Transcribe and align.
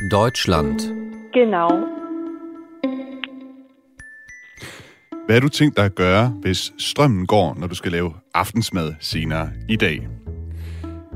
Deutschland. 0.00 0.80
Genau. 1.34 1.68
Hvad 5.26 5.36
har 5.36 5.40
du 5.40 5.48
tænkt 5.48 5.76
dig 5.76 5.84
at 5.84 5.94
gøre, 5.94 6.28
hvis 6.28 6.72
strømmen 6.78 7.26
går, 7.26 7.56
når 7.58 7.66
du 7.66 7.74
skal 7.74 7.92
lave 7.92 8.12
aftensmad 8.34 8.94
senere 9.00 9.50
i 9.68 9.76
dag? 9.76 10.08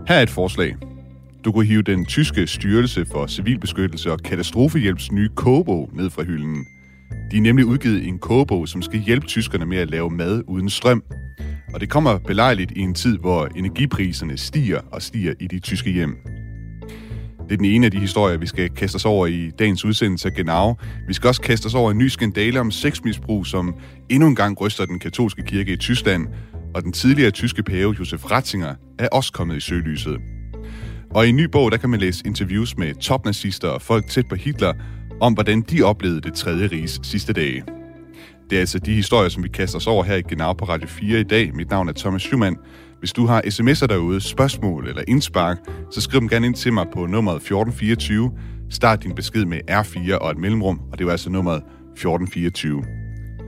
Her 0.08 0.16
er 0.16 0.22
et 0.22 0.30
forslag. 0.30 0.76
Du 1.44 1.52
kunne 1.52 1.66
hive 1.66 1.82
den 1.82 2.06
tyske 2.06 2.46
styrelse 2.46 3.06
for 3.12 3.26
civilbeskyttelse 3.26 4.12
og 4.12 4.18
katastrofehjælps 4.18 5.12
nye 5.12 5.28
kogebog 5.36 5.90
ned 5.92 6.10
fra 6.10 6.22
hylden. 6.22 6.66
De 7.30 7.36
er 7.36 7.40
nemlig 7.40 7.66
udgivet 7.66 8.08
en 8.08 8.18
kogebog, 8.18 8.68
som 8.68 8.82
skal 8.82 9.00
hjælpe 9.00 9.26
tyskerne 9.26 9.66
med 9.66 9.78
at 9.78 9.90
lave 9.90 10.10
mad 10.10 10.42
uden 10.48 10.70
strøm. 10.70 11.02
Og 11.74 11.80
det 11.80 11.90
kommer 11.90 12.18
belejligt 12.18 12.70
i 12.70 12.80
en 12.80 12.94
tid, 12.94 13.18
hvor 13.18 13.46
energipriserne 13.56 14.38
stiger 14.38 14.80
og 14.92 15.02
stiger 15.02 15.34
i 15.40 15.46
de 15.46 15.58
tyske 15.58 15.90
hjem. 15.90 16.39
Det 17.50 17.56
er 17.56 17.58
den 17.58 17.66
ene 17.66 17.86
af 17.86 17.92
de 17.92 17.98
historier, 17.98 18.38
vi 18.38 18.46
skal 18.46 18.70
kaste 18.70 18.96
os 18.96 19.04
over 19.04 19.26
i 19.26 19.50
dagens 19.58 19.84
udsendelse 19.84 20.28
af 20.28 20.34
Genau. 20.34 20.74
Vi 21.08 21.14
skal 21.14 21.28
også 21.28 21.40
kaste 21.40 21.66
os 21.66 21.74
over 21.74 21.90
en 21.90 21.98
ny 21.98 22.08
skandale 22.08 22.60
om 22.60 22.70
sexmisbrug, 22.70 23.46
som 23.46 23.74
endnu 24.08 24.28
en 24.28 24.34
gang 24.34 24.60
ryster 24.60 24.84
den 24.84 24.98
katolske 24.98 25.42
kirke 25.42 25.72
i 25.72 25.76
Tyskland, 25.76 26.26
og 26.74 26.82
den 26.82 26.92
tidligere 26.92 27.30
tyske 27.30 27.62
pave 27.62 27.94
Josef 27.98 28.30
Ratzinger 28.30 28.74
er 28.98 29.08
også 29.12 29.32
kommet 29.32 29.56
i 29.56 29.60
søgelyset. 29.60 30.18
Og 31.10 31.26
i 31.26 31.28
en 31.28 31.36
ny 31.36 31.44
bog, 31.44 31.70
der 31.70 31.76
kan 31.76 31.90
man 31.90 32.00
læse 32.00 32.22
interviews 32.26 32.76
med 32.76 32.94
topnazister 32.94 33.68
og 33.68 33.82
folk 33.82 34.06
tæt 34.06 34.28
på 34.28 34.34
Hitler, 34.34 34.72
om 35.20 35.32
hvordan 35.32 35.60
de 35.60 35.82
oplevede 35.82 36.20
det 36.20 36.34
tredje 36.34 36.66
riges 36.66 37.00
sidste 37.02 37.32
dage. 37.32 37.64
Det 38.50 38.56
er 38.56 38.60
altså 38.60 38.78
de 38.78 38.94
historier, 38.94 39.28
som 39.28 39.42
vi 39.42 39.48
kaster 39.48 39.78
os 39.78 39.86
over 39.86 40.04
her 40.04 40.16
i 40.16 40.22
Genau 40.22 40.52
på 40.52 40.64
Radio 40.64 40.88
4 40.88 41.20
i 41.20 41.24
dag. 41.24 41.54
Mit 41.54 41.70
navn 41.70 41.88
er 41.88 41.92
Thomas 41.92 42.22
Schumann. 42.22 42.56
Hvis 43.00 43.12
du 43.12 43.26
har 43.26 43.40
sms'er 43.54 43.86
derude, 43.86 44.20
spørgsmål 44.20 44.88
eller 44.88 45.02
indspark, 45.08 45.58
så 45.90 46.00
skriv 46.00 46.20
dem 46.20 46.28
gerne 46.28 46.46
ind 46.46 46.54
til 46.54 46.72
mig 46.72 46.86
på 46.94 47.06
nummeret 47.06 47.36
1424. 47.36 48.32
Start 48.70 49.02
din 49.02 49.14
besked 49.14 49.44
med 49.44 49.60
R4 49.70 50.18
og 50.18 50.30
et 50.30 50.38
mellemrum, 50.38 50.80
og 50.92 50.98
det 50.98 51.06
er 51.06 51.10
altså 51.10 51.30
nummeret 51.30 51.56
1424. 51.56 52.84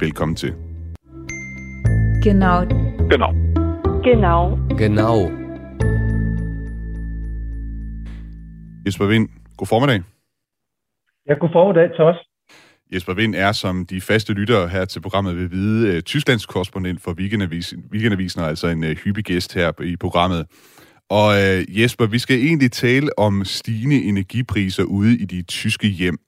Velkommen 0.00 0.36
til. 0.36 0.52
Genau. 2.22 2.60
Genau. 3.12 3.30
Genau. 4.08 4.58
Genau. 4.78 5.16
Jesper 8.86 9.06
Vind, 9.06 9.28
god 9.56 9.66
formiddag. 9.66 10.02
Ja, 11.28 11.34
god 11.34 11.50
formiddag, 11.52 11.86
Thomas. 11.98 12.31
Jesper 12.92 13.14
Vind 13.14 13.34
er, 13.34 13.52
som 13.52 13.86
de 13.86 14.00
faste 14.00 14.32
lyttere 14.32 14.68
her 14.68 14.84
til 14.84 15.00
programmet 15.00 15.36
vil 15.36 15.50
vide, 15.50 15.88
øh, 15.88 16.02
Tysklands 16.02 16.46
korrespondent 16.46 17.02
for 17.02 17.12
Weekendavisen, 17.12 17.84
Weekendavisen 17.92 18.40
er 18.40 18.44
altså 18.44 18.66
en 18.66 18.84
øh, 18.84 18.96
hyppig 18.96 19.24
gæst 19.24 19.54
her 19.54 19.82
i 19.82 19.96
programmet. 19.96 20.46
Og 21.10 21.42
øh, 21.42 21.80
Jesper, 21.80 22.06
vi 22.06 22.18
skal 22.18 22.38
egentlig 22.38 22.72
tale 22.72 23.18
om 23.18 23.44
stigende 23.44 24.02
energipriser 24.02 24.82
ude 24.82 25.18
i 25.18 25.24
de 25.24 25.42
tyske 25.42 25.88
hjem. 25.88 26.18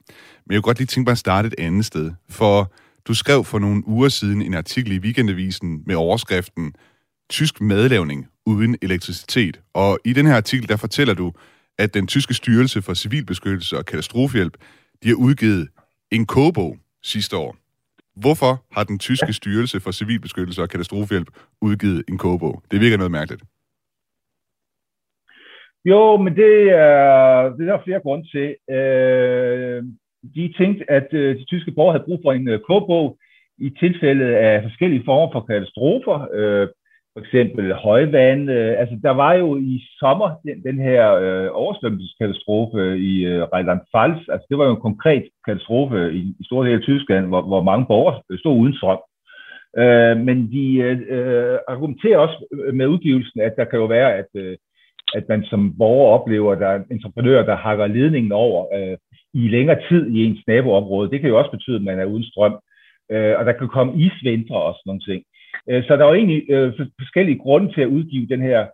Men 0.45 0.53
jeg 0.53 0.57
kunne 0.57 0.69
godt 0.69 0.77
lige 0.77 0.87
tænke 0.87 1.07
mig 1.07 1.11
at 1.11 1.17
starte 1.17 1.47
et 1.47 1.55
andet 1.57 1.85
sted. 1.85 2.11
For 2.29 2.73
du 3.07 3.13
skrev 3.13 3.43
for 3.43 3.59
nogle 3.59 3.87
uger 3.87 4.09
siden 4.09 4.41
en 4.41 4.53
artikel 4.53 4.91
i 4.91 4.99
Weekendavisen 4.99 5.83
med 5.85 5.95
overskriften 5.95 6.73
Tysk 7.29 7.61
madlavning 7.61 8.27
uden 8.45 8.77
elektricitet. 8.81 9.59
Og 9.73 9.99
i 10.05 10.13
den 10.13 10.25
her 10.25 10.35
artikel, 10.35 10.69
der 10.69 10.75
fortæller 10.75 11.13
du, 11.13 11.31
at 11.77 11.93
den 11.93 12.07
tyske 12.07 12.33
styrelse 12.33 12.81
for 12.81 12.93
civilbeskyttelse 12.93 13.77
og 13.77 13.85
katastrofehjælp, 13.85 14.57
de 15.03 15.07
har 15.07 15.15
udgivet 15.15 15.67
en 16.15 16.25
kogebog 16.25 16.77
sidste 17.03 17.37
år. 17.37 17.55
Hvorfor 18.23 18.53
har 18.75 18.83
den 18.83 18.99
tyske 18.99 19.33
styrelse 19.33 19.79
for 19.79 19.91
civilbeskyttelse 19.91 20.61
og 20.61 20.69
katastrofehjælp 20.69 21.29
udgivet 21.61 22.03
en 22.09 22.17
kogebog? 22.17 22.63
Det 22.71 22.81
virker 22.81 22.97
noget 22.97 23.11
mærkeligt. 23.11 23.43
Jo, 25.85 26.17
men 26.17 26.35
det 26.35 26.53
er, 26.69 27.43
det 27.55 27.61
er 27.67 27.71
der 27.71 27.83
flere 27.85 28.05
grunde 28.05 28.25
til. 28.35 28.47
Øh, 28.75 29.83
de 30.35 30.53
tænkte, 30.57 30.91
at 30.91 31.07
øh, 31.11 31.39
de 31.39 31.45
tyske 31.45 31.71
borgere 31.71 31.93
havde 31.93 32.05
brug 32.07 32.19
for 32.23 32.31
en 32.33 32.47
øh, 32.47 32.59
kogebog 32.67 33.17
i 33.57 33.69
tilfælde 33.79 34.37
af 34.37 34.63
forskellige 34.63 35.05
former 35.05 35.31
for 35.31 35.41
katastrofer. 35.41 36.27
Øh, 36.33 36.67
for 37.15 37.21
eksempel 37.23 37.73
højvand. 37.73 38.49
Øh, 38.49 38.79
altså, 38.79 38.95
der 39.03 39.11
var 39.11 39.33
jo 39.33 39.57
i 39.57 39.83
sommer 39.99 40.29
den, 40.45 40.63
den 40.63 40.79
her 40.87 41.13
øh, 41.13 41.47
oversvømmelseskatastrofe 41.51 42.77
øh, 42.77 42.97
i 42.97 43.25
øh, 43.25 43.43
Rheinland-Pfalz. 43.53 44.19
Altså, 44.33 44.45
det 44.49 44.57
var 44.57 44.65
jo 44.65 44.75
en 44.75 44.87
konkret 44.87 45.23
katastrofe 45.45 46.13
i, 46.13 46.21
i 46.39 46.43
store 46.45 46.65
dele 46.65 46.77
af 46.77 46.83
Tyskland, 46.83 47.25
hvor, 47.27 47.41
hvor 47.41 47.63
mange 47.63 47.85
borgere 47.85 48.21
stod 48.39 48.59
uden 48.59 48.75
strøm. 48.75 49.01
Øh, 49.81 50.17
men 50.27 50.37
de 50.51 50.65
øh, 51.17 51.57
argumenterer 51.67 52.17
også 52.17 52.37
med 52.73 52.87
udgivelsen, 52.87 53.39
at 53.41 53.53
der 53.57 53.65
kan 53.65 53.79
jo 53.79 53.85
være, 53.85 54.13
at, 54.15 54.29
øh, 54.35 54.57
at 55.15 55.23
man 55.29 55.43
som 55.43 55.77
borger 55.77 56.19
oplever, 56.19 56.51
at 56.51 56.59
der 56.59 56.67
er 56.67 56.83
entreprenører, 56.91 57.45
der 57.45 57.55
hakker 57.55 57.87
ledningen 57.87 58.31
over 58.31 58.59
øh, 58.77 58.97
i 59.33 59.47
længere 59.47 59.79
tid 59.89 60.07
i 60.15 60.25
ens 60.25 60.43
naboområde. 60.47 61.11
Det 61.11 61.19
kan 61.19 61.29
jo 61.29 61.37
også 61.37 61.51
betyde, 61.51 61.75
at 61.75 61.81
man 61.89 61.99
er 61.99 62.05
uden 62.05 62.23
strøm. 62.23 62.55
Øh, 63.11 63.33
og 63.39 63.45
der 63.45 63.51
kan 63.51 63.67
komme 63.67 63.93
isvintre 64.03 64.61
og 64.67 64.73
sådan 64.73 64.89
nogle 64.89 65.05
ting. 65.09 65.23
Øh, 65.69 65.83
så 65.83 65.95
der 65.95 66.03
var 66.03 66.13
egentlig 66.13 66.49
øh, 66.49 66.73
forskellige 66.99 67.39
grunde 67.39 67.73
til 67.73 67.81
at 67.81 67.87
udgive 67.87 68.27
den 68.27 68.41
her 68.41 68.67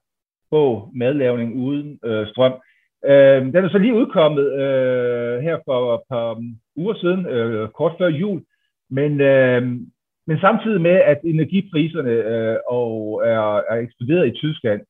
bog, 0.51 0.91
Madlavning 0.95 1.55
uden 1.55 1.99
øh, 2.05 2.27
strøm. 2.27 2.53
Øh, 3.05 3.41
den 3.53 3.55
er 3.55 3.69
så 3.69 3.77
lige 3.77 3.93
udkommet 3.93 4.53
øh, 4.53 5.41
her 5.41 5.57
for 5.65 5.95
et 5.95 6.01
par 6.09 6.31
um, 6.31 6.55
uger 6.75 6.93
siden, 6.93 7.25
øh, 7.25 7.69
kort 7.69 7.93
før 7.97 8.07
jul, 8.07 8.41
men, 8.89 9.21
øh, 9.21 9.61
men 10.27 10.39
samtidig 10.39 10.81
med, 10.81 10.97
at 11.11 11.19
energipriserne 11.23 12.11
øh, 12.11 12.57
og 12.69 13.21
er, 13.25 13.61
er 13.69 13.75
eksploderet 13.75 14.27
i 14.27 14.37
Tyskland, 14.37 14.81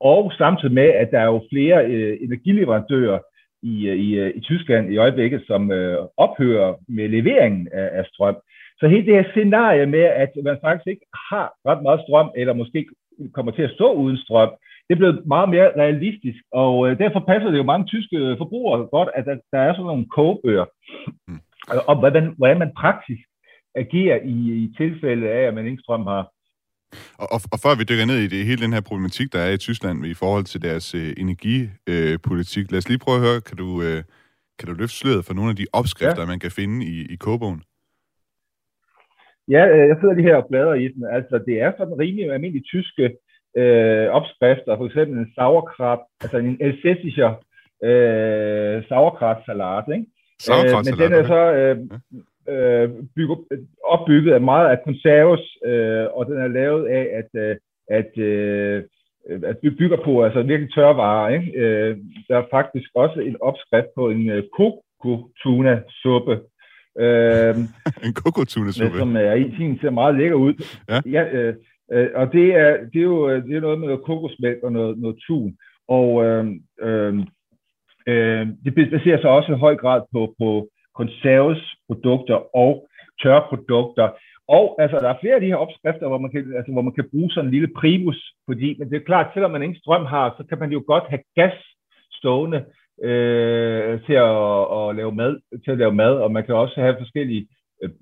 og 0.00 0.32
samtidig 0.38 0.74
med, 0.74 0.88
at 0.88 1.10
der 1.10 1.20
er 1.20 1.24
jo 1.24 1.46
flere 1.52 1.86
øh, 1.86 2.18
energileverandører 2.20 3.18
i, 3.62 3.88
øh, 3.88 3.96
i, 3.96 4.14
øh, 4.14 4.32
i 4.36 4.40
Tyskland 4.40 4.92
i 4.92 4.96
øjeblikket, 4.96 5.42
som 5.46 5.72
øh, 5.72 5.98
ophører 6.16 6.74
med 6.88 7.08
leveringen 7.08 7.68
af, 7.72 7.90
af 7.92 8.04
strøm, 8.06 8.36
så 8.78 8.88
hele 8.88 9.06
det 9.06 9.14
her 9.14 9.30
scenarie 9.30 9.86
med, 9.86 10.04
at 10.24 10.30
man 10.44 10.58
faktisk 10.64 10.86
ikke 10.86 11.06
har 11.30 11.46
ret 11.68 11.82
meget 11.82 12.00
strøm, 12.04 12.30
eller 12.36 12.52
måske 12.52 12.86
kommer 13.34 13.52
til 13.52 13.62
at 13.62 13.74
stå 13.76 13.92
uden 13.92 14.16
strøm, 14.16 14.50
det 14.86 14.94
er 14.94 15.02
blevet 15.02 15.26
meget 15.26 15.48
mere 15.48 15.68
realistisk, 15.82 16.40
og 16.52 16.72
øh, 16.86 16.98
derfor 16.98 17.20
passer 17.30 17.50
det 17.50 17.58
jo 17.58 17.70
mange 17.72 17.86
tyske 17.86 18.36
forbrugere 18.38 18.86
godt, 18.96 19.08
at 19.14 19.24
der, 19.26 19.36
der 19.52 19.58
er 19.58 19.72
sådan 19.72 19.90
nogle 19.92 20.06
kogebøger 20.16 20.66
mm. 21.28 21.40
om, 21.86 21.98
hvordan, 21.98 22.34
hvordan 22.38 22.58
man 22.58 22.72
praktisk 22.82 23.24
agerer 23.74 24.18
i, 24.24 24.36
i 24.64 24.74
tilfælde 24.76 25.28
af, 25.30 25.42
at 25.48 25.54
man 25.54 25.66
ikke 25.66 25.82
strøm 25.82 26.06
har. 26.06 26.24
Og, 27.18 27.28
og, 27.34 27.40
og 27.52 27.58
før 27.64 27.74
vi 27.78 27.84
dykker 27.84 28.06
ned 28.06 28.18
i 28.18 28.28
det, 28.28 28.46
hele 28.46 28.62
den 28.64 28.72
her 28.72 28.80
problematik, 28.80 29.32
der 29.32 29.38
er 29.38 29.52
i 29.52 29.64
Tyskland 29.66 30.06
i 30.06 30.14
forhold 30.14 30.44
til 30.44 30.62
deres 30.62 30.94
øh, 30.94 31.14
energipolitik, 31.16 32.64
øh, 32.64 32.72
lad 32.72 32.78
os 32.78 32.88
lige 32.88 33.04
prøve 33.04 33.16
at 33.16 33.26
høre, 33.28 33.40
kan 33.40 33.56
du, 33.56 33.82
øh, 33.82 34.02
kan 34.58 34.68
du 34.68 34.74
løfte 34.74 34.96
sløret 34.96 35.24
for 35.24 35.34
nogle 35.34 35.50
af 35.50 35.56
de 35.56 35.66
opskrifter, 35.72 36.22
ja. 36.22 36.26
man 36.26 36.38
kan 36.38 36.50
finde 36.50 36.86
i, 36.86 37.06
i 37.12 37.16
kogebogen? 37.16 37.62
Ja, 39.48 39.68
øh, 39.68 39.88
jeg 39.88 39.96
sidder 40.00 40.14
lige 40.14 40.28
her 40.28 40.36
og 40.36 40.48
bladrer 40.50 40.74
i 40.74 40.88
den. 40.88 41.04
Altså, 41.04 41.38
det 41.46 41.60
er 41.60 41.72
sådan 41.78 41.98
rimelig 41.98 42.32
almindelige 42.32 42.70
tyske 42.72 43.16
øh, 43.56 44.06
opskrifter. 44.08 44.76
For 44.76 44.86
eksempel 44.86 45.18
en 45.18 45.32
sauerkraut, 45.34 46.00
altså 46.22 46.38
en 46.38 46.58
elsässischer 46.66 47.32
øh, 47.88 48.84
sauerkraut-salat, 48.88 49.84
ikke? 49.96 50.06
Øh, 50.50 50.84
men 50.86 50.94
den 51.02 51.12
er 51.12 51.24
så 51.26 51.42
øh, 51.60 51.76
øh, 52.54 52.90
bygget, 53.16 53.38
opbygget 53.84 54.32
af 54.34 54.40
meget 54.40 54.70
af 54.70 54.84
konserves, 54.84 55.44
øh, 55.64 56.06
og 56.16 56.26
den 56.26 56.36
er 56.36 56.48
lavet 56.48 56.86
af, 56.86 57.04
at, 57.20 57.40
øh, 57.42 57.56
at, 57.90 58.18
øh, 58.18 58.82
at 59.44 59.56
vi 59.62 59.70
bygger 59.70 59.96
på 60.04 60.24
altså 60.24 60.42
virkelig 60.42 60.74
tørvarer. 60.74 61.28
Ikke? 61.28 61.52
Øh, 61.58 61.96
der 62.28 62.36
er 62.36 62.44
faktisk 62.50 62.90
også 62.94 63.20
en 63.20 63.36
opskrift 63.40 63.86
på 63.94 64.10
en 64.10 64.30
øh, 64.30 64.42
kokotuna-suppe, 64.56 66.40
Øh, 67.04 67.56
en 68.04 68.14
kokotunesuppe. 68.14 68.98
Som 68.98 69.16
er 69.16 69.34
i 69.34 69.56
sin 69.56 69.78
ser 69.78 69.90
meget 69.90 70.14
lækker 70.14 70.36
ud. 70.36 70.54
Ja. 70.88 71.00
ja 71.06 71.22
øh, 71.32 71.54
øh, 71.92 72.08
og 72.14 72.32
det 72.32 72.54
er, 72.54 72.76
det, 72.92 72.98
er 72.98 73.08
jo, 73.14 73.30
det 73.30 73.56
er 73.56 73.60
noget 73.60 73.78
med 73.78 73.88
noget 73.88 74.04
kokosmælk 74.04 74.58
og 74.62 74.72
noget, 74.72 74.98
noget 74.98 75.16
tun. 75.26 75.56
Og 75.88 76.24
øh, 76.24 76.44
øh, 76.82 77.14
øh, 78.08 78.46
det 78.64 78.74
baserer 78.74 79.20
sig 79.20 79.30
også 79.30 79.52
i 79.52 79.58
høj 79.58 79.76
grad 79.76 80.00
på, 80.12 80.34
på 80.38 80.68
konservesprodukter 80.94 82.56
og 82.56 82.88
tørprodukter. 83.22 84.08
Og 84.48 84.76
altså, 84.82 84.96
der 84.96 85.08
er 85.08 85.20
flere 85.20 85.34
af 85.34 85.40
de 85.40 85.52
her 85.52 85.62
opskrifter, 85.64 86.08
hvor 86.08 86.18
man 86.18 86.30
kan, 86.30 86.42
altså, 86.56 86.72
hvor 86.72 86.82
man 86.82 86.92
kan 86.92 87.08
bruge 87.10 87.30
sådan 87.30 87.48
en 87.48 87.54
lille 87.54 87.70
primus, 87.80 88.20
fordi 88.48 88.76
men 88.78 88.90
det 88.90 88.96
er 88.96 89.08
klart, 89.10 89.30
selvom 89.34 89.50
man 89.50 89.62
ingen 89.62 89.78
strøm 89.78 90.04
har, 90.06 90.34
så 90.36 90.42
kan 90.48 90.58
man 90.58 90.70
jo 90.72 90.82
godt 90.86 91.04
have 91.08 91.22
gas 91.34 91.58
stående 92.12 92.64
øh, 93.02 94.00
til, 94.06 94.12
at, 94.12 94.38
at 94.78 94.96
lave 94.96 95.12
mad, 95.14 95.40
til 95.64 95.70
at 95.70 95.78
lave 95.78 95.94
mad, 95.94 96.14
og 96.14 96.32
man 96.32 96.44
kan 96.46 96.54
også 96.54 96.80
have 96.80 96.96
forskellige 96.98 97.46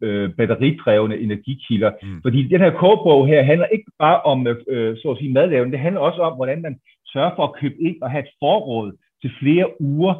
øh, 0.03 0.31
batteridrevne 0.31 1.19
energikilder. 1.19 1.93
Mm. 2.03 2.23
Fordi 2.23 2.49
den 2.49 2.61
her 2.61 2.71
kogebog 2.71 3.27
her 3.27 3.43
handler 3.43 3.67
ikke 3.67 3.91
bare 3.99 4.21
om 4.21 4.47
øh, 4.47 4.97
så 4.97 5.11
at 5.11 5.19
sige 5.19 5.33
madlavning, 5.33 5.73
det 5.73 5.81
handler 5.81 6.01
også 6.01 6.21
om, 6.21 6.37
hvordan 6.37 6.63
man 6.63 6.79
sørger 7.13 7.31
for 7.37 7.45
at 7.47 7.55
købe 7.61 7.75
ind 7.81 8.03
og 8.03 8.11
have 8.11 8.23
et 8.23 8.35
forråd 8.41 8.93
til 9.23 9.31
flere 9.41 9.83
uger, 9.83 10.15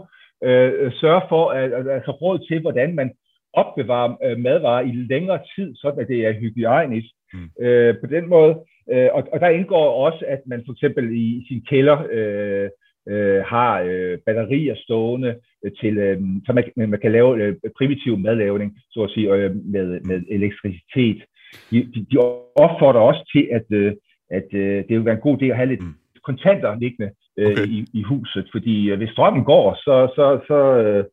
øh, 0.45 0.93
sørge 0.93 1.23
for 1.29 1.51
at, 1.51 1.89
altså 1.91 2.11
råd 2.11 2.39
til, 2.49 2.61
hvordan 2.61 2.95
man 2.95 3.13
opbevarer 3.53 4.17
øh, 4.25 4.39
madvarer 4.39 4.81
i 4.81 4.93
længere 4.93 5.39
tid, 5.57 5.75
så 5.75 5.89
at 5.89 6.09
det 6.09 6.27
er 6.27 6.33
hygiejnisk. 6.33 7.09
Mm. 7.35 7.65
Øh, 7.65 7.95
på 8.01 8.07
den 8.07 8.29
måde. 8.29 8.55
Øh, 8.93 9.09
og, 9.13 9.29
og 9.33 9.41
der 9.41 9.49
indgår 9.49 10.07
også, 10.07 10.25
at 10.29 10.41
man 10.47 10.63
for 10.67 10.73
eksempel 10.73 11.05
i, 11.13 11.25
i 11.39 11.45
sin 11.49 11.63
kælder 11.71 11.99
øh, 12.11 12.71
øh, 13.09 13.43
har 13.45 13.81
øh, 13.81 14.19
batterier 14.27 14.75
stående 14.77 15.35
øh, 15.65 15.73
til, 15.81 15.99
øh, 15.99 16.21
så 16.47 16.53
man, 16.53 16.89
man 16.89 17.01
kan 17.01 17.13
lave 17.13 17.43
øh, 17.43 17.57
primitiv 17.79 18.19
madlavning, 18.19 18.79
så 18.91 19.03
at 19.03 19.11
sige, 19.11 19.35
øh, 19.35 19.57
med, 19.57 20.01
med 20.01 20.23
elektricitet. 20.29 21.23
De, 21.71 21.79
de, 21.95 22.07
de 22.11 22.19
opfordrer 22.57 23.01
også 23.01 23.31
til, 23.33 23.49
at, 23.53 23.67
øh, 23.71 23.93
at 24.31 24.49
øh, 24.53 24.77
det 24.77 24.91
vil 24.91 25.05
være 25.05 25.15
en 25.15 25.21
god 25.21 25.43
idé 25.43 25.47
at 25.47 25.57
have 25.57 25.69
lidt 25.69 25.83
mm. 25.83 25.95
kontanter 26.25 26.79
liggende 26.79 27.11
øh, 27.39 27.53
okay. 27.53 27.67
i, 27.67 27.87
i 27.93 28.03
huset, 28.03 28.49
fordi 28.53 28.91
øh, 28.91 28.99
hvis 28.99 29.11
strømmen 29.11 29.45
går, 29.45 29.75
så, 29.75 30.13
så, 30.17 30.41
så, 30.49 30.59
øh, 30.83 31.05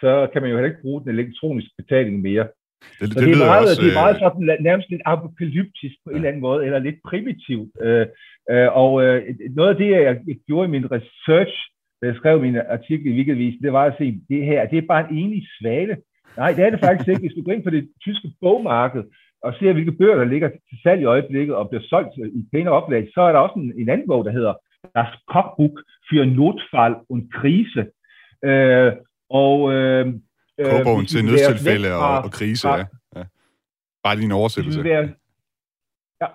så 0.00 0.28
kan 0.32 0.42
man 0.42 0.50
jo 0.50 0.56
heller 0.56 0.70
ikke 0.70 0.82
bruge 0.82 1.00
den 1.00 1.10
elektroniske 1.10 1.74
betaling 1.78 2.20
mere. 2.20 2.48
Det, 3.00 3.08
det, 3.08 3.16
det, 3.16 3.32
er 3.32 3.46
meget, 3.46 3.68
også, 3.68 3.82
det 3.82 3.90
er 3.90 4.00
meget 4.02 4.16
sådan, 4.18 4.56
nærmest 4.68 4.90
lidt 4.90 5.02
apokalyptisk 5.04 5.96
på 6.04 6.08
ja. 6.08 6.10
en 6.10 6.16
eller 6.16 6.28
anden 6.28 6.42
måde, 6.48 6.64
eller 6.64 6.78
lidt 6.78 7.00
primitivt. 7.10 7.70
Øh, 7.82 8.06
øh, 8.50 8.68
og 8.82 8.90
øh, 9.04 9.18
noget 9.58 9.70
af 9.70 9.76
det, 9.76 9.90
jeg 9.90 10.16
gjorde 10.46 10.68
i 10.68 10.70
min 10.76 10.90
research, 10.96 11.56
da 12.00 12.06
jeg 12.06 12.16
skrev 12.16 12.40
min 12.40 12.56
artikel 12.56 13.06
i 13.06 13.16
Weekendavisen, 13.16 13.62
det 13.62 13.72
var 13.72 13.84
at 13.84 13.94
se, 13.98 14.20
det 14.28 14.44
her, 14.44 14.66
det 14.66 14.78
er 14.78 14.92
bare 14.92 15.04
en 15.10 15.18
enig 15.18 15.42
svale. 15.58 15.96
Nej, 16.36 16.52
det 16.52 16.64
er 16.64 16.70
det 16.70 16.80
faktisk 16.80 17.08
ikke. 17.08 17.20
Hvis 17.20 17.36
du 17.36 17.42
går 17.42 17.52
ind 17.52 17.64
på 17.64 17.70
det 17.70 17.88
tyske 18.04 18.28
bogmarked, 18.40 19.02
og 19.42 19.54
ser, 19.58 19.72
hvilke 19.72 19.92
bøger, 19.92 20.16
der 20.16 20.24
ligger 20.24 20.48
til 20.48 20.78
salg 20.82 21.00
i 21.02 21.04
øjeblikket, 21.04 21.54
og 21.54 21.68
bliver 21.68 21.82
solgt 21.82 22.12
i 22.16 22.44
pæne 22.52 22.70
oplag, 22.70 23.08
så 23.14 23.20
er 23.20 23.32
der 23.32 23.38
også 23.38 23.58
en, 23.58 23.72
en 23.78 23.88
anden 23.88 24.06
bog, 24.06 24.24
der 24.24 24.30
hedder 24.30 24.54
Das 24.96 25.12
Kochbuch 25.32 25.76
für 26.08 26.24
Notfall 26.24 26.94
und 27.08 27.30
Krise. 27.30 27.86
Øh, 28.44 28.92
og 29.30 29.72
øh, 29.72 30.06
Kogbogen 30.64 31.02
øh, 31.02 31.08
til 31.08 31.24
nødstilfælde 31.24 31.94
og, 31.94 32.22
og 32.24 32.30
krise, 32.32 32.68
fra, 32.68 32.78
ja. 32.78 32.84
ja. 33.16 33.24
Bare 34.04 34.16
lige 34.16 34.24
en 34.24 34.32
oversættelse. 34.32 34.80
Hvis 34.80 34.84
vi, 34.84 34.90
være, 34.90 35.08
ja, 36.22 36.26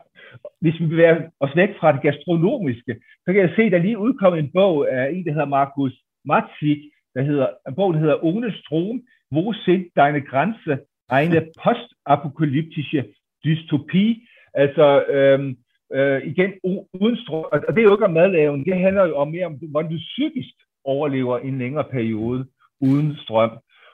hvis 0.61 0.79
vi 0.79 0.85
bevæger 0.85 1.15
os 1.39 1.55
væk 1.55 1.69
fra 1.79 1.91
det 1.91 2.01
gastronomiske, 2.01 2.93
så 3.23 3.33
kan 3.33 3.41
jeg 3.41 3.53
se, 3.55 3.61
at 3.61 3.71
der 3.71 3.77
lige 3.77 3.97
udkommet 3.97 4.39
en 4.39 4.51
bog 4.53 4.91
af 4.91 5.11
en, 5.13 5.25
der 5.25 5.31
hedder 5.31 5.55
Markus 5.59 5.93
Matzig, 6.25 6.91
der 7.15 7.21
hedder, 7.21 7.47
en 7.67 7.75
bog, 7.75 7.93
der 7.93 7.99
hedder 7.99 8.23
Ohne 8.23 8.51
Strom, 8.61 9.01
Wo 9.33 9.53
sind 9.53 9.85
deine 9.95 10.21
Grenze? 10.21 10.79
Eine 11.19 11.41
postapokalyptische 11.63 13.05
Dystopie. 13.45 14.15
Altså, 14.53 15.03
øhm, 15.03 15.57
øh, 15.93 16.27
igen, 16.27 16.51
uden 16.93 17.17
strøm, 17.17 17.45
og 17.51 17.75
det 17.75 17.77
er 17.77 17.83
jo 17.83 17.95
ikke 17.95 18.05
om 18.05 18.13
madlavning, 18.13 18.65
det 18.65 18.79
handler 18.79 19.05
jo 19.05 19.15
om 19.15 19.27
mere 19.31 19.45
om, 19.45 19.53
hvordan 19.53 19.91
du 19.91 19.97
psykisk 19.97 20.55
overlever 20.83 21.37
en 21.39 21.57
længere 21.57 21.83
periode 21.83 22.45
uden 22.81 23.15
strøm. 23.23 23.51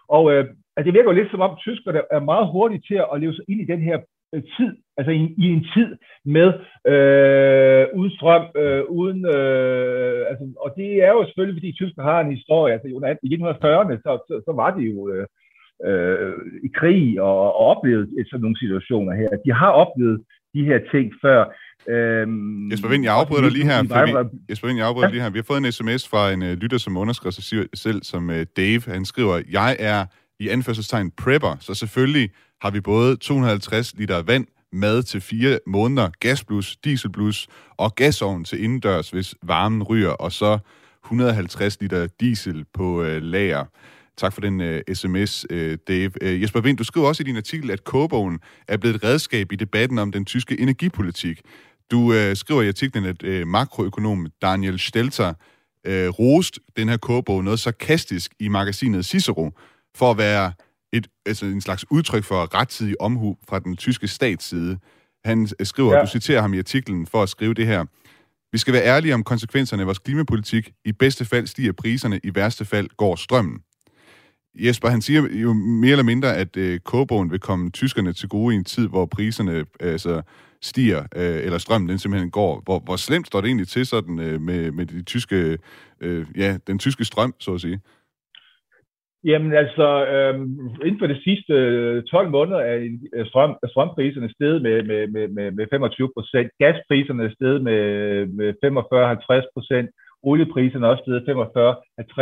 Og 0.07 0.23
øh, 0.31 0.43
altså, 0.75 0.85
det 0.85 0.93
virker 0.93 1.11
jo 1.11 1.19
lidt 1.19 1.31
som 1.31 1.41
om, 1.41 1.57
tyskerne 1.57 2.01
er 2.11 2.19
meget 2.19 2.47
hurtige 2.53 2.83
til 2.87 2.99
at 3.13 3.19
leve 3.21 3.33
sig 3.33 3.45
ind 3.47 3.61
i 3.61 3.71
den 3.73 3.81
her 3.81 3.97
øh, 4.33 4.43
tid, 4.57 4.71
altså 4.97 5.11
i, 5.11 5.21
i 5.43 5.45
en 5.55 5.65
tid 5.75 5.89
med 6.25 6.47
øh, 6.91 7.85
uden 7.99 8.11
strøm, 8.17 8.45
øh, 8.55 8.83
uden, 8.99 9.19
øh, 9.35 10.19
altså, 10.29 10.43
og 10.63 10.69
det 10.77 10.89
er 11.07 11.11
jo 11.11 11.25
selvfølgelig, 11.25 11.57
fordi 11.59 11.71
tyskerne 11.71 12.09
har 12.11 12.19
en 12.19 12.35
historie, 12.37 12.73
altså 12.73 12.87
i 13.23 13.27
1940'erne, 13.35 13.95
så, 14.05 14.11
så, 14.27 14.33
så 14.45 14.51
var 14.61 14.69
det 14.77 14.83
jo 14.91 15.09
øh, 15.13 15.25
øh, 15.85 16.33
i 16.63 16.69
krig 16.79 17.21
og, 17.21 17.37
og 17.39 17.53
oplevet 17.55 18.09
sådan 18.29 18.41
nogle 18.41 18.59
situationer 18.59 19.13
her. 19.15 19.29
De 19.45 19.51
har 19.51 19.71
oplevet 19.71 20.23
de 20.53 20.65
her 20.65 20.79
ting 20.91 21.13
før. 21.21 21.45
Øhm, 21.89 22.71
Jesper 22.71 22.89
Vind, 22.89 23.03
jeg 23.03 23.13
afbryder 23.13 23.41
dig 23.41 23.51
lige 23.51 23.65
her. 23.65 23.83
Vi, 23.83 24.29
Jesper 24.49 24.67
Vind, 24.67 24.77
jeg 24.77 24.87
afbryder 24.87 25.07
ja. 25.07 25.11
lige 25.11 25.21
her. 25.21 25.29
Vi 25.29 25.39
har 25.39 25.43
fået 25.43 25.57
en 25.65 25.71
sms 25.71 26.07
fra 26.07 26.31
en 26.31 26.41
uh, 26.41 26.47
lytter, 26.47 26.77
som 26.77 26.97
underskriver 26.97 27.31
sig 27.31 27.67
selv 27.73 28.03
som 28.03 28.29
uh, 28.29 28.35
Dave. 28.57 28.81
Han 28.87 29.05
skriver, 29.05 29.41
jeg 29.49 29.75
er 29.79 30.05
i 30.39 30.49
anførselstegn 30.49 31.11
prepper, 31.11 31.55
så 31.59 31.73
selvfølgelig 31.73 32.29
har 32.61 32.71
vi 32.71 32.81
både 32.81 33.15
250 33.15 33.93
liter 33.97 34.21
vand, 34.21 34.47
mad 34.71 35.03
til 35.03 35.21
fire 35.21 35.59
måneder, 35.67 36.09
gas 36.19 36.43
plus, 36.43 36.75
diesel 36.75 37.11
plus 37.11 37.47
og 37.77 37.95
gasovn 37.95 38.43
til 38.43 38.63
indendørs, 38.63 39.09
hvis 39.09 39.35
varmen 39.43 39.83
ryger, 39.83 40.09
og 40.09 40.31
så 40.31 40.57
150 41.05 41.81
liter 41.81 42.07
diesel 42.19 42.65
på 42.73 43.01
uh, 43.01 43.17
lager. 43.21 43.65
Tak 44.17 44.33
for 44.33 44.41
den 44.41 44.61
uh, 44.61 44.93
sms, 44.93 45.45
uh, 45.51 45.73
Dave. 45.87 46.11
Uh, 46.23 46.41
Jesper 46.41 46.61
Vind, 46.61 46.77
du 46.77 46.83
skriver 46.83 47.07
også 47.07 47.23
i 47.23 47.25
din 47.25 47.37
artikel, 47.37 47.71
at 47.71 47.83
kogebogen 47.83 48.39
er 48.67 48.77
blevet 48.77 48.95
et 48.95 49.03
redskab 49.03 49.51
i 49.51 49.55
debatten 49.55 49.99
om 49.99 50.11
den 50.11 50.25
tyske 50.25 50.59
energipolitik. 50.59 51.41
Du 51.91 51.99
uh, 51.99 52.33
skriver 52.33 52.61
i 52.61 52.67
artiklen, 52.67 53.05
at 53.05 53.23
uh, 53.23 53.47
makroøkonom 53.47 54.27
Daniel 54.41 54.79
Stelter 54.79 55.29
uh, 55.87 55.93
rost 55.93 56.59
den 56.77 56.89
her 56.89 56.97
kogebog 56.97 57.43
noget 57.43 57.59
sarkastisk 57.59 58.33
i 58.39 58.47
magasinet 58.47 59.05
Cicero 59.05 59.51
for 59.95 60.11
at 60.11 60.17
være 60.17 60.51
et, 60.93 61.07
altså 61.25 61.45
en 61.45 61.61
slags 61.61 61.85
udtryk 61.91 62.23
for 62.23 62.55
rettidig 62.55 63.01
omhu 63.01 63.37
fra 63.49 63.59
den 63.59 63.77
tyske 63.77 64.07
stats 64.07 64.45
side. 64.45 64.77
Han 65.25 65.47
skriver, 65.63 65.93
ja. 65.93 66.01
du 66.01 66.07
citerer 66.07 66.41
ham 66.41 66.53
i 66.53 66.57
artiklen 66.57 67.07
for 67.07 67.23
at 67.23 67.29
skrive 67.29 67.53
det 67.53 67.67
her. 67.67 67.85
Vi 68.51 68.57
skal 68.57 68.73
være 68.73 68.83
ærlige 68.83 69.13
om 69.13 69.23
konsekvenserne 69.23 69.81
af 69.81 69.85
vores 69.85 69.99
klimapolitik. 69.99 70.71
I 70.85 70.91
bedste 70.91 71.25
fald 71.25 71.47
stiger 71.47 71.71
priserne, 71.71 72.19
i 72.23 72.35
værste 72.35 72.65
fald 72.65 72.89
går 72.97 73.15
strømmen. 73.15 73.59
Jesper, 74.65 74.87
han 74.87 75.01
siger 75.01 75.21
jo 75.43 75.53
mere 75.53 75.91
eller 75.91 76.11
mindre, 76.13 76.35
at 76.37 76.57
øh, 76.57 76.79
kogebogen 76.79 77.31
vil 77.31 77.39
komme 77.39 77.71
tyskerne 77.71 78.13
til 78.13 78.29
gode 78.29 78.55
i 78.55 78.57
en 78.57 78.63
tid, 78.63 78.89
hvor 78.89 79.05
priserne 79.05 79.51
øh, 79.51 79.65
altså, 79.81 80.21
stiger, 80.61 81.01
øh, 81.15 81.45
eller 81.45 81.57
strømmen 81.57 81.89
den 81.89 81.97
simpelthen 81.97 82.31
går. 82.31 82.61
Hvor, 82.65 82.79
hvor 82.79 82.95
slemt 82.95 83.27
står 83.27 83.41
det 83.41 83.47
egentlig 83.47 83.67
til 83.67 83.85
sådan, 83.85 84.19
øh, 84.19 84.41
med, 84.41 84.71
med 84.71 84.85
de 84.85 85.03
tyske, 85.03 85.57
øh, 86.01 86.25
ja, 86.37 86.57
den 86.67 86.79
tyske 86.79 87.05
strøm, 87.05 87.33
så 87.39 87.53
at 87.53 87.61
sige? 87.61 87.79
Jamen 89.23 89.53
altså, 89.53 89.87
øh, 90.13 90.35
inden 90.85 90.99
for 90.99 91.07
de 91.07 91.23
sidste 91.23 91.53
øh, 91.53 92.03
12 92.03 92.29
måneder 92.29 92.59
er 92.59 93.25
strøm, 93.25 93.55
strømpriserne 93.71 94.29
steget 94.29 94.61
med, 94.61 94.83
med, 94.83 95.07
med, 95.07 95.27
med, 95.27 95.51
med 95.51 95.65
25 95.71 96.09
procent, 96.17 96.49
gaspriserne 96.59 97.23
er 97.23 97.33
steget 97.37 97.61
med, 97.63 97.81
med 98.39 98.49
45-50 99.43 99.51
procent, 99.55 99.89
oliepriserne 100.23 100.85
er 100.85 100.91
også 100.91 101.03
steget 101.05 101.23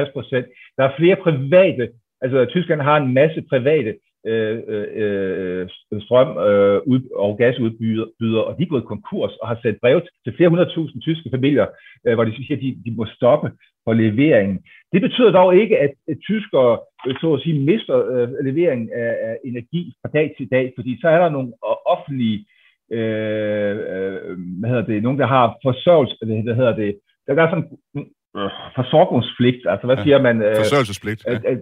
45-50 0.09 0.13
procent. 0.13 0.45
Der 0.77 0.83
er 0.85 0.97
flere 0.99 1.17
private 1.25 1.85
Altså, 2.21 2.45
Tyskland 2.45 2.81
har 2.81 2.97
en 2.97 3.13
masse 3.13 3.41
private 3.49 3.95
øh, 4.27 4.59
øh, 4.67 4.87
øh 4.95 5.67
strøm- 6.05 6.39
øh, 6.47 7.01
og 7.15 7.37
gasudbydere, 7.37 8.43
og 8.43 8.57
de 8.57 8.63
er 8.63 8.73
gået 8.73 8.91
konkurs 8.93 9.33
og 9.41 9.47
har 9.47 9.59
sendt 9.61 9.81
brev 9.81 10.01
til 10.23 10.35
flere 10.35 10.49
hundrede 10.49 10.73
tusind 10.73 11.01
tyske 11.01 11.29
familier, 11.29 11.67
øh, 12.07 12.13
hvor 12.13 12.23
de 12.23 12.35
siger, 12.35 12.55
at 12.55 12.61
de, 12.61 12.77
de 12.85 12.95
må 12.95 13.05
stoppe 13.05 13.51
for 13.83 13.93
leveringen. 13.93 14.59
Det 14.93 15.01
betyder 15.01 15.31
dog 15.31 15.55
ikke, 15.55 15.77
at, 15.79 15.93
at 16.07 16.17
tyskere 16.29 16.79
øh, 17.07 17.15
så 17.21 17.33
at 17.33 17.41
sige, 17.41 17.59
mister 17.59 17.97
øh, 18.11 18.45
leveringen 18.45 18.89
af, 18.93 19.11
af 19.27 19.37
energi 19.45 19.93
fra 20.01 20.09
dag 20.13 20.35
til 20.37 20.47
dag, 20.51 20.73
fordi 20.77 20.97
så 21.01 21.07
er 21.07 21.19
der 21.19 21.29
nogle 21.29 21.53
offentlige, 21.85 22.45
øh, 22.91 23.75
øh, 23.93 24.37
hvad 24.59 24.69
hedder 24.69 24.85
det, 24.85 25.03
nogen, 25.03 25.19
der 25.19 25.27
har 25.27 25.57
forsørgelse, 25.63 26.15
hvad 26.25 26.55
hedder 26.55 26.75
det, 26.75 26.99
der 27.27 27.43
er 27.43 27.49
sådan 27.49 27.69
øh, 27.97 28.49
forsorgningspligt, 28.75 29.61
altså 29.71 29.85
hvad 29.87 29.97
ja, 29.97 30.03
siger 30.03 30.21
man? 30.21 30.41
Øh, 30.41 30.55
forsørgelsespligt, 30.55 31.25
ja. 31.27 31.31
At, 31.31 31.45
at, 31.45 31.59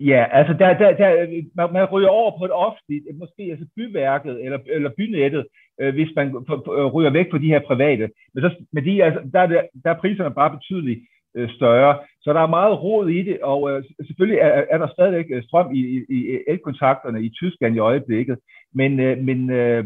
Ja, 0.00 0.26
altså 0.32 0.52
der, 0.52 0.78
der, 0.78 0.96
der, 0.96 1.26
man, 1.56 1.72
man 1.72 1.84
ryger 1.84 2.08
over 2.08 2.38
på 2.38 2.44
et 2.44 2.52
offentligt, 2.52 3.04
måske 3.18 3.42
altså 3.42 3.66
byværket 3.76 4.44
eller, 4.44 4.58
eller 4.66 4.90
bynettet, 4.96 5.46
øh, 5.80 5.94
hvis 5.94 6.08
man 6.16 6.26
øh, 6.26 6.86
ryger 6.86 7.10
væk 7.10 7.30
på 7.30 7.38
de 7.38 7.46
her 7.46 7.60
private. 7.60 8.10
Men, 8.34 8.42
så, 8.42 8.64
men 8.72 8.84
de, 8.84 9.04
altså, 9.04 9.20
der, 9.32 9.46
der, 9.46 9.62
der 9.84 9.90
er 9.90 10.00
priserne 10.00 10.34
bare 10.34 10.50
betydeligt 10.50 11.00
øh, 11.36 11.50
større. 11.50 11.98
Så 12.20 12.32
der 12.32 12.40
er 12.40 12.46
meget 12.46 12.82
råd 12.82 13.08
i 13.08 13.22
det, 13.22 13.40
og 13.42 13.70
øh, 13.70 13.84
selvfølgelig 14.06 14.38
er, 14.38 14.64
er 14.70 14.78
der 14.78 14.88
stadigvæk 14.88 15.26
øh, 15.30 15.42
strøm 15.42 15.74
i, 15.74 15.80
i, 15.80 16.04
i 16.08 16.38
elkontakterne 16.48 17.22
i 17.22 17.30
Tyskland 17.30 17.76
i 17.76 17.78
øjeblikket. 17.78 18.38
Men, 18.74 19.00
øh, 19.00 19.18
men, 19.18 19.50
øh, 19.50 19.84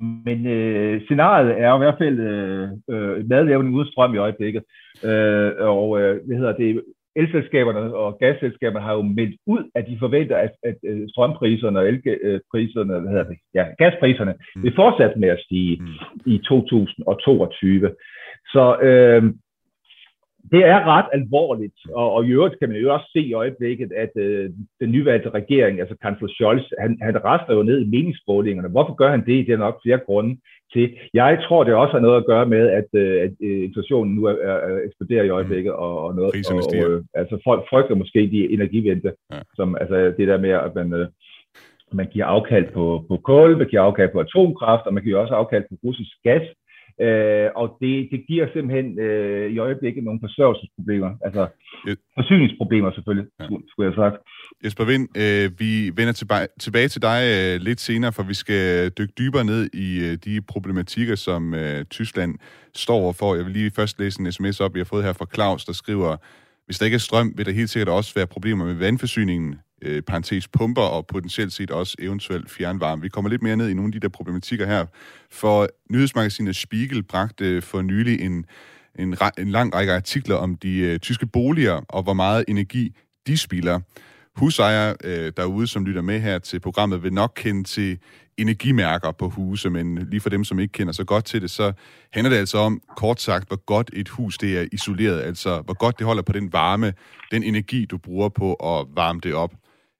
men 0.00 0.46
øh, 0.46 1.04
scenariet 1.04 1.60
er 1.60 1.74
i 1.74 1.78
hvert 1.78 1.98
fald 1.98 2.18
øh, 2.20 2.68
øh, 2.90 3.28
madlavning 3.28 3.74
uden 3.74 3.88
strøm 3.88 4.14
i 4.14 4.18
øjeblikket. 4.18 4.62
Øh, 5.04 5.52
og 5.58 6.00
øh, 6.00 6.26
hvad 6.26 6.36
hedder 6.36 6.56
det, 6.56 6.82
elselskaberne 7.16 7.94
og 7.94 8.18
gasselskaberne 8.18 8.86
har 8.86 8.94
jo 8.94 9.02
meldt 9.02 9.36
ud, 9.46 9.70
at 9.74 9.86
de 9.88 9.96
forventer, 9.98 10.36
at, 10.36 10.52
at 10.62 10.76
øh, 10.84 11.08
strømpriserne 11.08 11.78
og 11.78 11.88
elpriserne, 11.88 13.00
hvad 13.00 13.10
hedder 13.10 13.28
det, 13.28 13.38
ja, 13.54 13.64
gaspriserne 13.78 14.34
mm. 14.56 14.62
vil 14.62 14.72
fortsætte 14.76 15.18
med 15.18 15.28
at 15.28 15.42
stige 15.44 15.76
mm. 15.80 16.32
i 16.32 16.38
2022. 16.38 17.94
Så 18.46 18.64
øh, 18.82 19.22
det 20.52 20.62
er 20.64 20.86
ret 20.94 21.08
alvorligt, 21.12 21.78
og, 21.94 22.12
og 22.12 22.24
i 22.24 22.30
øvrigt 22.30 22.58
kan 22.58 22.68
man 22.68 22.80
jo 22.80 22.94
også 22.94 23.08
se 23.12 23.20
i 23.20 23.32
øjeblikket, 23.32 23.92
at 23.92 24.10
øh, 24.16 24.50
den 24.80 24.90
nyvalgte 24.90 25.30
regering, 25.30 25.80
altså 25.80 25.96
kansler 26.02 26.28
Scholz, 26.28 26.64
han, 26.80 26.98
han 27.02 27.24
rester 27.24 27.54
jo 27.54 27.62
ned 27.62 27.80
i 27.80 27.90
meningsmålingerne. 27.90 28.68
Hvorfor 28.68 28.94
gør 28.94 29.10
han 29.10 29.26
det? 29.26 29.46
Det 29.46 29.52
er 29.52 29.64
nok 29.66 29.82
flere 29.82 30.00
grunde 30.06 30.36
til. 30.72 30.96
Jeg 31.14 31.38
tror, 31.48 31.64
det 31.64 31.74
også 31.74 31.92
har 31.92 32.00
noget 32.00 32.16
at 32.16 32.26
gøre 32.26 32.46
med, 32.46 32.68
at, 32.68 32.88
øh, 32.92 33.22
at 33.22 33.32
øh, 33.42 33.64
inflationen 33.64 34.14
nu 34.14 34.24
er, 34.24 34.32
er, 34.32 34.80
eksploderer 34.86 35.24
i 35.24 35.28
øjeblikket, 35.28 35.72
mm. 35.72 35.82
og, 35.84 36.04
og 36.04 36.14
noget. 36.14 36.32
Og, 36.50 36.92
øh, 36.92 37.04
altså 37.14 37.38
folk 37.44 37.62
frygter 37.70 37.94
måske 37.94 38.30
de 38.30 38.52
energivente, 38.52 39.12
ja. 39.32 39.38
som 39.54 39.76
altså 39.80 40.14
det 40.18 40.28
der 40.28 40.38
med, 40.38 40.50
at 40.50 40.74
man, 40.74 40.92
øh, 40.92 41.06
man 41.92 42.06
giver 42.12 42.26
afkald 42.26 42.66
på, 42.72 43.04
på 43.08 43.16
kul, 43.16 43.56
man 43.58 43.68
giver 43.68 43.82
afkald 43.82 44.10
på 44.12 44.20
atomkraft, 44.20 44.86
og 44.86 44.94
man 44.94 45.02
giver 45.02 45.18
også 45.18 45.34
afkald 45.34 45.64
på 45.70 45.74
russisk 45.84 46.12
gas. 46.24 46.42
Øh, 47.00 47.48
og 47.60 47.66
det, 47.80 48.08
det 48.12 48.20
giver 48.28 48.46
simpelthen 48.52 48.98
øh, 49.00 49.50
i 49.54 49.58
øjeblikket 49.58 50.04
nogle 50.04 50.20
forsørgelsesproblemer, 50.22 51.10
altså 51.24 51.46
Ja. 51.86 51.94
forsyningsproblemer 52.18 52.90
selvfølgelig, 52.92 53.26
Ja. 53.40 53.44
skulle 53.68 53.86
jeg 53.86 53.94
have 53.94 54.04
sagt. 54.04 54.16
Jesper 54.64 54.84
Vind, 54.84 55.08
øh, 55.22 55.60
vi 55.60 55.70
vender 55.98 56.12
tilbage, 56.12 56.46
tilbage 56.60 56.88
til 56.88 57.02
dig 57.02 57.20
øh, 57.34 57.60
lidt 57.60 57.80
senere, 57.80 58.12
for 58.12 58.22
vi 58.22 58.34
skal 58.34 58.90
dykke 58.98 59.12
dybere 59.18 59.44
ned 59.44 59.62
i 59.74 59.88
øh, 60.06 60.14
de 60.24 60.40
problematikker, 60.48 61.14
som 61.14 61.54
øh, 61.54 61.84
Tyskland 61.84 62.34
står 62.74 62.94
overfor. 63.04 63.34
Jeg 63.34 63.44
vil 63.44 63.52
lige 63.52 63.70
først 63.70 64.00
læse 64.00 64.20
en 64.20 64.32
sms 64.32 64.60
op, 64.60 64.74
vi 64.74 64.80
har 64.80 64.84
fået 64.84 65.04
her 65.04 65.12
fra 65.12 65.26
Claus, 65.34 65.64
der 65.64 65.72
skriver, 65.72 66.16
hvis 66.66 66.78
der 66.78 66.84
ikke 66.84 66.94
er 66.94 66.98
strøm, 66.98 67.32
vil 67.36 67.46
der 67.46 67.52
helt 67.52 67.70
sikkert 67.70 67.88
også 67.88 68.14
være 68.14 68.26
problemer 68.26 68.64
med 68.64 68.74
vandforsyningen, 68.74 69.54
øh, 69.82 70.02
parentes 70.02 70.48
pumper 70.48 70.82
og 70.82 71.06
potentielt 71.06 71.52
set 71.52 71.70
også 71.70 71.96
eventuelt 71.98 72.50
fjernvarme. 72.50 73.02
Vi 73.02 73.08
kommer 73.08 73.30
lidt 73.30 73.42
mere 73.42 73.56
ned 73.56 73.68
i 73.68 73.74
nogle 73.74 73.88
af 73.88 73.92
de 73.92 74.00
der 74.00 74.08
problematikker 74.08 74.66
her. 74.66 74.86
For 75.30 75.68
nyhedsmagasinet 75.90 76.56
Spiegel 76.56 77.02
bragte 77.02 77.62
for 77.62 77.82
nylig 77.82 78.20
en, 78.20 78.44
en, 78.98 79.16
en 79.38 79.48
lang 79.48 79.74
række 79.74 79.92
artikler 79.92 80.36
om 80.36 80.56
de 80.56 80.78
øh, 80.78 80.98
tyske 80.98 81.26
boliger 81.26 81.80
og 81.88 82.02
hvor 82.02 82.14
meget 82.14 82.44
energi 82.48 82.96
de 83.26 83.36
spilder. 83.36 83.80
Husejere 84.36 84.96
øh, 85.04 85.32
derude, 85.36 85.66
som 85.66 85.84
lytter 85.84 86.02
med 86.02 86.20
her 86.20 86.38
til 86.38 86.60
programmet, 86.60 87.02
vil 87.02 87.12
nok 87.12 87.32
kende 87.36 87.64
til 87.64 87.98
energimærker 88.36 89.12
på 89.12 89.28
huse, 89.28 89.70
men 89.70 90.08
lige 90.10 90.20
for 90.20 90.30
dem, 90.30 90.44
som 90.44 90.58
ikke 90.58 90.72
kender 90.72 90.92
så 90.92 91.04
godt 91.04 91.24
til 91.24 91.42
det, 91.42 91.50
så 91.50 91.72
handler 92.12 92.30
det 92.30 92.36
altså 92.36 92.58
om, 92.58 92.80
kort 92.96 93.20
sagt, 93.20 93.48
hvor 93.48 93.64
godt 93.64 93.90
et 93.92 94.08
hus 94.08 94.38
det 94.38 94.58
er 94.58 94.66
isoleret, 94.72 95.20
altså 95.20 95.60
hvor 95.60 95.74
godt 95.74 95.98
det 95.98 96.06
holder 96.06 96.22
på 96.22 96.32
den 96.32 96.52
varme, 96.52 96.92
den 97.30 97.42
energi, 97.42 97.84
du 97.84 97.98
bruger 97.98 98.28
på 98.28 98.54
at 98.54 98.86
varme 98.94 99.20
det 99.22 99.34
op. 99.34 99.54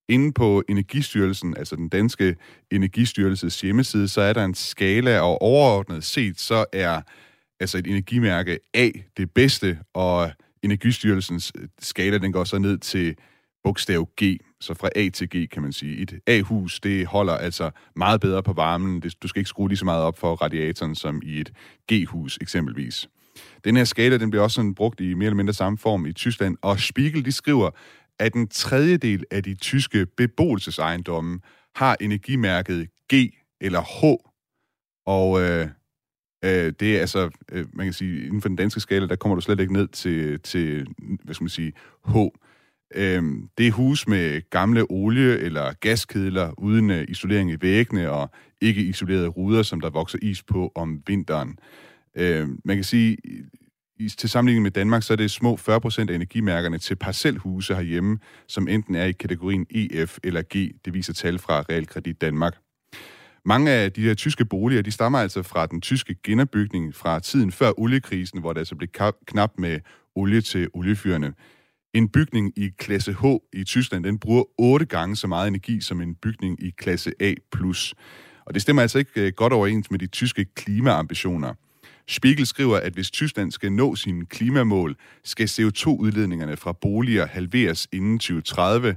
Inde 0.09 0.33
på 0.33 0.63
Energistyrelsen, 0.69 1.57
altså 1.57 1.77
den 1.77 1.89
danske 1.89 2.37
Energistyrelses 2.71 3.61
hjemmeside, 3.61 4.09
så 4.09 4.21
er 4.21 4.33
der 4.33 4.45
en 4.45 4.55
skala, 4.55 5.21
og 5.21 5.43
overordnet 5.43 6.05
set, 6.05 6.41
så 6.41 6.65
er 6.73 7.01
altså 7.61 7.79
et 7.79 7.87
energimærke 7.87 8.59
A 8.75 8.91
det 9.17 9.31
bedste, 9.31 9.79
og 9.95 10.31
Energistyrelsens 10.63 11.53
øh, 11.59 11.69
skala, 11.79 12.19
den 12.19 12.33
går 12.33 12.45
så 12.45 12.59
ned 12.59 12.79
til 12.79 13.17
bogstav 13.67 14.09
G, 14.23 14.39
så 14.61 14.75
fra 14.75 14.89
A 14.97 15.09
til 15.09 15.29
G, 15.29 15.51
kan 15.51 15.63
man 15.63 15.73
sige. 15.73 15.97
Et 15.97 16.21
A-hus, 16.27 16.81
det 16.81 17.07
holder 17.07 17.33
altså 17.33 17.71
meget 17.97 18.21
bedre 18.21 18.43
på 18.43 18.53
varmen. 18.53 19.01
Du 19.23 19.29
skal 19.29 19.41
ikke 19.41 19.49
skrue 19.49 19.69
lige 19.69 19.79
så 19.79 19.85
meget 19.85 20.03
op 20.03 20.19
for 20.19 20.35
radiatoren, 20.35 20.95
som 20.95 21.23
i 21.25 21.41
et 21.41 21.53
G-hus 21.93 22.39
eksempelvis. 22.41 23.09
Den 23.65 23.77
her 23.77 23.85
skala, 23.85 24.17
den 24.17 24.31
bliver 24.31 24.43
også 24.43 24.55
sådan 24.55 24.75
brugt 24.75 25.01
i 25.01 25.15
mere 25.15 25.27
eller 25.27 25.37
mindre 25.37 25.55
samme 25.55 25.79
form 25.79 26.07
i 26.07 26.13
Tyskland, 26.13 26.57
og 26.63 26.81
Spiegel, 26.81 27.25
de 27.25 27.33
skriver, 27.33 27.71
at 28.19 28.35
en 28.35 28.49
tredjedel 28.49 29.25
af 29.31 29.43
de 29.43 29.55
tyske 29.55 30.07
beboelsesejendomme 30.17 31.41
har 31.75 31.97
energimærket 32.01 32.89
G 33.15 33.15
eller 33.61 33.81
H, 33.81 34.05
og 35.07 35.41
øh, 35.41 35.69
øh, 36.45 36.73
det 36.81 36.97
er 36.97 37.01
altså, 37.01 37.31
øh, 37.53 37.67
man 37.73 37.87
kan 37.87 37.93
sige, 37.93 38.27
inden 38.27 38.43
for 38.43 38.49
den 38.49 38.57
danske 38.57 38.81
skala, 38.81 39.07
der 39.07 39.17
kommer 39.17 39.35
du 39.35 39.41
slet 39.41 39.61
ikke 39.61 39.73
ned 39.73 39.89
til, 39.89 40.41
til 40.41 40.87
hvad 41.25 41.35
skal 41.35 41.45
man 41.45 41.49
sige, 41.49 41.73
H. 42.09 42.17
Øh, 42.95 43.23
det 43.59 43.67
er 43.67 43.73
hus 43.73 44.09
med 44.09 44.51
gamle 44.51 44.91
olie- 44.91 45.39
eller 45.39 45.73
gaskedler 45.81 46.61
uden 46.61 46.91
øh, 46.91 47.05
isolering 47.09 47.51
i 47.51 47.57
væggene 47.61 48.11
og 48.11 48.31
ikke 48.61 48.81
isolerede 48.81 49.29
ruder, 49.29 49.63
som 49.63 49.81
der 49.81 49.91
vokser 49.91 50.19
is 50.23 50.43
på 50.43 50.73
om 50.75 51.03
vinteren. 51.07 51.59
Øh, 52.17 52.49
man 52.65 52.77
kan 52.77 52.85
sige, 52.85 53.17
i, 53.99 54.09
til 54.09 54.29
sammenligning 54.29 54.63
med 54.63 54.71
Danmark, 54.71 55.03
så 55.03 55.13
er 55.13 55.17
det 55.17 55.31
små 55.31 55.57
40 55.57 55.81
procent 55.81 56.11
af 56.11 56.15
energimærkerne 56.15 56.79
til 56.79 56.97
parcelhuse 56.97 57.75
herhjemme, 57.75 58.19
som 58.49 58.69
enten 58.69 58.95
er 58.95 59.05
i 59.05 59.13
kategorien 59.13 59.67
EF 59.71 60.19
eller 60.25 60.43
G. 60.43 60.71
Det 60.85 60.95
viser 60.95 61.13
tal 61.13 61.39
fra 61.39 61.61
Realkredit 61.61 62.21
Danmark. 62.21 62.57
Mange 63.45 63.71
af 63.71 63.93
de 63.93 64.03
her 64.03 64.15
tyske 64.15 64.45
boliger, 64.45 64.83
de 64.83 64.91
stammer 64.91 65.19
altså 65.19 65.43
fra 65.43 65.67
den 65.67 65.81
tyske 65.81 66.17
genopbygning 66.25 66.95
fra 66.95 67.19
tiden 67.21 67.53
før 67.53 67.81
oliekrisen, 67.81 68.41
hvor 68.41 68.53
der 68.53 68.61
altså 68.61 68.75
blev 68.75 68.89
knap 69.27 69.51
med 69.59 69.81
olie 70.15 70.41
til 70.41 70.69
oliefyrene. 70.75 71.33
En 71.97 72.09
bygning 72.09 72.53
i 72.57 72.69
klasse 72.79 73.13
H 73.13 73.25
i 73.53 73.65
Tyskland, 73.65 74.05
den 74.05 74.19
bruger 74.19 74.45
otte 74.59 74.87
gange 74.87 75.17
så 75.17 75.27
meget 75.27 75.49
energi 75.49 75.81
som 75.81 76.01
en 76.01 76.15
bygning 76.15 76.63
i 76.63 76.71
klasse 76.71 77.13
A+. 77.21 77.35
Og 78.47 78.55
det 78.55 78.63
stemmer 78.63 78.83
altså 78.83 78.99
ikke 78.99 79.21
øh, 79.21 79.33
godt 79.33 79.53
overens 79.53 79.91
med 79.91 79.99
de 79.99 80.07
tyske 80.07 80.45
klimaambitioner. 80.45 81.55
Spiegel 82.09 82.47
skriver, 82.47 82.77
at 82.77 82.93
hvis 82.93 83.11
Tyskland 83.11 83.53
skal 83.53 83.73
nå 83.73 83.95
sine 83.95 84.27
klimamål, 84.27 84.97
skal 85.25 85.47
CO2-udledningerne 85.47 86.57
fra 86.57 86.73
boliger 86.73 87.27
halveres 87.27 87.89
inden 87.93 88.19
2030. 88.19 88.97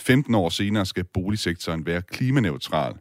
15 0.00 0.34
år 0.34 0.48
senere 0.48 0.86
skal 0.86 1.04
boligsektoren 1.04 1.86
være 1.86 2.02
klimaneutral. 2.02 2.94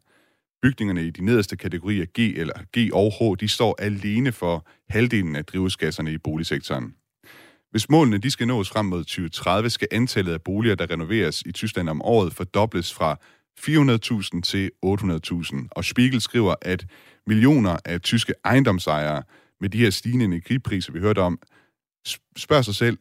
Bygningerne 0.62 1.04
i 1.04 1.10
de 1.10 1.26
nederste 1.26 1.58
kategorier 1.58 2.06
G 2.06 2.20
eller 2.20 2.60
G 2.78 2.94
og 2.94 3.12
H, 3.20 3.40
de 3.40 3.48
står 3.48 3.76
alene 3.80 4.32
for 4.32 4.68
halvdelen 4.90 5.36
af 5.36 5.46
drivhusgasserne 5.46 6.14
i 6.14 6.18
boligsektoren. 6.18 6.96
Hvis 7.72 7.90
målene 7.90 8.18
de 8.18 8.32
skal 8.32 8.48
nås 8.48 8.70
frem 8.70 8.86
mod 8.86 9.04
2030, 9.04 9.70
skal 9.70 9.88
antallet 9.92 10.34
af 10.34 10.42
boliger, 10.42 10.76
der 10.76 10.92
renoveres 10.92 11.44
i 11.46 11.52
Tyskland 11.52 11.90
om 11.90 12.02
året, 12.02 12.34
fordobles 12.34 12.94
fra 12.94 13.18
400.000 13.60 14.42
til 14.42 14.72
800.000. 14.86 15.68
Og 15.72 15.86
Spiegel 15.86 16.22
skriver, 16.22 16.56
at 16.62 16.86
millioner 17.28 17.78
af 17.86 18.02
tyske 18.02 18.34
ejendomsejere 18.46 19.24
med 19.62 19.70
de 19.70 19.78
her 19.78 19.90
stigende 19.90 20.26
energipriser, 20.26 20.94
vi 20.94 21.00
hørte 21.00 21.20
om, 21.20 21.40
spørger 22.38 22.62
sig 22.62 22.76
selv, 22.76 22.98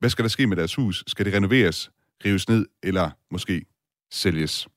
hvad 0.00 0.10
skal 0.10 0.22
der 0.22 0.28
ske 0.28 0.46
med 0.46 0.56
deres 0.56 0.74
hus? 0.74 1.04
Skal 1.06 1.26
det 1.26 1.34
renoveres, 1.34 1.90
rives 2.24 2.48
ned 2.48 2.66
eller 2.82 3.10
måske 3.30 3.64
sælges? 4.10 4.68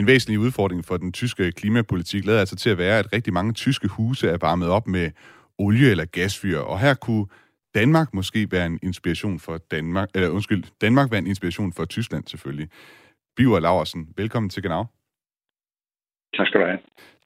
En 0.00 0.06
væsentlig 0.06 0.38
udfordring 0.38 0.84
for 0.84 0.96
den 0.96 1.12
tyske 1.12 1.52
klimapolitik 1.52 2.24
lader 2.24 2.40
altså 2.40 2.56
til 2.56 2.70
at 2.70 2.78
være, 2.78 2.98
at 2.98 3.12
rigtig 3.12 3.32
mange 3.32 3.52
tyske 3.52 3.88
huse 3.88 4.28
er 4.28 4.38
varmet 4.40 4.68
op 4.68 4.86
med 4.86 5.10
olie- 5.58 5.90
eller 5.90 6.04
gasfyr. 6.04 6.58
Og 6.58 6.80
her 6.80 6.94
kunne 6.94 7.26
Danmark 7.74 8.14
måske 8.14 8.48
være 8.50 8.66
en 8.66 8.78
inspiration 8.82 9.40
for 9.40 9.58
Danmark, 9.58 10.08
eller 10.14 10.28
undskyld, 10.28 10.64
Danmark 10.80 11.10
være 11.10 11.18
en 11.18 11.26
inspiration 11.26 11.72
for 11.72 11.84
Tyskland 11.84 12.24
selvfølgelig. 12.26 12.68
Biver 13.36 13.60
Laversen, 13.60 14.08
velkommen 14.16 14.50
til 14.50 14.62
Genau. 14.62 14.84
Tak 16.36 16.46
skal 16.46 16.60
du 16.60 16.66
have. 16.66 16.78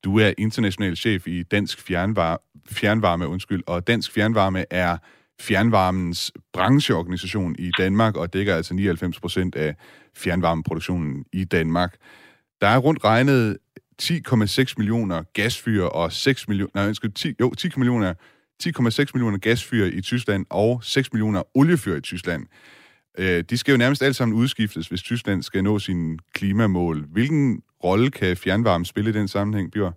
Du 0.04 0.19
er 0.19 0.33
international 0.38 0.97
chef 0.97 1.26
i 1.26 1.43
Dansk 1.43 1.78
Fjernvar- 1.78 2.61
Fjernvarme, 2.71 3.28
undskyld, 3.28 3.62
og 3.66 3.87
Dansk 3.87 4.12
Fjernvarme 4.12 4.64
er 4.71 4.97
fjernvarmens 5.40 6.33
brancheorganisation 6.52 7.57
i 7.59 7.71
Danmark, 7.78 8.16
og 8.16 8.33
dækker 8.33 8.54
altså 8.54 8.75
99 8.75 9.21
procent 9.21 9.54
af 9.54 9.75
fjernvarmeproduktionen 10.16 11.25
i 11.33 11.45
Danmark. 11.45 11.97
Der 12.64 12.71
er 12.71 12.78
rundt 12.78 13.04
regnet 13.04 13.59
10,6 14.02 14.75
millioner 14.78 15.23
gasfyre 15.35 15.88
og 15.88 16.12
6 16.12 16.49
millioner, 16.49 16.71
nej, 16.75 16.87
undskyld, 16.87 17.11
10, 17.11 17.28
jo, 17.40 17.54
10 17.54 17.68
millioner, 17.76 18.14
10,6 18.62 19.11
millioner 19.14 19.38
gasfyre 19.38 19.88
i 19.88 20.00
Tyskland 20.00 20.47
og 20.50 20.71
6 20.83 21.12
millioner 21.12 21.42
oliefyre 21.54 21.97
i 21.97 22.00
Tyskland. 22.00 22.42
Øh, 23.18 23.40
de 23.50 23.56
skal 23.59 23.73
jo 23.73 23.78
nærmest 23.78 24.02
alle 24.02 24.14
sammen 24.14 24.38
udskiftes, 24.38 24.88
hvis 24.88 25.02
Tyskland 25.02 25.42
skal 25.42 25.64
nå 25.64 25.78
sine 25.78 26.18
klimamål. 26.35 26.97
Hvilken 27.12 27.62
rolle 27.85 28.11
kan 28.11 28.37
fjernvarme 28.44 28.85
spille 28.85 29.11
i 29.11 29.12
den 29.12 29.28
sammenhæng, 29.28 29.73
Bjørn? 29.73 29.94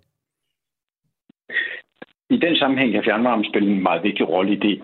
I 2.30 2.36
den 2.36 2.56
sammenhæng 2.56 2.92
kan 2.92 3.04
fjernvarme 3.04 3.44
spille 3.50 3.68
en 3.72 3.82
meget 3.82 4.02
vigtig 4.02 4.28
rolle 4.28 4.52
i 4.52 4.60
det, 4.66 4.82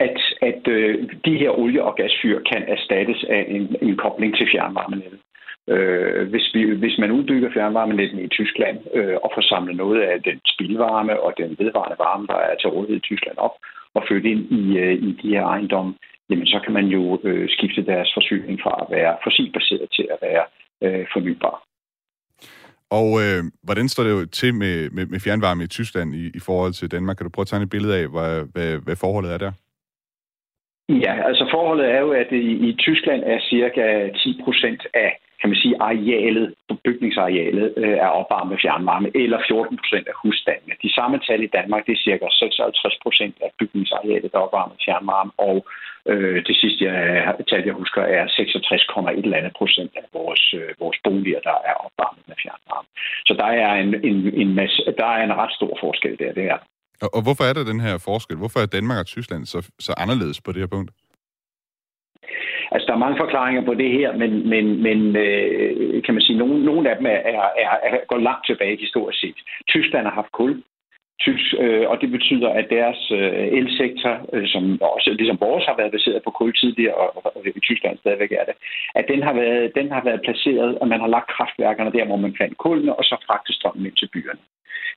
at, 0.00 0.18
at 0.42 0.68
øh, 0.68 0.94
de 1.24 1.38
her 1.38 1.50
olie- 1.50 1.84
og 1.84 1.94
gasfyr 1.96 2.38
kan 2.50 2.62
erstattes 2.74 3.24
af 3.28 3.46
en, 3.48 3.76
en 3.82 3.96
kobling 3.96 4.36
til 4.36 4.46
fjernvarmenettet. 4.52 5.20
Øh, 5.68 6.28
hvis, 6.30 6.46
vi, 6.54 6.60
hvis 6.82 6.98
man 6.98 7.10
udbygger 7.10 7.50
fjernvarmenetten 7.52 8.18
i 8.18 8.28
Tyskland 8.28 8.78
øh, 8.94 9.16
og 9.24 9.30
får 9.34 9.42
samlet 9.42 9.76
noget 9.76 10.00
af 10.00 10.22
den 10.22 10.40
spildvarme 10.54 11.20
og 11.20 11.32
den 11.38 11.56
vedvarende 11.58 11.96
varme, 11.98 12.26
der 12.26 12.38
er 12.48 12.54
til 12.56 12.70
rådighed 12.70 12.96
i 12.96 13.08
Tyskland 13.08 13.36
op, 13.38 13.54
og 13.94 14.04
flytte 14.08 14.28
ind 14.28 14.42
i, 14.60 14.78
øh, 14.78 14.94
i 15.08 15.10
de 15.22 15.28
her 15.28 15.44
ejendomme, 15.44 15.94
jamen 16.30 16.46
så 16.46 16.58
kan 16.64 16.72
man 16.72 16.86
jo 16.86 17.20
øh, 17.24 17.48
skifte 17.48 17.82
deres 17.86 18.10
forsyning 18.16 18.60
fra 18.62 18.74
at 18.82 18.96
være 18.96 19.16
fossilbaseret 19.24 19.88
til 19.96 20.06
at 20.14 20.18
være 20.22 20.44
øh, 20.84 21.06
fornybar. 21.12 21.62
Og 22.90 23.08
øh, 23.22 23.42
hvordan 23.62 23.88
står 23.88 24.02
det 24.02 24.10
jo 24.10 24.26
til 24.26 24.54
med, 24.54 24.90
med, 24.90 25.06
med 25.06 25.20
fjernvarme 25.20 25.64
i 25.64 25.66
Tyskland 25.66 26.14
i, 26.14 26.26
i 26.34 26.40
forhold 26.46 26.72
til 26.72 26.90
Danmark? 26.90 27.16
Kan 27.16 27.24
du 27.24 27.30
prøve 27.34 27.44
at 27.44 27.46
tegne 27.46 27.64
et 27.64 27.70
billede 27.70 27.94
af, 28.00 28.06
hvad, 28.14 28.34
hvad, 28.54 28.70
hvad 28.84 28.96
forholdet 28.96 29.32
er 29.32 29.38
der? 29.38 29.52
Ja, 30.88 31.12
altså 31.28 31.48
forholdet 31.54 31.86
er 31.94 32.00
jo, 32.00 32.10
at 32.12 32.28
i, 32.32 32.68
i 32.68 32.76
Tyskland 32.78 33.22
er 33.24 33.38
cirka 33.40 34.08
10 34.08 34.40
procent 34.44 34.86
af 34.94 35.18
kan 35.40 35.48
man 35.50 35.58
sige, 35.62 35.74
arealet, 35.88 36.46
bygningsarealet 36.86 37.66
øh, 37.82 37.96
er 38.06 38.10
opvarmet 38.20 38.50
med 38.52 38.62
fjernvarme, 38.64 39.08
eller 39.22 39.38
14 39.48 39.78
procent 39.80 40.06
af 40.12 40.16
husstandene. 40.22 40.74
De 40.84 40.94
samme 40.98 41.16
tal 41.26 41.40
i 41.42 41.54
Danmark, 41.58 41.82
det 41.86 41.92
er 41.92 42.04
cirka 42.08 42.26
56 42.30 42.98
procent 43.04 43.34
af 43.44 43.50
bygningsarealet, 43.60 44.32
der 44.32 44.38
er 44.38 44.46
opvarmet 44.48 44.74
med 44.74 44.84
fjernvarme, 44.86 45.32
og 45.48 45.56
øh, 46.10 46.38
det 46.48 46.56
sidste 46.60 46.80
jeg, 46.84 47.34
tal, 47.50 47.62
jeg 47.70 47.76
husker, 47.82 48.02
er 48.02 48.24
66,1 48.26 49.24
eller 49.24 49.36
andet 49.40 49.54
procent 49.60 49.92
af 50.00 50.06
vores, 50.18 50.44
øh, 50.60 50.68
vores 50.82 50.98
boliger, 51.04 51.40
der 51.48 51.56
er 51.70 51.76
opvarmet 51.86 52.24
med 52.30 52.36
fjernvarme. 52.42 52.88
Så 53.28 53.32
der 53.40 53.50
er 53.64 53.72
en, 53.84 53.90
en, 54.10 54.18
en, 54.42 54.50
masse, 54.60 54.80
der 55.00 55.08
er 55.16 55.22
en 55.24 55.34
ret 55.40 55.52
stor 55.58 55.72
forskel 55.84 56.18
der, 56.22 56.32
det 56.32 56.44
er. 56.54 56.58
Og, 57.02 57.08
og 57.16 57.22
hvorfor 57.22 57.44
er 57.44 57.52
der 57.52 57.64
den 57.72 57.80
her 57.86 57.94
forskel? 58.08 58.36
Hvorfor 58.36 58.60
er 58.60 58.66
Danmark 58.66 58.98
og 58.98 59.06
Tyskland 59.06 59.46
så, 59.46 59.58
så 59.86 59.92
anderledes 59.96 60.40
på 60.40 60.52
det 60.52 60.60
her 60.60 60.72
punkt? 60.76 60.90
Altså, 62.72 62.86
der 62.86 62.94
er 62.94 63.04
mange 63.04 63.16
forklaringer 63.16 63.62
på 63.64 63.74
det 63.74 63.90
her, 63.90 64.12
men, 64.12 64.48
men, 64.48 64.82
men 64.82 65.16
øh, 65.16 66.02
kan 66.02 66.14
man 66.14 66.22
sige, 66.22 66.38
nogle, 66.38 66.64
nogle 66.64 66.90
af 66.90 66.96
dem 66.96 67.06
er, 67.06 67.20
er, 67.30 67.40
er, 67.62 67.70
er, 67.82 68.06
går 68.08 68.18
langt 68.18 68.46
tilbage 68.46 68.76
historisk 68.80 69.20
set. 69.20 69.38
Tyskland 69.68 70.06
har 70.06 70.14
haft 70.14 70.32
kul, 70.32 70.62
Tysk, 71.20 71.54
øh, 71.58 71.90
og 71.90 72.00
det 72.00 72.10
betyder, 72.10 72.48
at 72.48 72.66
deres 72.70 73.10
øh, 73.10 73.46
elsektor, 73.60 74.14
øh, 74.32 74.48
som 74.48 74.82
også 74.82 75.10
ligesom 75.10 75.40
vores 75.40 75.64
har 75.64 75.76
været 75.76 75.92
baseret 75.92 76.22
på 76.24 76.30
kul 76.30 76.52
tidligere, 76.54 76.94
og, 76.94 77.36
og 77.36 77.46
i 77.46 77.60
Tyskland 77.60 77.98
stadigvæk 77.98 78.32
er 78.32 78.44
det, 78.44 78.54
at 78.94 79.04
den 79.08 79.22
har, 79.22 79.32
været, 79.32 79.74
den 79.74 79.90
har 79.92 80.04
været 80.04 80.20
placeret, 80.24 80.78
og 80.78 80.88
man 80.88 81.00
har 81.00 81.06
lagt 81.06 81.30
kraftværkerne 81.30 81.92
der, 81.92 82.04
hvor 82.04 82.16
man 82.16 82.36
fandt 82.38 82.58
kulene, 82.58 82.94
og 82.98 83.04
så 83.04 83.16
fragtet 83.26 83.54
strømmen 83.54 83.86
ind 83.86 83.96
til 83.96 84.08
byerne. 84.12 84.42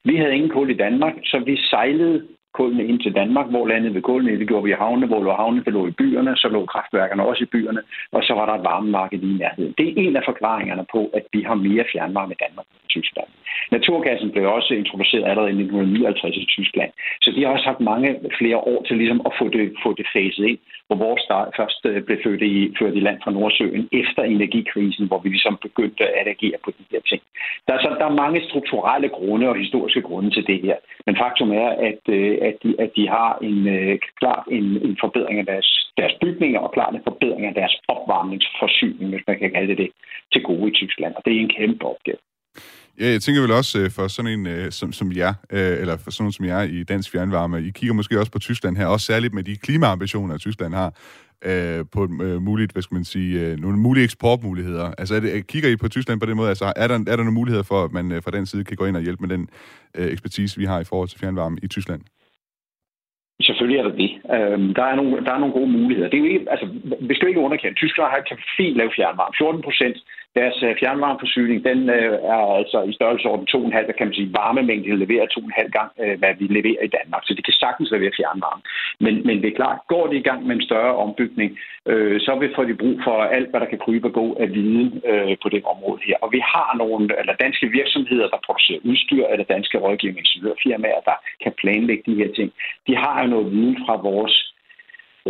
Vi 0.04 0.16
havde 0.16 0.36
ingen 0.36 0.50
kul 0.50 0.70
i 0.70 0.82
Danmark, 0.86 1.14
så 1.24 1.40
vi 1.40 1.56
sejlede 1.70 2.28
kulene 2.54 2.84
ind 2.86 3.00
til 3.00 3.16
Danmark. 3.16 3.48
Hvor 3.50 3.68
landede 3.68 3.94
vi 3.94 4.02
kulene? 4.02 4.40
Det 4.40 4.48
gjorde 4.48 4.64
vi 4.64 4.72
i 4.72 4.82
havne. 4.84 5.08
Hvor 5.08 5.24
lå 5.24 5.32
havne? 5.32 5.64
Det 5.66 5.74
lå 5.74 5.88
i 5.88 5.92
byerne. 5.92 6.32
Så 6.36 6.48
lå 6.50 6.66
kraftværkerne 6.66 7.26
også 7.26 7.44
i 7.44 7.52
byerne. 7.54 7.82
Og 8.12 8.24
så 8.24 8.34
var 8.34 8.46
der 8.46 8.54
et 8.54 8.64
varmemarked 8.64 9.24
i 9.24 9.38
nærheden. 9.42 9.74
Det 9.78 9.86
er 9.88 9.94
en 10.04 10.16
af 10.16 10.24
forklaringerne 10.26 10.86
på, 10.92 11.02
at 11.14 11.26
vi 11.34 11.42
har 11.42 11.56
mere 11.56 11.86
fjernvarme 11.92 12.34
i 12.34 12.42
Danmark 12.46 12.66
end 12.72 12.90
Tyskland. 12.90 13.30
Naturgassen 13.72 14.32
blev 14.32 14.44
også 14.58 14.74
introduceret 14.74 15.30
allerede 15.30 15.52
i 15.52 15.62
1959 15.64 16.38
i 16.38 16.46
Tyskland. 16.56 16.92
Så 17.22 17.32
de 17.36 17.44
har 17.44 17.52
også 17.56 17.66
haft 17.66 17.80
mange 17.80 18.10
flere 18.40 18.58
år 18.58 18.84
til 18.84 18.98
ligesom 18.98 19.22
at 19.26 19.34
få 19.40 19.46
det, 19.50 19.66
få 19.84 19.90
det 20.00 20.08
faset 20.16 20.46
ind, 20.52 20.60
hvor 20.90 21.06
vores 21.08 21.22
start 21.28 21.50
først 21.60 21.82
øh, 21.86 22.04
blev 22.04 22.18
ført 22.24 22.42
i, 22.42 22.74
ført 22.80 22.96
i 22.96 23.00
land 23.00 23.18
fra 23.24 23.32
Nordsøen 23.32 23.90
efter 24.02 24.24
energikrisen, 24.24 25.08
hvor 25.08 25.20
vi 25.24 25.30
ligesom 25.30 25.58
begyndte 25.62 26.04
at 26.20 26.28
agere 26.28 26.60
på 26.66 26.72
de 26.78 26.84
her 26.92 27.02
ting. 27.10 27.22
Der 27.68 27.74
er, 27.74 27.82
så, 27.82 27.90
der 28.00 28.06
er 28.08 28.22
mange 28.24 28.40
strukturelle 28.50 29.10
grunde 29.10 29.50
og 29.50 29.56
historiske 29.64 30.02
grunde 30.02 30.32
til 30.32 30.48
det 30.48 30.60
her. 30.62 30.78
Men 31.06 31.16
faktum 31.24 31.52
er, 31.52 31.70
at, 31.90 32.04
øh, 32.18 32.38
at, 32.42 32.56
de, 32.64 32.76
at 32.84 32.92
de 32.96 33.08
har 33.08 33.32
en 33.42 33.68
øh, 33.68 34.00
klart 34.20 34.46
en, 34.52 34.66
en 34.88 34.98
forbedring 35.04 35.40
af 35.40 35.46
deres, 35.46 35.70
deres 35.98 36.14
bygninger 36.22 36.60
og 36.60 36.72
klart 36.72 36.94
en 36.94 37.08
forbedring 37.10 37.46
af 37.46 37.54
deres 37.54 37.76
opvarmningsforsyning, 37.88 39.10
hvis 39.10 39.28
man 39.28 39.40
kan 39.40 39.52
kalde 39.52 39.68
det 39.68 39.78
det, 39.78 39.90
til 40.34 40.44
gode 40.44 40.68
i 40.72 40.74
Tyskland. 40.74 41.14
Og 41.16 41.22
det 41.26 41.34
er 41.34 41.40
en 41.40 41.56
kæmpe 41.58 41.86
opgave. 41.86 42.18
Ja, 43.00 43.08
jeg 43.12 43.22
tænker 43.22 43.42
vel 43.42 43.52
også 43.52 43.80
øh, 43.80 43.90
for 43.96 44.08
sådan 44.08 44.32
en 44.32 44.48
øh, 44.48 44.72
som, 44.72 44.92
som 44.92 45.12
jer, 45.12 45.34
øh, 45.52 45.82
eller 45.82 45.98
for 46.04 46.12
sådan 46.12 46.32
som 46.32 46.46
jer 46.46 46.62
i 46.62 46.84
Dansk 46.84 47.12
Fjernvarme, 47.12 47.62
I 47.62 47.70
kigger 47.70 47.94
måske 47.94 48.20
også 48.20 48.32
på 48.32 48.40
Tyskland 48.40 48.78
her, 48.78 48.86
også 48.86 49.06
særligt 49.06 49.34
med 49.34 49.44
de 49.44 49.56
klimaambitioner, 49.56 50.38
Tyskland 50.38 50.74
har, 50.74 50.92
på 51.94 52.04
et 52.04 52.10
muligt, 52.42 52.72
hvad 52.72 52.82
skal 52.82 52.96
man 52.96 53.04
sige, 53.04 53.56
nogle 53.56 53.78
mulige 53.78 54.04
eksportmuligheder. 54.04 54.92
Altså 54.98 55.16
er 55.16 55.20
det, 55.20 55.48
kigger 55.48 55.70
I 55.70 55.76
på 55.76 55.90
Tyskland 55.90 56.20
på 56.20 56.26
den 56.26 56.38
måde? 56.38 56.50
Altså 56.50 56.74
er 56.76 56.88
der, 56.88 56.96
er 56.96 57.16
der 57.16 57.24
nogle 57.28 57.40
muligheder 57.42 57.64
for, 57.64 57.84
at 57.84 57.92
man 57.92 58.22
fra 58.24 58.32
den 58.32 58.46
side 58.46 58.64
kan 58.64 58.78
gå 58.78 58.86
ind 58.86 58.98
og 58.98 59.04
hjælpe 59.04 59.28
med 59.28 59.38
den 59.38 59.50
ekspertise, 59.96 60.60
vi 60.60 60.66
har 60.66 60.80
i 60.80 60.90
forhold 60.90 61.10
til 61.10 61.20
fjernvarme 61.20 61.58
i 61.64 61.68
Tyskland? 61.68 62.02
Selvfølgelig 63.42 63.80
er 63.80 63.86
der 63.90 63.96
det. 64.04 64.12
Øhm, 64.36 64.74
der, 64.78 64.86
er 64.92 64.96
nogle, 64.96 65.12
der 65.26 65.32
er 65.34 65.40
nogle 65.40 65.58
gode 65.60 65.72
muligheder. 65.78 66.10
Det 66.10 66.18
er 66.18 66.24
jo 66.26 66.32
ikke, 66.34 66.52
altså, 66.54 66.66
hvis 67.08 67.20
du 67.20 67.26
ikke 67.26 67.46
underkender, 67.46 67.76
Tyskland 67.76 68.10
har 68.12 68.22
kan 68.30 68.40
fint 68.58 68.78
lave 68.78 68.92
fjernvarme. 68.98 69.34
14 69.38 69.62
procent 69.68 69.98
deres 70.36 70.58
øh, 70.64 70.76
fjernvarmeforsyning, 70.80 71.58
den 71.70 71.80
øh, 71.90 72.14
er 72.34 72.44
altså 72.60 72.80
i 72.90 72.94
størrelsesorden 72.94 73.48
2,5, 73.56 73.92
kan 73.98 74.08
man 74.08 74.18
sige, 74.18 74.34
varmemængde 74.42 75.02
leverer 75.04 75.26
2,5 75.26 75.70
gang, 75.78 75.92
øh, 76.04 76.20
hvad 76.20 76.34
vi 76.40 76.46
leverer 76.58 76.84
i 76.86 76.94
Danmark. 76.98 77.22
Så 77.26 77.34
det 77.38 77.46
kan 77.46 77.54
sagtens 77.54 77.92
levere 77.92 78.18
fjernvarme. 78.20 78.62
Men, 79.06 79.14
men 79.28 79.36
det 79.42 79.48
er 79.50 79.60
klart, 79.62 79.80
går 79.94 80.08
det 80.08 80.18
i 80.18 80.28
gang 80.30 80.42
med 80.48 80.56
en 80.56 80.68
større 80.70 80.96
ombygning, 80.96 81.50
øh, 81.92 82.20
så 82.26 82.32
vil 82.40 82.56
få 82.56 82.64
de 82.70 82.82
brug 82.82 82.98
for 83.08 83.18
alt, 83.38 83.50
hvad 83.50 83.60
der 83.60 83.70
kan 83.74 83.84
krybe 83.86 84.08
og 84.08 84.14
gå 84.14 84.28
af 84.44 84.48
viden 84.58 85.02
øh, 85.12 85.36
på 85.44 85.48
det 85.54 85.62
område 85.74 86.02
her. 86.08 86.18
Og 86.24 86.30
vi 86.36 86.42
har 86.54 86.70
nogle, 86.78 87.04
eller 87.20 87.34
danske 87.46 87.68
virksomheder, 87.80 88.28
der 88.34 88.46
producerer 88.46 88.86
udstyr, 88.90 89.26
eller 89.32 89.46
danske 89.56 89.78
rådgivningsfirmaer, 89.78 91.02
der 91.10 91.18
kan 91.44 91.54
planlægge 91.62 92.04
de 92.10 92.16
her 92.22 92.32
ting. 92.38 92.50
De 92.88 92.96
har 93.04 93.16
jo 93.24 93.28
noget 93.30 93.52
viden 93.52 93.78
fra 93.86 93.96
vores 94.10 94.36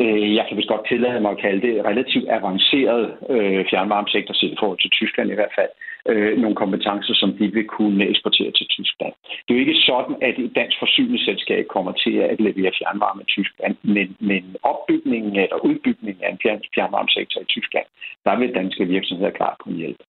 øh, 0.02 0.36
jeg 0.36 0.46
kan 0.46 0.58
vist 0.58 0.74
godt 0.74 0.88
tillade 0.88 1.20
mig 1.22 1.32
at 1.32 1.42
kalde 1.46 1.62
det, 1.68 1.86
relativt 1.86 2.28
avanceret 2.30 3.04
øh, 3.30 3.66
fjernvarmesektor, 3.70 4.34
set 4.34 4.52
i 4.56 4.60
forhold 4.60 4.80
til 4.82 4.90
Tyskland 4.90 5.32
i 5.32 5.38
hvert 5.40 5.56
fald, 5.60 5.72
øh, 6.12 6.38
nogle 6.42 6.56
kompetencer, 6.56 7.14
som 7.22 7.30
de 7.40 7.46
vil 7.58 7.68
kunne 7.68 8.04
eksportere 8.12 8.52
til 8.52 8.68
Tyskland. 8.76 9.14
Det 9.44 9.50
er 9.50 9.58
jo 9.58 9.66
ikke 9.66 9.82
sådan, 9.90 10.16
at 10.28 10.36
et 10.40 10.52
dansk 10.56 10.78
forsyningsselskab 10.84 11.64
kommer 11.76 11.92
til 12.04 12.16
at 12.32 12.40
levere 12.48 12.72
fjernvarme 12.80 13.22
i 13.22 13.32
Tyskland, 13.36 13.76
men, 13.84 14.08
men 14.20 14.44
opbygningen 14.64 15.36
eller 15.44 15.58
udbygningen 15.70 16.24
af 16.24 16.30
en 16.32 16.40
fjernvarmesektor 16.76 17.42
i 17.42 17.46
Tyskland, 17.56 17.88
der 18.26 18.40
vil 18.40 18.56
danske 18.56 18.86
virksomheder 18.86 19.32
klart 19.40 19.58
kunne 19.60 19.78
hjælpe. 19.84 20.04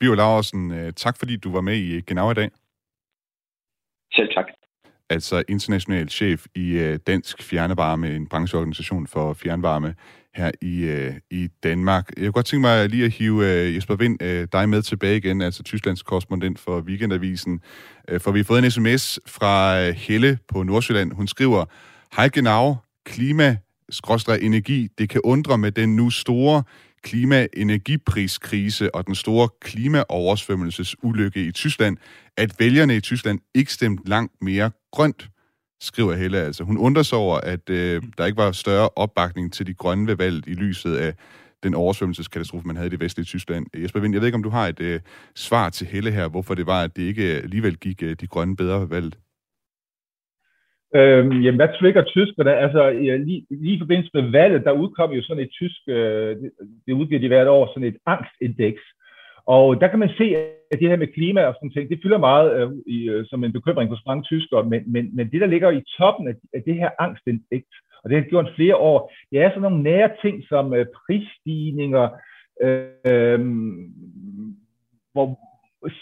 Bio 0.00 0.14
Laursen, 0.14 0.62
øh, 0.78 0.92
tak 0.92 1.14
fordi 1.18 1.36
du 1.36 1.52
var 1.52 1.60
med 1.60 1.76
i 1.76 2.00
Genau 2.00 2.30
i 2.30 2.34
dag. 2.34 2.50
Selv 4.12 4.28
tak 4.34 4.53
altså 5.14 5.42
international 5.48 6.08
chef 6.08 6.46
i 6.54 6.70
øh, 6.70 6.98
Dansk 7.06 7.42
Fjernvarme, 7.42 8.16
en 8.16 8.26
brancheorganisation 8.26 9.06
for 9.06 9.34
fjernvarme 9.34 9.94
her 10.34 10.50
i, 10.62 10.80
øh, 10.84 11.14
i 11.30 11.48
Danmark. 11.62 12.10
Jeg 12.16 12.24
kunne 12.24 12.32
godt 12.32 12.46
tænke 12.46 12.60
mig 12.60 12.88
lige 12.88 13.04
at 13.04 13.10
hive 13.10 13.46
øh, 13.52 13.74
Jesper 13.74 13.96
Vind 13.96 14.22
øh, 14.22 14.48
dig 14.52 14.68
med 14.68 14.82
tilbage 14.82 15.16
igen, 15.16 15.40
altså 15.40 15.62
Tysklands 15.62 16.02
korrespondent 16.02 16.58
for 16.58 16.80
Weekendavisen. 16.80 17.60
Øh, 18.08 18.20
for 18.20 18.32
vi 18.32 18.38
har 18.38 18.44
fået 18.44 18.64
en 18.64 18.70
sms 18.70 19.18
fra 19.26 19.80
øh, 19.80 19.94
Helle 19.94 20.38
på 20.48 20.62
Nordsjælland. 20.62 21.12
Hun 21.12 21.28
skriver, 21.28 21.64
Hej 22.16 22.28
genau, 22.28 22.76
klima 23.06 23.56
energi, 24.40 24.88
det 24.98 25.08
kan 25.08 25.20
undre 25.24 25.58
med 25.58 25.72
den 25.72 25.96
nu 25.96 26.10
store 26.10 26.62
klima-energipriskrise 27.04 28.94
og 28.94 29.06
den 29.06 29.14
store 29.14 29.48
klimaoversvømmelsesulykke 29.60 31.44
i 31.44 31.52
Tyskland, 31.52 31.96
at 32.36 32.54
vælgerne 32.58 32.96
i 32.96 33.00
Tyskland 33.00 33.40
ikke 33.54 33.72
stemte 33.72 34.08
langt 34.08 34.32
mere 34.40 34.70
grønt, 34.92 35.28
skriver 35.80 36.14
Helle 36.14 36.38
altså. 36.38 36.64
Hun 36.64 36.78
undrer 36.78 37.02
sig 37.02 37.18
over, 37.18 37.36
at 37.36 37.70
øh, 37.70 38.02
der 38.18 38.26
ikke 38.26 38.36
var 38.36 38.52
større 38.52 38.88
opbakning 38.96 39.52
til 39.52 39.66
de 39.66 39.74
grønne 39.74 40.06
ved 40.06 40.16
valget 40.16 40.46
i 40.46 40.52
lyset 40.52 40.96
af 40.96 41.14
den 41.62 41.74
oversvømmelseskatastrofe, 41.74 42.66
man 42.66 42.76
havde 42.76 42.86
i 42.86 42.90
det 42.90 43.00
vestlige 43.00 43.24
Tyskland. 43.24 43.66
Jesper 43.76 44.00
Vind, 44.00 44.14
jeg 44.14 44.20
ved 44.20 44.28
ikke, 44.28 44.36
om 44.36 44.42
du 44.42 44.50
har 44.50 44.68
et 44.68 44.80
øh, 44.80 45.00
svar 45.34 45.70
til 45.70 45.86
Helle 45.86 46.10
her, 46.10 46.28
hvorfor 46.28 46.54
det 46.54 46.66
var, 46.66 46.82
at 46.82 46.96
det 46.96 47.02
ikke 47.02 47.24
alligevel 47.24 47.76
gik 47.76 48.02
øh, 48.02 48.16
de 48.20 48.26
grønne 48.26 48.56
bedre 48.56 48.90
valget. 48.90 49.18
Øhm, 50.96 51.42
jamen, 51.42 51.60
hvad 51.60 51.68
trigger 51.78 52.02
tyskerne? 52.04 52.54
Altså, 52.56 52.90
lige, 53.26 53.46
lige 53.50 53.76
i 53.76 53.78
forbindelse 53.78 54.10
med 54.14 54.30
valget, 54.30 54.64
der 54.64 54.72
udkom 54.72 55.10
jo 55.12 55.22
sådan 55.22 55.42
et 55.42 55.50
tysk, 55.50 55.80
øh, 55.88 56.36
det, 56.36 56.50
det 56.86 56.92
udgiver 56.92 57.20
de 57.20 57.28
hvert 57.28 57.48
år, 57.48 57.66
sådan 57.66 57.88
et 57.88 57.96
angstindeks. 58.06 58.82
Og 59.46 59.80
der 59.80 59.88
kan 59.88 59.98
man 59.98 60.10
se, 60.18 60.36
at 60.72 60.78
det 60.80 60.88
her 60.88 60.96
med 60.96 61.14
klima 61.14 61.44
og 61.44 61.54
sådan 61.54 61.70
ting, 61.70 61.90
det 61.90 62.00
fylder 62.02 62.18
meget 62.18 62.48
øh, 62.60 62.70
i, 62.86 63.08
øh, 63.08 63.26
som 63.26 63.44
en 63.44 63.52
bekymring 63.52 63.90
for 63.90 63.98
mange 64.06 64.22
tyskere, 64.22 64.64
men, 64.64 64.82
men, 64.92 65.16
men 65.16 65.30
det, 65.30 65.40
der 65.40 65.46
ligger 65.46 65.70
i 65.70 65.82
toppen 65.98 66.28
af, 66.28 66.34
af 66.54 66.62
det 66.62 66.74
her 66.74 66.90
angstindeks, 66.98 67.74
og 68.04 68.10
det 68.10 68.18
har 68.18 68.28
gjort 68.30 68.52
flere 68.56 68.76
år, 68.76 69.12
det 69.30 69.38
er 69.40 69.48
sådan 69.48 69.62
nogle 69.62 69.82
nære 69.82 70.10
ting 70.22 70.44
som 70.48 70.74
øh, 70.74 70.86
prisstigninger, 71.06 72.08
øh, 72.62 73.40
hvor 75.12 75.38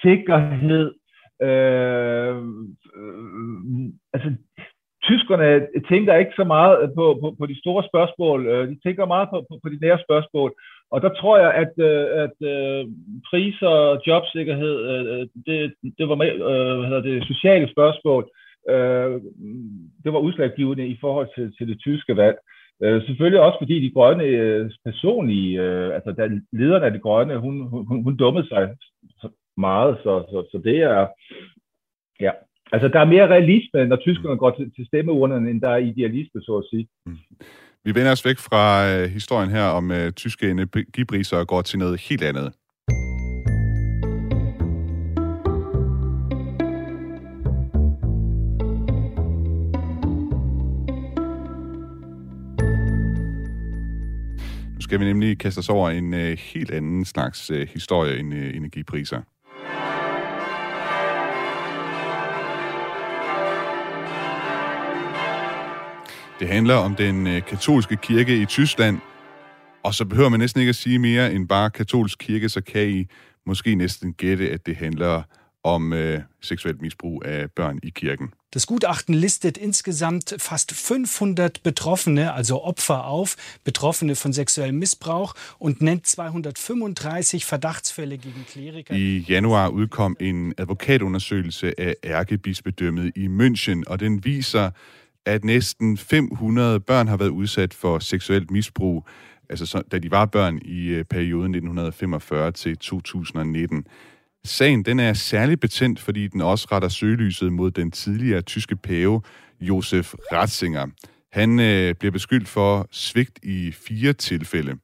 sikkerhed, 0.03 0.95
øh, 1.43 2.37
øh, 2.97 3.89
altså 4.13 4.33
tyskerne 5.03 5.67
tænker 5.89 6.15
ikke 6.15 6.33
så 6.37 6.45
meget 6.45 6.93
på, 6.97 7.19
på, 7.23 7.35
på 7.39 7.47
de 7.47 7.59
store 7.59 7.83
spørgsmål. 7.91 8.47
Øh, 8.47 8.69
de 8.69 8.79
tænker 8.85 9.07
meget 9.07 9.29
på, 9.33 9.39
på, 9.49 9.55
på 9.63 9.69
de 9.69 9.79
nære 9.81 9.99
spørgsmål. 10.07 10.51
Og 10.93 11.03
der 11.03 11.09
tror 11.09 11.39
jeg, 11.39 11.53
at, 11.63 11.73
øh, 11.89 12.07
at, 12.25 12.37
øh, 12.53 12.85
priser 13.31 13.69
og 13.69 14.01
jobsikkerhed, 14.07 14.77
øh, 14.91 15.05
øh, 15.13 15.27
det, 15.47 15.75
det 15.99 16.09
var 16.09 16.15
med, 16.15 16.31
hvad 16.79 16.89
hedder 16.89 17.03
det, 17.03 17.27
sociale 17.27 17.69
spørgsmål, 17.71 18.31
det 20.05 20.13
var 20.13 20.19
udslaggivende 20.19 20.87
i 20.87 20.99
forhold 21.01 21.29
til, 21.35 21.53
til 21.59 21.69
det 21.69 21.79
tyske 21.81 22.17
valg. 22.17 22.39
Selvfølgelig 22.81 23.41
også 23.41 23.59
fordi 23.61 23.87
de 23.87 23.95
grønne 23.95 24.71
personlige, 24.85 25.63
altså 25.97 26.13
der, 26.13 26.41
lederne 26.53 26.87
af 26.87 26.93
de 26.93 26.99
grønne, 26.99 27.39
hun, 27.39 27.69
hun, 27.69 28.03
hun 28.03 28.17
dummede 28.17 28.49
sig 28.49 28.77
meget, 29.57 29.97
så, 30.03 30.25
så, 30.31 30.49
så 30.53 30.61
det 30.65 30.79
er, 30.79 31.07
ja, 32.21 32.31
Altså, 32.75 32.89
der 32.89 33.01
er 33.01 33.05
mere 33.05 33.29
realisme, 33.29 33.87
når 33.87 33.97
tyskerne 33.97 34.37
går 34.37 34.51
til, 34.51 34.73
til 34.77 34.87
stemmeurnerne, 34.87 35.51
end 35.51 35.61
der 35.61 35.69
er 35.69 35.77
idealisme, 35.77 36.41
så 36.43 36.57
at 36.57 36.65
sige. 36.71 36.89
Mm. 37.07 37.17
Vi 37.85 37.95
vender 37.95 38.13
os 38.13 38.25
væk 38.25 38.39
fra 38.39 38.65
uh, 38.87 39.11
historien 39.11 39.51
her 39.51 39.65
om 39.65 39.91
uh, 39.91 40.11
tyske 40.17 40.51
energipriser 40.51 41.37
og 41.37 41.47
går 41.47 41.63
til 41.63 41.79
noget 41.79 42.01
helt 42.09 42.23
andet. 42.23 42.53
Nu 54.75 54.81
skal 54.81 55.01
vi 55.01 55.05
nemlig 55.05 55.39
kaste 55.39 55.59
os 55.59 55.69
over 55.69 55.91
en 55.91 56.15
uh, 56.15 56.39
helt 56.55 56.71
anden 56.71 57.05
slags 57.05 57.51
uh, 57.51 57.57
historie 57.57 58.19
end 58.19 58.35
uh, 58.35 58.57
energipriser. 58.57 59.21
Det 66.43 66.51
handler 66.51 66.75
om 66.75 66.95
den 66.95 67.27
øh, 67.27 67.43
katolske 67.43 67.97
kirke 67.97 68.37
i 68.37 68.47
Tyskland, 68.47 68.99
og 69.83 69.95
så 69.95 70.05
behøver 70.05 70.29
man 70.29 70.41
næsten 70.41 70.61
ikke 70.61 70.69
at 70.69 70.77
sige 70.77 70.99
mere 70.99 71.33
end 71.33 71.49
bare 71.49 71.71
katolsk 71.71 72.19
kirke, 72.19 72.49
så 72.49 72.61
kan 72.61 72.89
I 72.89 73.07
måske 73.47 73.75
næsten 73.75 74.13
gætte, 74.13 74.51
at 74.51 74.67
det 74.67 74.77
handler 74.77 75.23
om 75.65 75.93
øh, 75.93 76.21
seksuelt 76.41 76.83
misbrug 76.83 77.23
af 77.25 77.51
børn 77.51 77.79
i 77.83 77.91
kirken. 77.91 78.29
Das 78.55 78.67
Gutachten 78.67 79.15
listet 79.15 79.57
insgesamt 79.57 80.33
fast 80.39 80.75
500 80.75 81.51
Betroffene, 81.65 82.33
also 82.33 82.59
Opfer 82.59 82.95
auf, 82.95 83.35
Betroffene 83.65 84.17
von 84.25 84.33
sexuellem 84.33 84.79
Missbrauch 84.79 85.35
und 85.59 85.81
nennt 85.81 86.07
235 86.07 87.45
Verdachtsfälle 87.45 88.17
gegen 88.17 88.45
Kleriker. 88.49 88.95
I 88.95 89.25
januar 89.29 89.69
udkom 89.69 90.17
en 90.21 90.55
advokatundersøgelse 90.59 91.81
af 91.81 91.95
ærkebispedømmet 92.05 93.13
i 93.17 93.27
München, 93.27 93.83
og 93.87 94.01
den 94.01 94.25
viser, 94.25 94.71
at 95.27 95.45
næsten 95.45 95.97
500 95.97 96.81
børn 96.81 97.09
har 97.09 97.17
været 97.17 97.29
udsat 97.29 97.75
for 97.75 97.99
seksuelt 97.99 98.51
misbrug, 98.51 99.07
altså 99.51 99.67
så, 99.67 99.83
da 99.93 99.99
de 99.99 100.11
var 100.11 100.27
børn 100.27 100.59
i 100.65 100.89
øh, 100.89 101.05
perioden 101.05 101.55
1945 101.55 102.53
til 102.53 102.79
2019. 102.79 103.85
Sagen 104.45 104.85
den 104.85 105.01
er 105.01 105.13
særligt 105.13 105.61
betændt, 105.61 106.01
fordi 106.01 106.29
den 106.29 106.41
også 106.41 106.69
retter 106.73 106.89
søgelyset 106.89 107.53
mod 107.53 107.71
den 107.71 107.91
tidligere 107.91 108.43
tyske 108.43 108.77
pave, 108.77 109.23
Josef 109.61 110.15
Ratzinger. 110.33 110.87
Han 111.33 111.61
øh, 111.61 111.95
bliver 111.95 112.13
beskyldt 112.13 112.49
for 112.49 112.89
svigt 112.91 113.39
i 113.43 113.73
fire 113.73 114.13
tilfælde. 114.13 114.77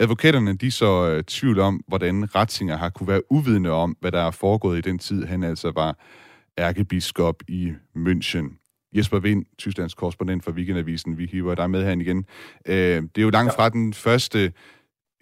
Advokaterne 0.00 0.56
de 0.56 0.70
så 0.70 1.10
øh, 1.10 1.24
tvivl 1.24 1.60
om, 1.60 1.84
hvordan 1.88 2.34
Ratzinger 2.34 2.76
har 2.76 2.90
kunne 2.90 3.08
være 3.08 3.32
uvidende 3.32 3.70
om, 3.70 3.96
hvad 4.00 4.12
der 4.12 4.20
er 4.20 4.30
foregået 4.30 4.78
i 4.78 4.80
den 4.80 4.98
tid, 4.98 5.24
han 5.24 5.42
altså 5.42 5.72
var 5.74 5.98
ærkebiskop 6.58 7.42
i 7.48 7.72
München. 7.96 8.59
Jesper 8.96 9.18
Vind, 9.18 9.44
Tysklands 9.58 9.94
korrespondent 9.94 10.44
for 10.44 10.52
Weekendavisen, 10.52 11.18
vi 11.18 11.26
hiver 11.26 11.54
dig 11.54 11.70
med 11.70 11.84
herinde 11.84 12.04
igen. 12.04 12.24
Øh, 12.68 13.02
det 13.12 13.18
er 13.18 13.22
jo 13.22 13.30
langt 13.30 13.54
fra 13.56 13.68
den 13.68 13.92
første 13.92 14.52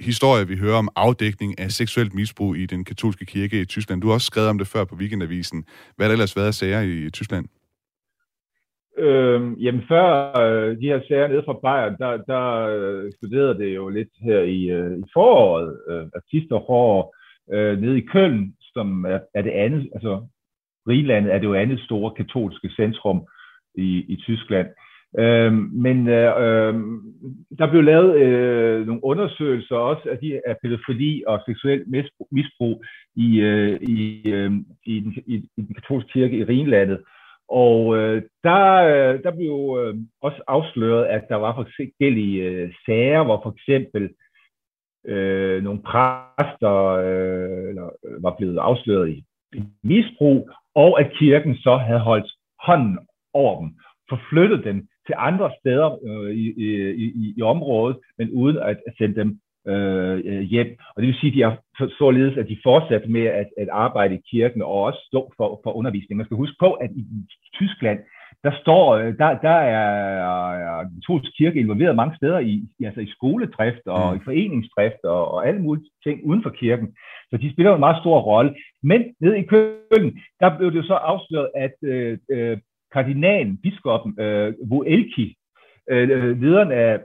historie, 0.01 0.49
vi 0.49 0.57
hører 0.57 0.79
om 0.79 0.89
afdækning 0.97 1.61
af 1.61 1.71
seksuelt 1.71 2.15
misbrug 2.15 2.57
i 2.57 2.67
den 2.67 2.85
katolske 2.85 3.25
kirke 3.25 3.61
i 3.61 3.65
Tyskland. 3.65 4.01
Du 4.01 4.07
har 4.07 4.15
også 4.15 4.27
skrevet 4.27 4.51
om 4.51 4.59
det 4.59 4.67
før 4.67 4.85
på 4.85 4.95
Weekendavisen. 4.95 5.65
Hvad 5.97 6.07
har 6.07 6.09
der 6.09 6.13
ellers 6.13 6.37
været 6.37 6.47
af 6.47 6.55
sager 6.55 6.81
i 6.81 7.11
Tyskland? 7.11 7.47
Øhm, 8.99 9.55
jamen 9.55 9.83
før 9.89 10.39
øh, 10.41 10.81
de 10.81 10.87
her 10.87 11.01
sager 11.09 11.29
nede 11.29 11.43
fra 11.47 11.61
Bayern, 11.65 11.97
der, 11.99 12.13
der 12.33 12.45
øh, 12.77 13.13
studerede 13.13 13.59
det 13.59 13.75
jo 13.77 13.89
lidt 13.89 14.09
her 14.23 14.41
i, 14.41 14.61
øh, 14.65 14.99
i 14.99 15.05
foråret, 15.15 15.79
øh, 15.91 16.07
sidste 16.31 16.49
forår, 16.49 17.15
øh, 17.53 17.81
nede 17.81 17.99
i 17.99 18.07
Køln, 18.13 18.55
som 18.61 19.05
er, 19.05 19.19
er 19.35 19.43
det 19.43 19.51
andet, 19.51 19.89
altså 19.95 20.27
Riglandet 20.89 21.35
er 21.35 21.39
det 21.39 21.47
jo 21.47 21.55
andet 21.55 21.81
store 21.81 22.15
katolske 22.17 22.69
centrum 22.77 23.21
i, 23.79 24.05
i 24.09 24.17
Tyskland. 24.17 24.69
Øh, 25.19 25.53
men 25.53 26.09
øh, 26.09 26.33
øhm, 26.43 27.01
der 27.59 27.71
blev 27.71 27.83
lavet 27.83 28.17
øh, 28.17 28.87
nogle 28.87 29.05
undersøgelser 29.05 29.77
også 29.77 30.09
af, 30.11 30.19
de, 30.19 30.41
af 30.47 30.57
pædofili 30.63 31.23
og 31.27 31.41
seksuel 31.47 31.85
misbrug, 32.31 32.85
i, 33.17 33.41
øh, 33.41 33.81
i, 33.83 34.23
øh, 34.31 34.53
i, 34.87 35.01
den, 35.01 35.15
i, 35.27 35.35
i 35.57 35.61
den 35.63 35.75
katolske 35.75 36.13
kirke 36.13 36.37
i 36.37 36.45
Rhinlandet. 36.45 36.99
Og 37.49 37.97
øh, 37.97 38.23
der, 38.45 38.63
øh, 38.75 39.23
der 39.23 39.31
blev 39.37 39.79
øh, 39.81 39.95
også 40.23 40.43
afsløret, 40.49 41.05
at 41.05 41.25
der 41.29 41.37
var 41.37 41.55
forskellige 41.55 42.43
øh, 42.43 42.73
sager, 42.87 43.25
hvor 43.25 43.41
for 43.43 43.53
eksempel 43.53 44.11
øh, 45.07 45.63
nogle 45.63 45.83
præster 45.83 46.77
øh, 46.85 47.69
eller, 47.69 47.91
øh, 48.07 48.23
var 48.23 48.35
blevet 48.39 48.59
afsløret 48.59 49.09
i 49.09 49.25
misbrug, 49.83 50.51
og 50.75 51.01
at 51.01 51.13
kirken 51.19 51.57
så 51.57 51.77
havde 51.77 52.01
holdt 52.01 52.33
hånden 52.61 52.99
over 53.43 53.61
dem, 53.61 53.69
forflyttet 54.11 54.65
dem 54.65 54.79
til 55.07 55.15
andre 55.29 55.51
steder 55.61 55.89
øh, 56.09 56.31
i, 56.45 56.47
i, 56.67 56.69
i, 57.05 57.35
i 57.39 57.43
området, 57.43 57.97
men 58.19 58.31
uden 58.31 58.57
at 58.71 58.95
sende 58.99 59.17
dem 59.21 59.31
øh, 59.73 60.41
hjem. 60.41 60.71
Og 60.95 61.03
det 61.03 61.07
vil 61.07 61.21
sige, 61.21 61.31
at 61.31 61.37
de 61.37 61.43
er 61.43 61.89
således, 61.99 62.39
at 62.39 62.49
de 62.49 62.59
fortsat 62.63 63.09
med 63.09 63.27
at, 63.41 63.49
at 63.63 63.69
arbejde 63.73 64.15
i 64.15 64.25
kirken 64.31 64.63
og 64.63 64.75
også 64.89 65.01
stå 65.07 65.33
for, 65.37 65.61
for 65.65 65.73
undervisning. 65.73 66.17
Man 66.17 66.27
skal 66.27 66.37
huske 66.37 66.57
på, 66.61 66.73
at 66.73 66.91
i 66.97 67.05
Tyskland, 67.55 67.99
der 68.45 68.53
står, 68.63 68.97
der, 68.97 69.31
der 69.49 69.59
er, 69.79 70.83
den 70.85 71.01
katolske 71.01 71.33
kirke 71.39 71.61
involveret 71.61 71.97
mange 71.97 72.17
steder 72.17 72.39
i, 72.39 72.69
altså 72.85 73.01
i 73.01 73.11
skoledrift 73.17 73.87
og 73.87 74.15
mm. 74.15 74.17
i 74.17 74.25
foreningsdrift 74.25 75.05
og, 75.05 75.31
og 75.35 75.49
alle 75.49 75.61
mulige 75.61 75.91
ting 76.05 76.21
uden 76.25 76.43
for 76.43 76.51
kirken. 76.51 76.89
Så 77.31 77.37
de 77.37 77.53
spiller 77.53 77.75
en 77.75 77.81
meget 77.81 78.03
stor 78.03 78.21
rolle. 78.21 78.55
Men 78.83 79.01
nede 79.21 79.39
i 79.39 79.43
Køln, 79.43 80.11
der 80.41 80.59
blev 80.59 80.73
det 80.73 80.85
så 80.87 80.95
afsløret, 80.95 81.51
at 81.55 81.75
øh, 81.83 82.19
øh 82.31 82.59
kardinalen, 82.93 83.57
biskoppen 83.63 84.21
øh, 84.21 84.55
Voelki, 84.71 85.37
øh, 85.91 86.09
øh, 86.11 86.43
lederen 86.43 86.73
af 86.73 87.01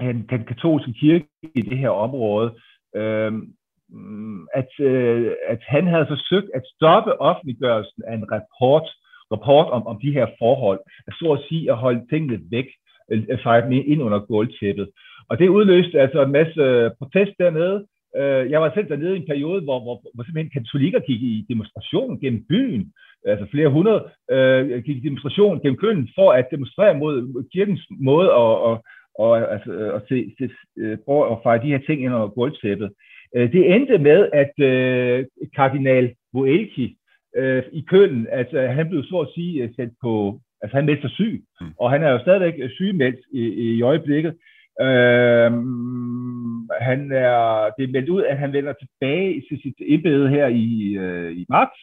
den, 0.00 0.26
den 0.30 0.44
katolske 0.44 0.92
kirke 0.92 1.26
i 1.54 1.62
det 1.62 1.78
her 1.78 1.88
område, 1.88 2.54
øh, 2.96 3.32
at, 4.54 4.70
øh, 4.80 5.32
at 5.48 5.60
han 5.66 5.86
havde 5.86 6.06
forsøgt 6.08 6.50
at 6.54 6.62
stoppe 6.74 7.20
offentliggørelsen 7.20 8.02
af 8.06 8.14
en 8.14 8.26
rapport, 8.32 8.88
rapport 9.32 9.66
om, 9.70 9.86
om 9.86 10.00
de 10.02 10.12
her 10.12 10.26
forhold, 10.38 10.80
at 11.06 11.14
så 11.18 11.32
at 11.32 11.44
sige 11.48 11.70
at 11.70 11.76
holde 11.76 12.06
tingene 12.10 12.40
væk, 12.50 12.66
øh, 13.10 13.38
fejret 13.42 13.72
ind 13.72 14.02
under 14.02 14.18
gulvtæppet. 14.18 14.88
Og 15.28 15.38
det 15.38 15.48
udløste 15.48 16.00
altså 16.00 16.22
en 16.22 16.32
masse 16.32 16.90
protest 16.98 17.32
dernede. 17.38 17.86
Øh, 18.16 18.50
jeg 18.50 18.60
var 18.60 18.72
selv 18.74 18.88
dernede 18.88 19.16
i 19.16 19.20
en 19.20 19.26
periode, 19.26 19.60
hvor, 19.60 19.80
hvor, 19.80 19.96
hvor 20.14 20.24
simpelthen 20.24 20.50
katolikker 20.50 21.00
gik 21.00 21.22
i 21.22 21.46
demonstration 21.48 22.20
gennem 22.20 22.44
byen, 22.48 22.92
altså 23.26 23.46
flere 23.50 23.68
hundrede, 23.68 24.04
øh, 24.30 24.82
gik 24.84 24.96
i 24.96 25.06
demonstration 25.08 25.60
gennem 25.60 25.78
Køln 25.78 26.08
for 26.14 26.32
at 26.32 26.46
demonstrere 26.50 26.98
mod 26.98 27.44
kirkens 27.52 27.86
måde 28.00 28.28
at, 28.42 28.52
at, 28.70 28.76
og, 29.18 29.52
altså, 29.52 29.70
at 29.96 30.02
se, 30.08 30.34
se, 30.38 30.50
øh, 30.78 30.98
prøve 31.04 31.32
at 31.32 31.38
fejre 31.42 31.62
de 31.62 31.72
her 31.72 31.78
ting 31.86 32.02
ind 32.02 32.14
under 32.14 32.28
gulvtæppet. 32.28 32.90
Øh, 33.36 33.52
det 33.52 33.74
endte 33.74 33.98
med, 33.98 34.28
at 34.32 34.64
øh, 34.70 35.26
kardinal 35.54 36.14
Boelki 36.32 36.96
øh, 37.36 37.62
i 37.72 37.80
Køln, 37.80 38.26
altså 38.30 38.60
han 38.60 38.88
blev 38.88 39.02
så 39.04 39.18
at 39.18 39.28
sige 39.34 39.62
øh, 39.62 39.70
sendt 39.76 39.94
på, 40.02 40.40
altså 40.62 40.76
han 40.76 40.86
meldte 40.86 41.02
sig 41.02 41.10
syg, 41.10 41.44
mm. 41.60 41.66
og 41.80 41.90
han 41.90 42.02
er 42.02 42.10
jo 42.10 42.18
stadigvæk 42.18 42.70
sygemeldt 42.70 43.20
i, 43.32 43.42
i 43.76 43.82
øjeblikket. 43.82 44.34
Øh, 44.80 45.52
han 46.80 47.12
er, 47.12 47.70
det 47.76 47.84
er 47.84 47.92
meldt 47.92 48.08
ud, 48.08 48.22
at 48.22 48.38
han 48.38 48.52
vender 48.52 48.72
tilbage 48.72 49.42
til 49.48 49.60
sit 49.62 49.74
embede 49.80 50.28
her 50.28 50.46
i, 50.46 50.96
øh, 50.98 51.36
i 51.36 51.46
marts, 51.48 51.78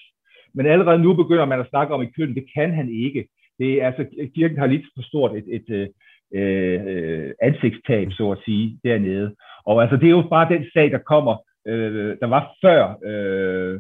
men 0.54 0.66
allerede 0.66 1.00
nu 1.00 1.14
begynder 1.14 1.46
man 1.46 1.60
at 1.60 1.70
snakke 1.70 1.94
om 1.94 2.02
i 2.02 2.12
køen, 2.18 2.36
det 2.36 2.46
kan 2.56 2.74
han 2.74 2.90
ikke. 2.90 3.28
Det 3.60 3.82
er, 3.82 3.88
altså, 3.88 4.06
kirken 4.36 4.58
har 4.58 4.66
lidt 4.66 4.86
for 4.96 5.04
stort 5.04 5.36
et, 5.36 5.46
et, 5.48 5.70
et 5.70 5.90
øh, 6.40 7.32
ansigtstab, 7.42 8.08
så 8.12 8.32
at 8.32 8.38
sige, 8.46 8.80
dernede. 8.84 9.36
Og 9.66 9.82
altså, 9.82 9.98
det 9.98 10.06
er 10.06 10.18
jo 10.20 10.28
bare 10.30 10.54
den 10.54 10.66
sag, 10.74 10.92
der 10.92 10.98
kommer, 10.98 11.36
øh, 11.68 12.18
der 12.22 12.28
var 12.36 12.44
før 12.64 12.82
øh, 13.10 13.74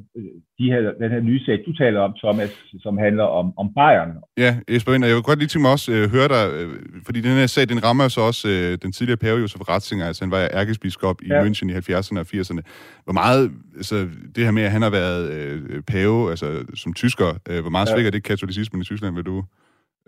de 0.59 0.65
her, 0.71 0.79
den 1.01 1.11
her 1.11 1.19
nye 1.19 1.45
sag, 1.45 1.63
du 1.65 1.73
taler 1.73 1.99
om, 1.99 2.13
Thomas, 2.23 2.51
som 2.79 2.97
handler 2.97 3.23
om, 3.23 3.53
om 3.57 3.73
Bayern. 3.73 4.11
Ja, 4.37 4.51
Jesper 4.71 4.91
Vind, 4.91 5.05
jeg 5.05 5.15
vil 5.15 5.23
godt 5.23 5.39
lige 5.39 5.47
til 5.47 5.61
mig 5.61 5.71
også 5.71 5.91
øh, 5.91 6.03
høre 6.15 6.27
dig, 6.35 6.43
øh, 6.57 6.67
fordi 7.05 7.21
den 7.21 7.31
her 7.31 7.47
sag, 7.47 7.69
den 7.69 7.83
rammer 7.83 8.03
jo 8.03 8.09
så 8.09 8.21
også 8.21 8.47
øh, 8.47 8.77
den 8.83 8.91
tidligere 8.91 9.17
pave 9.17 9.39
Josef 9.39 9.61
Ratzinger, 9.69 10.05
altså 10.07 10.23
han 10.25 10.31
var 10.31 10.49
ærkesbiskop 10.53 11.21
i 11.21 11.27
ja. 11.27 11.43
München 11.43 11.67
i 11.71 11.73
70'erne 11.73 12.19
og 12.19 12.27
80'erne. 12.33 12.61
Hvor 13.03 13.13
meget, 13.13 13.51
altså 13.75 13.95
det 14.35 14.43
her 14.43 14.51
med, 14.51 14.63
at 14.63 14.71
han 14.71 14.81
har 14.81 14.89
været 14.89 15.23
øh, 15.35 15.81
pave, 15.81 16.29
altså 16.29 16.47
som 16.75 16.93
tysker, 16.93 17.29
øh, 17.49 17.61
hvor 17.61 17.69
meget 17.69 17.87
ja. 17.87 17.93
svækker 17.93 18.11
det 18.11 18.23
katolicismen 18.23 18.81
i 18.81 18.85
Tyskland, 18.85 19.15
vil 19.15 19.25
du 19.25 19.43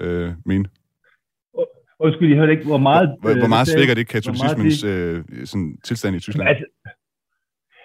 øh, 0.01 0.31
mene? 0.45 0.65
Undskyld, 1.99 2.29
jeg 2.29 2.37
hørte 2.37 2.51
ikke, 2.51 2.65
hvor 2.65 2.77
meget... 2.77 3.07
Hvor, 3.21 3.31
hvor, 3.31 3.39
hvor 3.39 3.47
meget 3.47 3.67
svækker 3.67 3.95
det 3.95 4.07
katolicismens 4.07 4.83
øh, 4.83 5.23
sådan, 5.45 5.77
tilstand 5.83 6.15
i 6.15 6.19
Tyskland? 6.19 6.49
Altså, 6.49 6.65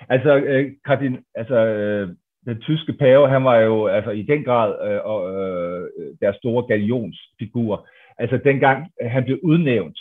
altså, 0.09 0.37
øh, 0.37 0.73
Kardin, 0.85 1.19
altså 1.35 1.57
øh, 1.57 2.09
den 2.45 2.61
tyske 2.61 2.93
pave, 2.93 3.29
han 3.29 3.45
var 3.45 3.59
jo 3.59 3.87
altså, 3.87 4.11
i 4.11 4.23
den 4.23 4.45
grad 4.45 4.71
øh, 4.88 5.01
øh, 5.29 6.15
deres 6.21 6.37
store 6.37 6.67
galionsfigur. 6.67 7.88
Altså 8.19 8.41
dengang 8.45 8.91
han 9.01 9.25
blev 9.25 9.38
udnævnt, 9.43 9.99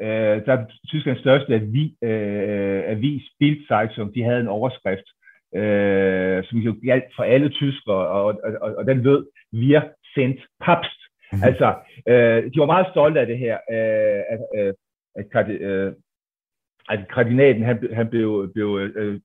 øh, 0.00 0.46
der 0.46 0.64
Tysklands 0.88 1.20
største 1.20 1.54
avis, 1.54 1.92
øh, 2.02 2.82
avis 2.86 3.22
Bildzeitung, 3.38 4.14
de 4.14 4.22
havde 4.22 4.40
en 4.40 4.48
overskrift, 4.48 5.08
øh, 5.54 6.44
som 6.44 6.58
jo 6.58 6.74
galt 6.86 7.04
for 7.16 7.22
alle 7.22 7.48
tyskere, 7.48 8.06
og, 8.06 8.24
og, 8.24 8.52
og, 8.60 8.74
og 8.74 8.86
den 8.86 8.98
lød, 9.02 9.26
wir 9.54 9.82
sind 10.14 10.38
Papst. 10.60 11.00
Mm-hmm. 11.32 11.44
Altså, 11.48 11.74
øh, 12.08 12.52
de 12.52 12.60
var 12.60 12.66
meget 12.66 12.86
stolte 12.90 13.20
af 13.20 13.26
det 13.26 13.38
her, 13.38 13.54
øh, 13.70 14.22
at, 14.34 14.40
øh, 14.58 14.74
at, 15.34 15.48
øh, 15.50 15.92
at 16.92 17.00
kardinalen 17.14 17.62
han, 17.62 17.88
han 17.92 18.08
blev, 18.08 18.50
blev 18.54 18.68
øh, 18.94 19.20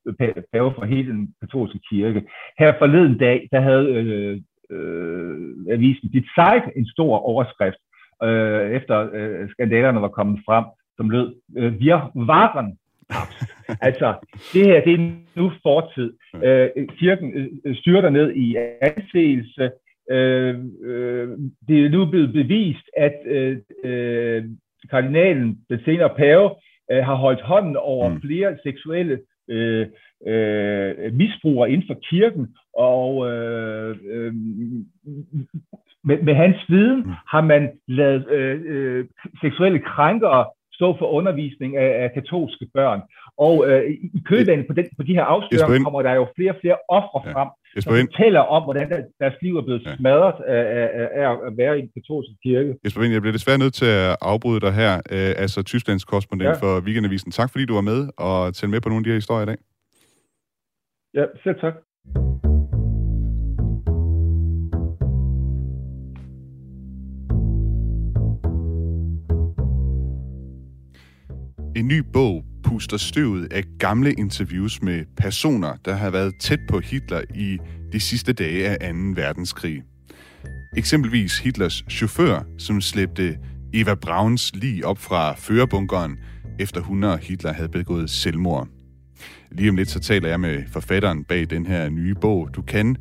pave 0.54 0.74
for 0.76 0.86
hele 0.86 1.12
den 1.12 1.34
katolske 1.42 1.80
kirke. 1.90 2.24
Her 2.60 2.74
forleden 2.80 3.18
dag, 3.18 3.48
der 3.52 3.60
havde 3.60 3.88
øh, 3.88 4.42
øh, 4.70 5.56
avisen 5.72 6.10
Dit 6.10 6.26
Zeit 6.36 6.64
en 6.76 6.88
stor 6.88 7.18
overskrift, 7.18 7.78
øh, 8.24 8.72
efter 8.72 9.10
øh, 9.14 9.50
skandalerne 9.50 10.02
var 10.02 10.08
kommet 10.08 10.40
frem, 10.46 10.66
som 10.98 11.10
lød, 11.10 11.36
øh, 11.58 11.74
wir 11.80 12.12
waren 12.16 12.78
altså, 13.88 14.16
det 14.54 14.66
her, 14.66 14.84
det 14.84 14.94
er 14.94 15.12
nu 15.36 15.52
fortid. 15.64 16.14
Øh, 16.44 16.70
kirken 17.00 17.34
øh, 17.66 17.76
styrter 17.76 18.10
ned 18.10 18.36
i 18.36 18.56
anseelse, 18.82 19.72
Øh, 20.12 20.56
øh, 20.84 21.30
det 21.68 21.86
er 21.86 21.90
nu 21.90 22.06
blevet 22.06 22.34
bevist, 22.34 22.90
at 22.98 23.16
øh, 23.26 23.58
øh, 23.84 24.46
kardinalen, 24.90 25.60
den 25.70 25.80
senere 25.86 26.16
pave, 26.18 26.50
øh, 26.92 27.04
har 27.04 27.16
holdt 27.16 27.42
hånden 27.42 27.78
over 27.78 28.10
mm. 28.10 28.22
flere 28.22 28.58
seksuelle 28.64 29.20
øh, 29.50 29.88
øh, 30.28 31.14
misbrugere 31.14 31.72
inden 31.72 31.88
for 31.88 32.00
kirken, 32.10 32.56
og 32.74 33.32
øh, 33.32 33.98
øh, 34.10 34.34
med, 36.04 36.22
med 36.22 36.34
hans 36.34 36.58
viden 36.70 37.00
mm. 37.04 37.12
har 37.28 37.42
man 37.42 37.72
lavet 37.88 38.30
øh, 38.30 38.62
øh, 38.66 39.06
seksuelle 39.42 39.80
krænkere 39.80 40.46
stå 40.78 40.88
for 41.00 41.08
undervisning 41.18 41.72
af, 41.86 41.92
af 42.04 42.10
katolske 42.18 42.66
børn. 42.78 43.02
Og 43.46 43.56
øh, 43.70 43.82
i 44.18 44.20
kølvandet 44.30 44.66
på, 44.68 44.74
den, 44.74 44.86
på 44.98 45.04
de 45.08 45.14
her 45.18 45.26
afsløringer 45.34 45.84
kommer 45.84 46.02
der 46.02 46.14
jo 46.22 46.26
flere 46.36 46.52
og 46.52 46.58
flere 46.62 46.78
ofre 47.00 47.20
ja. 47.26 47.34
frem, 47.34 47.50
som 47.84 47.94
fortæller 48.06 48.40
om, 48.40 48.64
hvordan 48.64 48.86
deres 49.22 49.36
liv 49.42 49.54
er 49.58 49.66
blevet 49.68 49.84
ja. 49.86 49.96
smadret 49.96 50.38
af, 50.56 50.64
af, 50.80 51.08
af 51.22 51.32
at 51.48 51.58
være 51.58 51.74
i 51.78 51.82
en 51.82 51.90
katolsk 51.96 52.32
kirke. 52.44 52.76
Jesper 52.84 53.02
Vind, 53.02 53.14
jeg 53.14 53.22
bliver 53.22 53.38
desværre 53.40 53.58
nødt 53.58 53.74
til 53.74 53.86
at 53.86 54.18
afbryde 54.22 54.62
dig 54.66 54.74
her, 54.82 54.94
øh, 55.16 55.44
altså 55.44 55.64
Tysklands 55.64 56.06
korrespondent 56.06 56.50
ja. 56.50 56.62
for 56.64 56.82
Weekendavisen. 56.86 57.32
Tak 57.32 57.50
fordi 57.52 57.66
du 57.66 57.74
var 57.74 57.86
med 57.92 58.10
og 58.18 58.56
tælle 58.56 58.72
med 58.72 58.82
på 58.82 58.90
nogle 58.90 59.02
af 59.02 59.04
de 59.04 59.10
her 59.10 59.22
historier 59.24 59.44
i 59.44 59.50
dag. 59.52 59.60
Ja, 61.14 61.26
selv 61.44 61.60
tak. 61.60 61.74
En 71.88 71.92
ny 71.92 72.04
bog 72.14 72.46
puster 72.64 72.98
støvet 72.98 73.54
af 73.54 73.64
gamle 73.80 74.14
interviews 74.14 74.82
med 74.82 75.06
personer, 75.18 75.74
der 75.86 75.96
har 75.96 76.10
været 76.10 76.34
tæt 76.42 76.60
på 76.70 76.80
Hitler 76.80 77.22
i 77.36 77.58
de 77.92 78.00
sidste 78.00 78.34
dage 78.34 78.84
af 78.84 78.94
2. 78.94 79.00
verdenskrig. 79.16 79.84
Eksempelvis 80.78 81.40
Hitlers 81.40 81.84
chauffør, 81.90 82.44
som 82.58 82.82
slæbte 82.82 83.38
Eva 83.74 83.96
Brauns 83.96 84.52
lig 84.56 84.86
op 84.86 84.98
fra 84.98 85.34
førerbunkeren, 85.34 86.18
efter 86.60 86.82
hun 86.82 87.04
og 87.04 87.18
Hitler 87.18 87.54
havde 87.54 87.70
begået 87.70 88.10
selvmord. 88.10 88.68
Lige 89.52 89.70
om 89.70 89.76
lidt 89.76 89.90
så 89.90 90.00
taler 90.00 90.30
jeg 90.30 90.40
med 90.40 90.64
forfatteren 90.72 91.24
bag 91.24 91.50
den 91.50 91.66
her 91.66 91.90
nye 91.90 92.16
bog. 92.16 92.50
Du 92.56 92.62
kan 92.62 92.98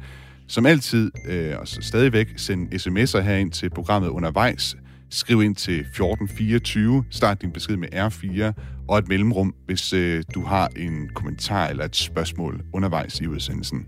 som 0.48 0.66
altid 0.66 1.10
øh, 1.28 1.54
og 1.58 1.68
stadigvæk 1.68 2.32
send 2.36 2.74
sms'er 2.74 3.20
herind 3.20 3.52
til 3.52 3.70
programmet 3.70 4.08
undervejs 4.08 4.76
Skriv 5.10 5.42
ind 5.42 5.54
til 5.54 5.80
1424, 5.80 7.04
start 7.10 7.42
din 7.42 7.50
besked 7.50 7.76
med 7.76 7.88
R4 7.94 8.52
og 8.88 8.98
et 8.98 9.08
mellemrum, 9.08 9.54
hvis 9.66 9.92
øh, 9.92 10.24
du 10.34 10.42
har 10.42 10.68
en 10.76 11.08
kommentar 11.14 11.68
eller 11.68 11.84
et 11.84 11.96
spørgsmål 11.96 12.64
undervejs 12.72 13.20
i 13.20 13.26
udsendelsen. 13.26 13.86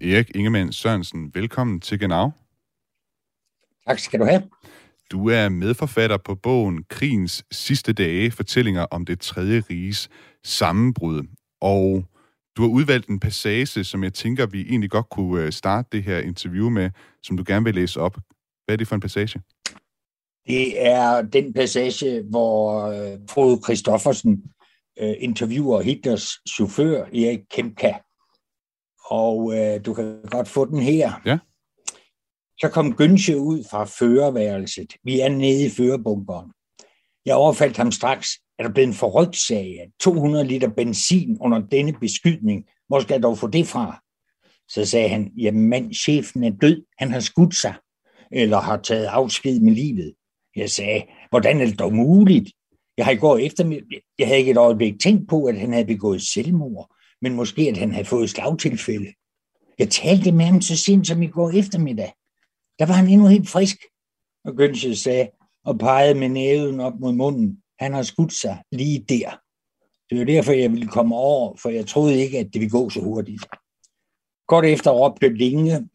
Erik 0.00 0.30
Ingemann 0.34 0.72
Sørensen, 0.72 1.30
velkommen 1.34 1.80
til 1.80 1.98
Genau. 1.98 2.30
Tak 3.86 3.98
skal 3.98 4.20
du 4.20 4.24
have. 4.24 4.42
Du 5.12 5.28
er 5.28 5.48
medforfatter 5.48 6.16
på 6.16 6.34
bogen 6.34 6.84
Krigens 6.88 7.44
sidste 7.50 7.92
dage, 7.92 8.30
fortællinger 8.30 8.82
om 8.82 9.04
det 9.04 9.20
tredje 9.20 9.62
riges 9.70 10.08
sammenbrud. 10.44 11.22
Og 11.60 12.04
du 12.56 12.62
har 12.62 12.68
udvalgt 12.68 13.08
en 13.08 13.20
passage, 13.20 13.84
som 13.84 14.04
jeg 14.04 14.14
tænker, 14.14 14.46
vi 14.46 14.60
egentlig 14.60 14.90
godt 14.90 15.08
kunne 15.08 15.42
øh, 15.42 15.52
starte 15.52 15.88
det 15.92 16.02
her 16.02 16.18
interview 16.18 16.68
med, 16.68 16.90
som 17.22 17.36
du 17.36 17.44
gerne 17.46 17.64
vil 17.64 17.74
læse 17.74 18.00
op. 18.00 18.18
Hvad 18.64 18.74
er 18.74 18.76
det 18.76 18.88
for 18.88 18.94
en 18.94 19.00
passage? 19.00 19.40
Det 20.46 20.86
er 20.86 21.22
den 21.22 21.52
passage, 21.52 22.22
hvor 22.22 22.86
øh, 22.86 23.18
Frode 23.30 23.60
Christoffersen 23.64 24.42
øh, 24.98 25.14
interviewer 25.18 25.80
Hitlers 25.80 26.28
chauffør, 26.54 27.04
Erik 27.04 27.40
Kemka. 27.50 27.92
Og 29.04 29.58
øh, 29.58 29.84
du 29.86 29.94
kan 29.94 30.22
godt 30.30 30.48
få 30.48 30.64
den 30.64 30.82
her. 30.82 31.12
Ja. 31.26 31.38
Så 32.60 32.68
kom 32.68 32.96
Gønsche 32.96 33.38
ud 33.38 33.64
fra 33.70 33.84
førerværelset. 33.84 34.92
Vi 35.04 35.20
er 35.20 35.28
nede 35.28 35.66
i 35.66 35.70
førerbunkeren. 35.70 36.52
Jeg 37.26 37.34
overfaldt 37.34 37.76
ham 37.76 37.92
straks 37.92 38.28
er 38.62 38.66
der 38.66 38.74
blevet 38.74 38.88
en 38.88 38.94
forrygt 38.94 39.36
sag 39.36 39.90
200 40.00 40.44
liter 40.44 40.68
benzin 40.68 41.38
under 41.40 41.58
denne 41.58 41.92
beskydning. 41.92 42.64
Hvor 42.88 43.00
skal 43.00 43.14
jeg 43.14 43.22
dog 43.22 43.38
få 43.38 43.46
det 43.46 43.66
fra? 43.66 44.02
Så 44.68 44.84
sagde 44.84 45.08
han, 45.08 45.32
jamen 45.36 45.68
mand, 45.68 45.94
chefen 45.94 46.44
er 46.44 46.50
død. 46.50 46.84
Han 46.98 47.10
har 47.10 47.20
skudt 47.20 47.54
sig, 47.54 47.74
eller 48.32 48.60
har 48.60 48.76
taget 48.76 49.06
afsked 49.06 49.60
med 49.60 49.72
livet. 49.72 50.14
Jeg 50.56 50.70
sagde, 50.70 51.02
hvordan 51.30 51.60
er 51.60 51.66
det 51.66 51.78
dog 51.78 51.92
muligt? 51.92 52.52
Jeg 52.96 53.04
har 53.04 53.12
i 53.12 53.16
går 53.16 53.38
efter, 53.38 53.80
jeg 54.18 54.26
havde 54.26 54.38
ikke 54.38 54.50
et 54.50 54.56
øjeblik 54.56 55.00
tænkt 55.00 55.28
på, 55.28 55.44
at 55.44 55.58
han 55.58 55.72
havde 55.72 55.86
begået 55.86 56.22
selvmord, 56.22 56.94
men 57.22 57.34
måske, 57.34 57.62
at 57.62 57.76
han 57.76 57.92
havde 57.92 58.04
fået 58.04 58.30
slagtilfælde. 58.30 59.12
Jeg 59.78 59.90
talte 59.90 60.32
med 60.32 60.44
ham 60.44 60.60
så 60.60 60.76
sent 60.76 61.06
som 61.06 61.22
i 61.22 61.26
går 61.26 61.50
eftermiddag. 61.50 62.12
Der 62.78 62.86
var 62.86 62.94
han 62.94 63.08
endnu 63.08 63.26
helt 63.26 63.48
frisk. 63.48 63.76
Og 64.44 64.54
Gønsje 64.56 64.96
sagde, 64.96 65.28
og 65.64 65.78
pegede 65.78 66.18
med 66.18 66.28
næven 66.28 66.80
op 66.80 67.00
mod 67.00 67.12
munden. 67.12 67.61
Han 67.82 67.92
har 67.92 68.02
skudt 68.02 68.32
sig 68.32 68.62
lige 68.72 69.04
der. 69.08 69.30
Det 70.10 70.18
var 70.18 70.24
derfor, 70.24 70.52
jeg 70.52 70.70
ville 70.72 70.88
komme 70.88 71.14
over, 71.16 71.56
for 71.62 71.68
jeg 71.68 71.86
troede 71.86 72.20
ikke, 72.20 72.38
at 72.38 72.46
det 72.52 72.60
ville 72.60 72.70
gå 72.70 72.90
så 72.90 73.00
hurtigt. 73.00 73.46
Kort 74.48 74.64
efter 74.64 74.90
råbte 74.90 75.28
Linge, 75.28 75.88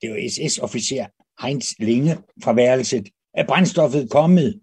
det 0.00 0.10
var 0.10 0.28
SS-officer 0.28 1.06
Heinz 1.46 1.72
Linge 1.78 2.18
fra 2.44 2.52
værelset, 2.52 3.08
at 3.34 3.46
brændstoffet 3.46 4.10
kommet. 4.10 4.60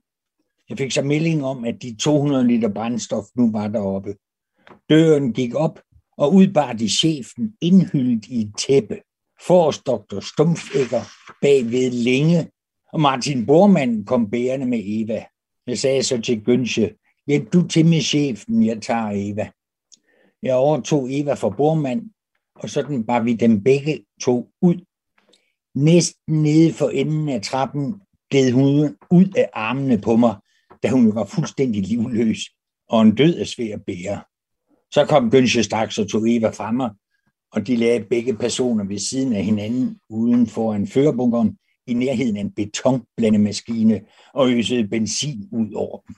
Jeg 0.69 0.77
fik 0.77 0.91
så 0.91 1.01
melding 1.01 1.45
om, 1.45 1.65
at 1.65 1.81
de 1.81 1.95
200 1.95 2.47
liter 2.47 2.73
brændstof 2.73 3.25
nu 3.35 3.51
var 3.51 3.67
deroppe. 3.67 4.15
Døren 4.89 5.33
gik 5.33 5.55
op, 5.55 5.79
og 6.17 6.33
udbar 6.33 6.73
de 6.73 6.89
chefen 6.89 7.53
indhyldet 7.61 8.25
i 8.25 8.41
et 8.41 8.53
tæppe. 8.57 9.01
Forrest 9.47 9.85
doktor 9.85 10.19
Stumfækker 10.19 11.01
bagved 11.41 11.91
Linge, 11.91 12.51
og 12.93 13.01
Martin 13.01 13.45
Bormann 13.45 14.05
kom 14.05 14.29
bærende 14.29 14.65
med 14.65 14.81
Eva. 14.85 15.25
Jeg 15.69 15.77
sagde 15.77 16.03
så 16.03 16.21
til 16.21 16.43
Gønse, 16.43 16.93
hjælp 17.27 17.53
du 17.53 17.67
til 17.67 17.85
med 17.85 18.01
chefen, 18.01 18.65
jeg 18.65 18.81
tager 18.81 19.11
Eva. 19.13 19.49
Jeg 20.43 20.55
overtog 20.55 21.07
Eva 21.11 21.33
fra 21.33 21.49
Bormand, 21.49 22.09
og 22.55 22.69
sådan 22.69 23.07
var 23.07 23.19
vi 23.19 23.33
dem 23.33 23.63
begge 23.63 24.05
to 24.21 24.49
ud. 24.61 24.85
Næsten 25.75 26.43
nede 26.43 26.73
for 26.73 26.89
enden 26.89 27.29
af 27.29 27.41
trappen 27.41 28.01
gled 28.31 28.51
hun 28.51 28.95
ud 29.11 29.33
af 29.37 29.49
armene 29.53 30.01
på 30.01 30.15
mig, 30.15 30.35
da 30.83 30.89
hun 30.89 31.15
var 31.15 31.25
fuldstændig 31.25 31.81
livløs, 31.83 32.39
og 32.89 33.01
en 33.01 33.15
død 33.15 33.39
er 33.39 33.45
svær 33.45 33.73
at 33.73 33.85
bære. 33.85 34.21
Så 34.91 35.05
kom 35.05 35.31
Gønse 35.31 35.63
straks 35.63 35.97
og 35.97 36.09
tog 36.09 36.29
Eva 36.29 36.49
fra 36.49 36.71
mig, 36.71 36.89
og 37.51 37.67
de 37.67 37.75
lagde 37.75 38.05
begge 38.09 38.33
personer 38.37 38.83
ved 38.83 38.99
siden 38.99 39.33
af 39.33 39.43
hinanden 39.43 39.99
uden 40.09 40.47
for 40.47 40.73
en 40.73 40.87
førerbunkeren, 40.87 41.57
i 41.89 41.93
nærheden 41.93 42.37
af 42.37 42.41
en 42.41 42.51
betonblandemaskine 42.51 44.01
og 44.33 44.51
øsede 44.51 44.87
benzin 44.87 45.49
ud 45.51 45.73
over 45.73 45.97
dem. 46.07 46.15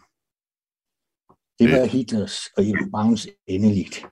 Det 1.59 1.71
var 1.71 1.85
Hitlers 1.85 2.37
og 2.57 2.63
Browns 2.91 3.27
endeligt. 3.47 4.05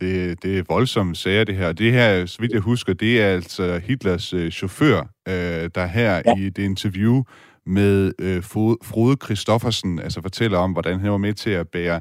Det, 0.00 0.42
det 0.42 0.58
er 0.58 0.62
voldsomme 0.68 1.16
sager, 1.16 1.44
det 1.44 1.56
her. 1.56 1.72
Det 1.72 1.92
her, 1.92 2.26
så 2.26 2.36
vidt 2.40 2.52
jeg 2.52 2.60
husker, 2.60 2.92
det 2.92 3.22
er 3.22 3.28
altså 3.28 3.78
Hitlers 3.78 4.32
øh, 4.32 4.50
chauffør, 4.50 5.00
øh, 5.28 5.70
der 5.74 5.86
her 5.86 6.22
ja. 6.26 6.36
i 6.36 6.48
det 6.48 6.62
interview 6.62 7.22
med 7.66 8.12
øh, 8.18 8.42
Frode 8.42 9.16
Christoffersen 9.24 9.98
altså 9.98 10.22
fortæller 10.22 10.58
om, 10.58 10.72
hvordan 10.72 11.00
han 11.00 11.10
var 11.10 11.16
med 11.16 11.34
til 11.34 11.50
at 11.50 11.68
bære 11.68 12.00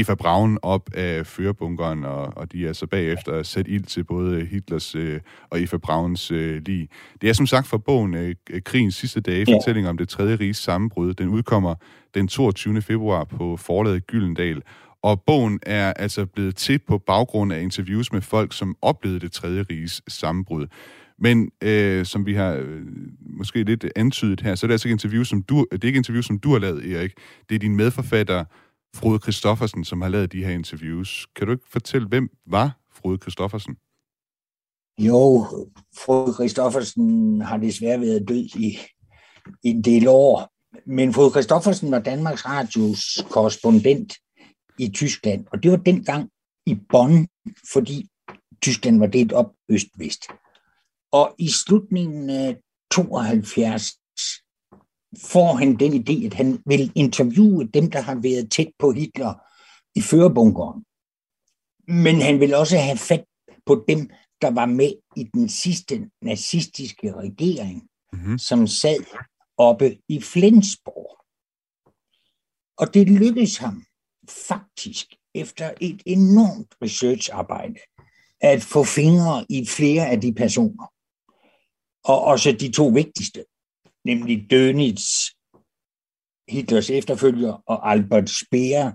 Eva 0.00 0.14
Braun 0.14 0.58
op 0.62 0.90
af 0.94 1.26
førerbunkeren, 1.26 2.04
og, 2.04 2.32
og 2.36 2.52
de 2.52 2.66
er 2.66 2.72
så 2.72 2.86
bagefter 2.86 3.42
sat 3.42 3.68
ild 3.68 3.84
til 3.84 4.04
både 4.04 4.44
Hitlers 4.44 4.94
øh, 4.94 5.20
og 5.50 5.62
Eva 5.62 5.76
Brauns 5.76 6.30
øh, 6.30 6.62
lige. 6.66 6.88
Det 7.20 7.28
er 7.28 7.32
som 7.32 7.46
sagt 7.46 7.66
fra 7.66 7.78
bogen 7.78 8.14
øh, 8.14 8.34
Krigens 8.64 8.94
sidste 8.94 9.20
dage, 9.20 9.44
ja. 9.48 9.56
fortælling 9.56 9.88
om 9.88 9.96
det 9.96 10.08
tredje 10.08 10.36
riges 10.36 10.56
sammenbrud. 10.56 11.14
Den 11.14 11.28
udkommer 11.28 11.74
den 12.14 12.28
22. 12.28 12.82
februar 12.82 13.24
på 13.24 13.56
forlaget 13.56 14.06
Gyldendal. 14.06 14.62
Og 15.02 15.22
bogen 15.22 15.60
er 15.62 15.92
altså 15.92 16.26
blevet 16.26 16.56
til 16.56 16.78
på 16.78 16.98
baggrund 16.98 17.52
af 17.52 17.60
interviews 17.60 18.12
med 18.12 18.20
folk, 18.20 18.52
som 18.52 18.76
oplevede 18.82 19.20
det 19.20 19.32
tredje 19.32 19.64
riges 19.70 20.02
sammenbrud. 20.08 20.66
Men 21.18 21.50
øh, 21.62 22.06
som 22.06 22.26
vi 22.26 22.34
har 22.34 22.52
øh, 22.52 22.82
måske 23.20 23.62
lidt 23.62 23.86
antydet 23.96 24.40
her, 24.40 24.54
så 24.54 24.66
er 24.66 24.68
det 24.68 24.74
altså 24.74 24.88
ikke 24.88 24.92
interview, 24.92 25.24
som 25.24 25.42
du, 25.42 25.66
det 25.72 25.84
er 25.84 25.86
ikke 25.86 25.96
interview, 25.96 26.22
som 26.22 26.38
du 26.38 26.52
har 26.52 26.58
lavet, 26.58 26.92
Erik. 26.92 27.12
Det 27.48 27.54
er 27.54 27.58
din 27.58 27.76
medforfatter, 27.76 28.44
Frode 28.96 29.18
Kristoffersen, 29.18 29.84
som 29.84 30.00
har 30.00 30.08
lavet 30.08 30.32
de 30.32 30.44
her 30.44 30.50
interviews. 30.50 31.26
Kan 31.36 31.46
du 31.46 31.52
ikke 31.52 31.68
fortælle, 31.70 32.08
hvem 32.08 32.28
var 32.46 32.80
Frode 32.92 33.18
Kristoffersen? 33.18 33.76
Jo, 34.98 35.46
Frode 35.96 36.34
Kristoffersen 36.34 37.40
har 37.40 37.56
desværre 37.56 38.00
været 38.00 38.28
død 38.28 38.44
i, 38.44 38.78
i 39.62 39.68
en 39.68 39.84
del 39.84 40.08
år. 40.08 40.50
Men 40.86 41.14
Frode 41.14 41.30
Kristoffersen 41.30 41.90
var 41.90 41.98
Danmarks 41.98 42.46
Radios 42.46 43.24
korrespondent 43.30 44.12
i 44.78 44.88
Tyskland, 44.88 45.46
og 45.52 45.62
det 45.62 45.70
var 45.70 45.76
dengang 45.76 46.30
i 46.66 46.78
Bonn, 46.88 47.28
fordi 47.72 48.08
Tyskland 48.62 48.98
var 48.98 49.06
delt 49.06 49.32
op 49.32 49.52
øst-vest. 49.68 50.22
Og 51.12 51.34
i 51.38 51.48
slutningen 51.48 52.30
af 52.30 52.56
72 52.90 53.92
får 55.24 55.54
han 55.54 55.76
den 55.76 55.92
idé, 55.92 56.26
at 56.26 56.34
han 56.34 56.62
vil 56.66 56.92
interviewe 56.94 57.64
dem, 57.64 57.90
der 57.90 58.00
har 58.00 58.14
været 58.14 58.50
tæt 58.50 58.70
på 58.78 58.90
Hitler 58.92 59.34
i 59.94 60.00
førerbunkeren. 60.00 60.84
Men 62.02 62.22
han 62.22 62.40
vil 62.40 62.54
også 62.54 62.78
have 62.78 62.96
fat 62.96 63.24
på 63.66 63.84
dem, 63.88 64.10
der 64.42 64.50
var 64.50 64.66
med 64.66 64.92
i 65.16 65.24
den 65.34 65.48
sidste 65.48 66.10
nazistiske 66.22 67.12
regering, 67.12 67.88
mm-hmm. 68.12 68.38
som 68.38 68.66
sad 68.66 69.04
oppe 69.56 69.98
i 70.08 70.20
Flensborg. 70.20 71.24
Og 72.78 72.94
det 72.94 73.08
lykkedes 73.08 73.56
ham 73.56 73.84
faktisk 74.48 75.06
efter 75.34 75.74
et 75.80 76.02
enormt 76.06 76.74
researcharbejde 76.82 77.80
at 78.40 78.62
få 78.62 78.84
fingre 78.84 79.46
i 79.48 79.66
flere 79.66 80.06
af 80.06 80.20
de 80.20 80.34
personer. 80.34 80.92
Og 82.04 82.24
også 82.24 82.52
de 82.52 82.72
to 82.72 82.86
vigtigste, 82.86 83.44
nemlig 84.06 84.46
Dönitz, 84.52 85.04
Hitlers 86.48 86.90
efterfølger, 86.90 87.52
og 87.66 87.90
Albert 87.90 88.30
Speer, 88.30 88.92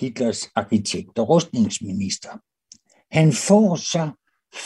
Hitlers 0.00 0.48
arkitekt 0.54 1.18
og 1.18 1.28
rustningsminister. 1.28 2.38
Han 3.10 3.32
får 3.32 3.76
så 3.76 4.10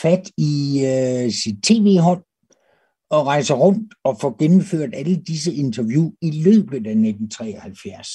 fat 0.01 0.31
i 0.37 0.85
øh, 0.85 1.31
sit 1.31 1.63
tv-hold 1.63 2.23
og 3.09 3.25
rejser 3.25 3.55
rundt 3.55 3.93
og 4.03 4.17
får 4.21 4.35
gennemført 4.39 4.89
alle 4.93 5.15
disse 5.15 5.53
interview 5.53 6.11
i 6.21 6.31
løbet 6.43 6.87
af 6.87 6.95
1973. 6.95 8.07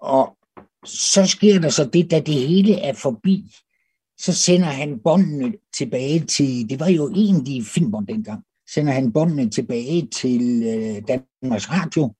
Og 0.00 0.36
så 0.84 1.26
sker 1.26 1.58
der 1.60 1.68
så 1.68 1.84
det, 1.84 2.10
da 2.10 2.20
det 2.20 2.48
hele 2.48 2.74
er 2.74 2.92
forbi, 2.92 3.54
så 4.18 4.32
sender 4.32 4.66
han 4.66 5.00
båndene 5.04 5.54
tilbage 5.78 6.20
til, 6.24 6.70
det 6.70 6.80
var 6.80 6.88
jo 6.88 7.08
egentlig 7.14 7.66
filmbånd 7.66 8.06
dengang, 8.06 8.44
sender 8.74 8.92
han 8.92 9.12
båndene 9.12 9.50
tilbage 9.50 10.06
til 10.06 10.62
øh, 10.62 11.02
Danmarks 11.08 11.70
Radio, 11.70 12.14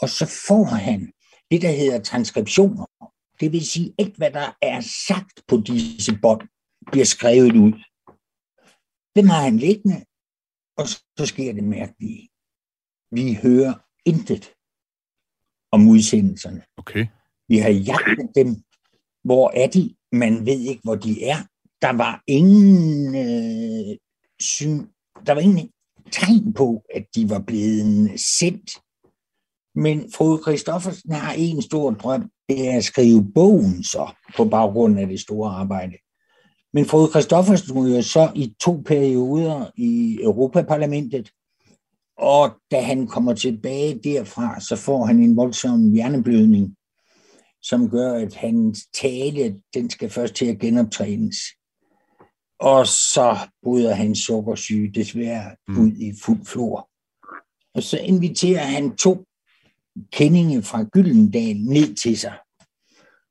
og 0.00 0.08
så 0.08 0.26
får 0.46 0.64
han 0.64 1.12
det, 1.50 1.62
der 1.62 1.70
hedder 1.70 2.02
transkriptioner. 2.02 2.86
Det 3.40 3.52
vil 3.52 3.66
sige, 3.66 3.94
alt 3.98 4.16
hvad 4.16 4.30
der 4.30 4.56
er 4.62 4.80
sagt 5.08 5.42
på 5.48 5.56
disse 5.66 6.18
bånd, 6.22 6.48
bliver 6.92 7.04
skrevet 7.04 7.56
ud. 7.56 7.72
Dem 9.16 9.28
har 9.28 9.42
han 9.42 9.56
liggende, 9.56 10.04
og 10.76 10.86
så 11.18 11.26
sker 11.26 11.52
det 11.52 11.64
mærkelige. 11.64 12.28
Vi 13.10 13.38
hører 13.42 13.74
intet 14.04 14.54
om 15.72 15.88
udsendelserne. 15.88 16.62
Okay. 16.76 17.06
Vi 17.48 17.58
har 17.58 17.68
jagtet 17.70 18.30
dem. 18.34 18.56
Hvor 19.24 19.50
er 19.50 19.66
de? 19.66 19.94
Man 20.12 20.46
ved 20.46 20.60
ikke, 20.60 20.80
hvor 20.84 20.94
de 20.94 21.24
er. 21.24 21.36
Der 21.82 21.92
var 21.92 22.22
ingen, 22.26 23.14
øh, 23.14 23.96
syn, 24.40 24.86
der 25.26 25.32
var 25.32 25.40
ingen 25.40 25.70
tegn 26.12 26.52
på, 26.52 26.82
at 26.94 27.06
de 27.14 27.30
var 27.30 27.38
blevet 27.38 28.20
sendt. 28.38 28.70
Men 29.74 30.12
fru 30.14 30.42
Christoffersen 30.42 31.12
har 31.12 31.32
en 31.32 31.62
stor 31.62 31.90
drøm, 31.90 32.30
det 32.48 32.68
er 32.68 32.76
at 32.76 32.84
skrive 32.84 33.32
bogen 33.34 33.84
så, 33.84 34.10
på 34.36 34.44
baggrund 34.44 34.98
af 34.98 35.06
det 35.06 35.20
store 35.20 35.50
arbejde. 35.50 35.96
Men 36.72 36.86
fru 36.86 37.10
Christoffersen 37.10 37.74
var 37.74 37.88
jo 37.88 38.02
så 38.02 38.32
i 38.34 38.54
to 38.60 38.82
perioder 38.86 39.70
i 39.76 40.18
Europaparlamentet, 40.22 41.30
og 42.18 42.50
da 42.70 42.80
han 42.80 43.06
kommer 43.06 43.34
tilbage 43.34 44.00
derfra, 44.04 44.60
så 44.60 44.76
får 44.76 45.04
han 45.04 45.18
en 45.18 45.36
voldsom 45.36 45.92
hjerneblødning, 45.92 46.76
som 47.62 47.90
gør, 47.90 48.12
at 48.12 48.34
hans 48.34 48.78
tale, 49.00 49.60
den 49.74 49.90
skal 49.90 50.10
først 50.10 50.34
til 50.34 50.46
at 50.46 50.58
genoptrænes. 50.58 51.36
Og 52.62 52.86
så 52.86 53.36
bryder 53.62 53.94
han 53.94 54.14
sukkersyge 54.14 54.92
desværre 54.92 55.56
mm. 55.68 55.80
ud 55.80 55.92
i 55.92 56.12
fuld 56.22 56.44
flor. 56.44 56.88
Og 57.74 57.82
så 57.82 57.98
inviterer 57.98 58.64
han 58.64 58.96
to 58.96 59.24
kendinge 60.12 60.62
fra 60.62 60.82
Gyldendal 60.82 61.56
ned 61.56 61.94
til 61.94 62.18
sig. 62.18 62.38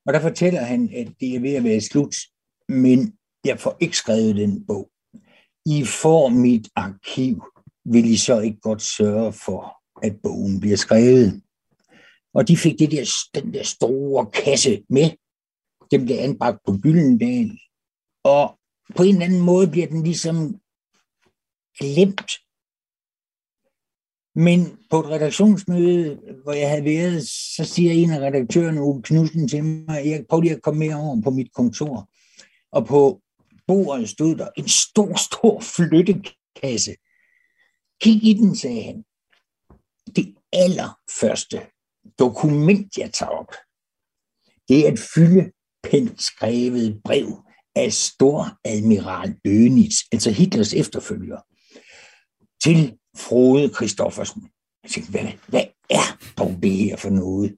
Og 0.06 0.14
der 0.14 0.20
fortæller 0.20 0.62
han, 0.62 0.90
at 0.96 1.14
det 1.20 1.36
er 1.36 1.40
ved 1.40 1.54
at 1.54 1.64
være 1.64 1.82
slut, 1.82 2.16
men 2.70 3.14
jeg 3.46 3.60
får 3.60 3.78
ikke 3.80 3.98
skrevet 3.98 4.36
den 4.36 4.66
bog. 4.66 4.90
I 5.66 5.86
får 5.86 6.30
mit 6.30 6.70
arkiv, 6.76 7.44
vil 7.86 8.06
I 8.06 8.18
så 8.18 8.40
ikke 8.40 8.60
godt 8.60 8.82
sørge 8.82 9.34
for, 9.34 9.76
at 10.04 10.22
bogen 10.24 10.60
bliver 10.60 10.78
skrevet. 10.78 11.42
Og 12.34 12.48
de 12.48 12.58
fik 12.58 12.80
det 12.80 12.92
der, 12.92 13.06
den 13.36 13.54
der 13.54 13.64
store 13.64 14.26
kasse 14.26 14.84
med. 14.90 15.10
Den 15.92 16.06
blev 16.06 16.18
anbragt 16.20 16.58
på 16.66 16.78
Gyldendal. 16.84 17.60
Og 18.24 18.58
på 18.96 19.04
en 19.04 19.14
eller 19.14 19.26
anden 19.26 19.42
måde 19.42 19.68
bliver 19.68 19.88
den 19.88 20.04
ligesom 20.04 20.62
glemt. 21.80 22.32
Men 24.36 24.78
på 24.90 25.00
et 25.00 25.10
redaktionsmøde, 25.10 26.20
hvor 26.44 26.54
jeg 26.54 26.70
havde 26.70 26.86
været, 26.86 27.28
så 27.28 27.66
siger 27.66 27.92
en 27.92 28.12
af 28.12 28.20
redaktørerne, 28.20 28.82
Ove 28.82 29.02
Knudsen, 29.02 29.48
til 29.48 29.64
mig, 29.64 30.06
jeg 30.06 30.26
prøver 30.30 30.44
lige 30.44 30.56
at 30.56 30.62
komme 30.62 30.80
med 30.80 30.94
over 30.94 31.22
på 31.22 31.30
mit 31.30 31.54
kontor. 31.54 32.10
Og 32.72 32.86
på 32.86 33.22
bordet 33.68 34.10
stod 34.10 34.36
der 34.36 34.50
en 34.58 34.68
stor, 34.68 35.16
stor 35.16 35.60
flyttekasse. 35.60 36.96
Kig 38.02 38.24
i 38.24 38.34
den, 38.34 38.56
sagde 38.56 38.84
han. 38.84 39.04
Det 40.16 40.36
allerførste 40.54 41.62
dokument, 42.20 42.98
jeg 42.98 43.14
tager 43.14 43.30
op, 43.30 43.54
det 44.68 44.88
er 44.88 44.92
et 44.92 45.00
fylde 45.16 45.52
pænt 45.84 46.22
skrevet 46.22 47.02
brev 47.04 47.51
af 47.76 47.94
Storadmiral 47.94 49.36
Dönitz, 49.48 50.08
altså 50.12 50.32
Hitlers 50.32 50.74
efterfølger, 50.74 51.38
til 52.64 52.98
Frode 53.18 53.70
Christoffersen. 53.76 54.42
Jeg 54.84 54.92
tænkte, 54.92 55.12
hvad, 55.12 55.32
hvad 55.48 55.64
er 55.90 56.18
dog 56.38 56.60
det 56.64 56.72
her 56.72 56.96
for 56.96 57.10
noget? 57.10 57.56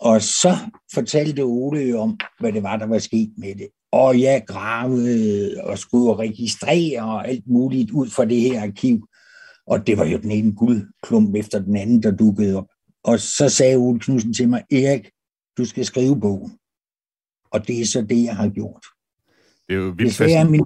Og 0.00 0.22
så 0.22 0.56
fortalte 0.94 1.40
Ole 1.40 1.98
om, 1.98 2.18
hvad 2.40 2.52
det 2.52 2.62
var, 2.62 2.76
der 2.76 2.86
var 2.86 2.98
sket 2.98 3.32
med 3.38 3.54
det. 3.54 3.68
Og 3.92 4.20
jeg 4.20 4.44
gravede 4.46 5.54
og 5.64 5.78
skulle 5.78 6.16
registrere 6.16 7.26
alt 7.26 7.46
muligt 7.46 7.90
ud 7.90 8.10
fra 8.10 8.24
det 8.24 8.40
her 8.40 8.62
arkiv. 8.62 9.08
Og 9.66 9.86
det 9.86 9.98
var 9.98 10.04
jo 10.04 10.18
den 10.18 10.30
ene 10.30 10.54
guldklump 10.54 11.34
efter 11.34 11.58
den 11.58 11.76
anden, 11.76 12.02
der 12.02 12.10
dukkede 12.10 12.56
op. 12.56 12.66
Og 13.04 13.20
så 13.20 13.48
sagde 13.48 13.76
Ole 13.76 14.00
Knudsen 14.00 14.34
til 14.34 14.48
mig, 14.48 14.64
Erik, 14.72 15.10
du 15.58 15.64
skal 15.64 15.84
skrive 15.84 16.20
bogen. 16.20 16.58
Og 17.50 17.68
det 17.68 17.80
er 17.80 17.86
så 17.86 18.02
det, 18.02 18.24
jeg 18.24 18.36
har 18.36 18.48
gjort. 18.48 18.86
Det 19.68 19.74
er 19.74 19.78
jo 19.78 19.94
vildt, 19.96 20.14
fascinerende. 20.16 20.50
Min, 20.50 20.64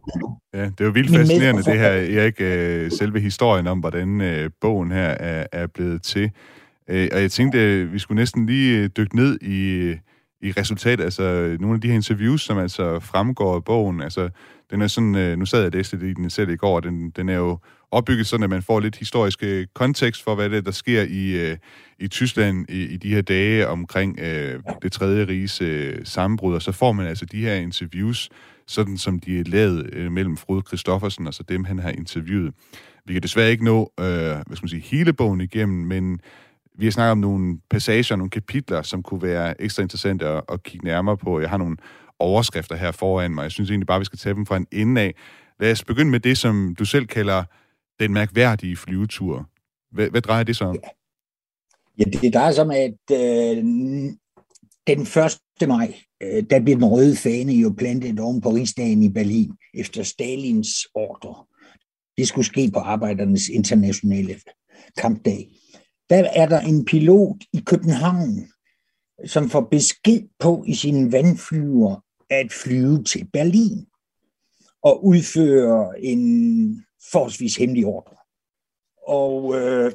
ja, 0.54 0.64
det 0.64 0.80
er 0.80 0.84
jo 0.84 0.90
vildt 0.90 1.16
fascinerende, 1.16 1.62
det 1.62 1.78
her, 1.78 1.88
Erik, 1.88 2.40
øh, 2.40 2.90
selve 2.90 3.20
historien 3.20 3.66
om, 3.66 3.78
hvordan 3.78 4.20
øh, 4.20 4.50
bogen 4.60 4.90
her 4.90 5.08
er, 5.08 5.46
er 5.52 5.66
blevet 5.66 6.02
til. 6.02 6.30
Øh, 6.88 7.08
og 7.12 7.20
jeg 7.20 7.30
tænkte, 7.30 7.88
vi 7.92 7.98
skulle 7.98 8.20
næsten 8.20 8.46
lige 8.46 8.88
dykke 8.88 9.16
ned 9.16 9.38
i, 9.42 9.90
i 10.42 10.52
resultatet, 10.52 11.04
altså 11.04 11.56
nogle 11.60 11.74
af 11.74 11.80
de 11.80 11.88
her 11.88 11.94
interviews, 11.94 12.42
som 12.42 12.58
altså 12.58 13.00
fremgår 13.00 13.54
af 13.54 13.64
bogen, 13.64 14.02
altså 14.02 14.28
den 14.70 14.82
er 14.82 14.86
sådan, 14.86 15.38
nu 15.38 15.46
sad 15.46 15.58
jeg 15.58 15.66
og 15.66 15.72
læste 15.72 15.96
i 16.02 16.14
den 16.14 16.30
selv 16.30 16.50
i 16.50 16.56
går, 16.56 16.76
og 16.76 16.82
den, 16.82 17.10
den 17.10 17.28
er 17.28 17.36
jo 17.36 17.58
opbygget 17.90 18.26
sådan, 18.26 18.44
at 18.44 18.50
man 18.50 18.62
får 18.62 18.80
lidt 18.80 18.96
historisk 18.96 19.44
kontekst 19.74 20.24
for, 20.24 20.34
hvad 20.34 20.50
det 20.50 20.56
er, 20.56 20.62
der 20.62 20.70
sker 20.70 21.02
i, 21.08 21.56
i 21.98 22.08
Tyskland 22.08 22.66
i, 22.68 22.82
i 22.82 22.96
de 22.96 23.14
her 23.14 23.22
dage 23.22 23.68
omkring 23.68 24.18
øh, 24.20 24.60
det 24.82 24.92
tredje 24.92 25.24
riges 25.24 25.60
øh, 25.62 25.98
sammenbrud, 26.04 26.54
og 26.54 26.62
så 26.62 26.72
får 26.72 26.92
man 26.92 27.06
altså 27.06 27.24
de 27.24 27.40
her 27.40 27.54
interviews, 27.54 28.28
sådan 28.70 28.98
som 28.98 29.20
de 29.20 29.40
er 29.40 29.44
lavet 29.44 29.94
øh, 29.94 30.12
mellem 30.12 30.37
Frode 30.37 30.62
Kristoffersen 30.62 31.26
og 31.26 31.35
så 31.35 31.42
dem, 31.42 31.64
han 31.64 31.78
har 31.78 31.90
interviewet. 31.90 32.54
Vi 33.06 33.12
kan 33.12 33.22
desværre 33.22 33.50
ikke 33.50 33.64
nå 33.64 33.92
øh, 34.00 34.04
hvad 34.06 34.56
skal 34.56 34.64
man 34.64 34.68
sige, 34.68 34.83
hele 34.83 35.12
bogen 35.12 35.40
igennem, 35.40 35.87
men 35.87 36.20
vi 36.78 36.87
har 36.87 36.90
snakket 36.90 37.12
om 37.12 37.18
nogle 37.18 37.59
passager, 37.70 38.16
nogle 38.16 38.30
kapitler, 38.30 38.83
som 38.83 39.02
kunne 39.02 39.22
være 39.22 39.61
ekstra 39.62 39.83
interessante 39.83 40.26
at, 40.28 40.42
at 40.52 40.62
kigge 40.62 40.87
nærmere 40.87 41.16
på. 41.16 41.40
Jeg 41.40 41.50
har 41.50 41.56
nogle 41.56 41.76
overskrifter 42.18 42.76
her 42.76 42.92
foran 42.92 43.35
mig. 43.35 43.42
Jeg 43.42 43.52
synes 43.52 43.70
egentlig 43.70 43.87
bare, 43.87 43.98
vi 43.98 44.04
skal 44.04 44.18
tage 44.18 44.35
dem 44.35 44.46
fra 44.46 44.56
en 44.56 44.66
ende 44.72 45.00
af. 45.00 45.14
Lad 45.61 45.72
os 45.72 45.85
begynde 45.85 46.11
med 46.11 46.20
det, 46.20 46.38
som 46.38 46.74
du 46.78 46.85
selv 46.85 47.06
kalder 47.06 47.44
den 48.00 48.12
mærkværdige 48.12 48.76
flyvetur. 48.76 49.48
Hvad, 49.92 50.11
hvad 50.11 50.20
drejer 50.20 50.42
det 50.42 50.56
sig 50.56 50.66
om? 50.66 50.76
Ja, 51.98 52.04
det 52.04 52.35
drejer 52.35 52.52
sig 52.52 52.64
om, 52.64 52.70
at 52.70 53.00
øh, 53.12 53.64
den 54.86 55.00
1. 55.00 55.68
maj, 55.68 55.94
øh, 56.22 56.44
der 56.50 56.60
blev 56.60 56.74
den 56.74 56.84
røde 56.84 57.16
fane 57.16 57.52
jo 57.52 57.74
plantet 57.78 58.20
oven 58.20 58.40
på 58.40 58.50
rigsdagen 58.50 59.02
i 59.02 59.08
Berlin 59.08 59.52
efter 59.74 60.02
Stalins 60.02 60.86
ordre. 60.94 61.44
Det 62.16 62.28
skulle 62.28 62.46
ske 62.46 62.70
på 62.74 62.78
arbejdernes 62.78 63.48
internationale 63.48 64.40
kampdag. 64.96 65.48
Der 66.10 66.24
er 66.34 66.46
der 66.46 66.60
en 66.60 66.84
pilot 66.84 67.36
i 67.52 67.62
København, 67.66 68.48
som 69.26 69.50
får 69.50 69.60
besked 69.60 70.28
på 70.38 70.64
i 70.66 70.74
sine 70.74 71.12
vandflyver 71.12 72.04
at 72.30 72.52
flyve 72.52 73.04
til 73.04 73.28
Berlin 73.32 73.86
og 74.82 75.04
udføre 75.04 76.04
en 76.04 76.84
forholdsvis 77.12 77.56
hemmelig 77.56 77.86
ordre. 77.86 78.16
Og 79.06 79.60
øh, 79.60 79.92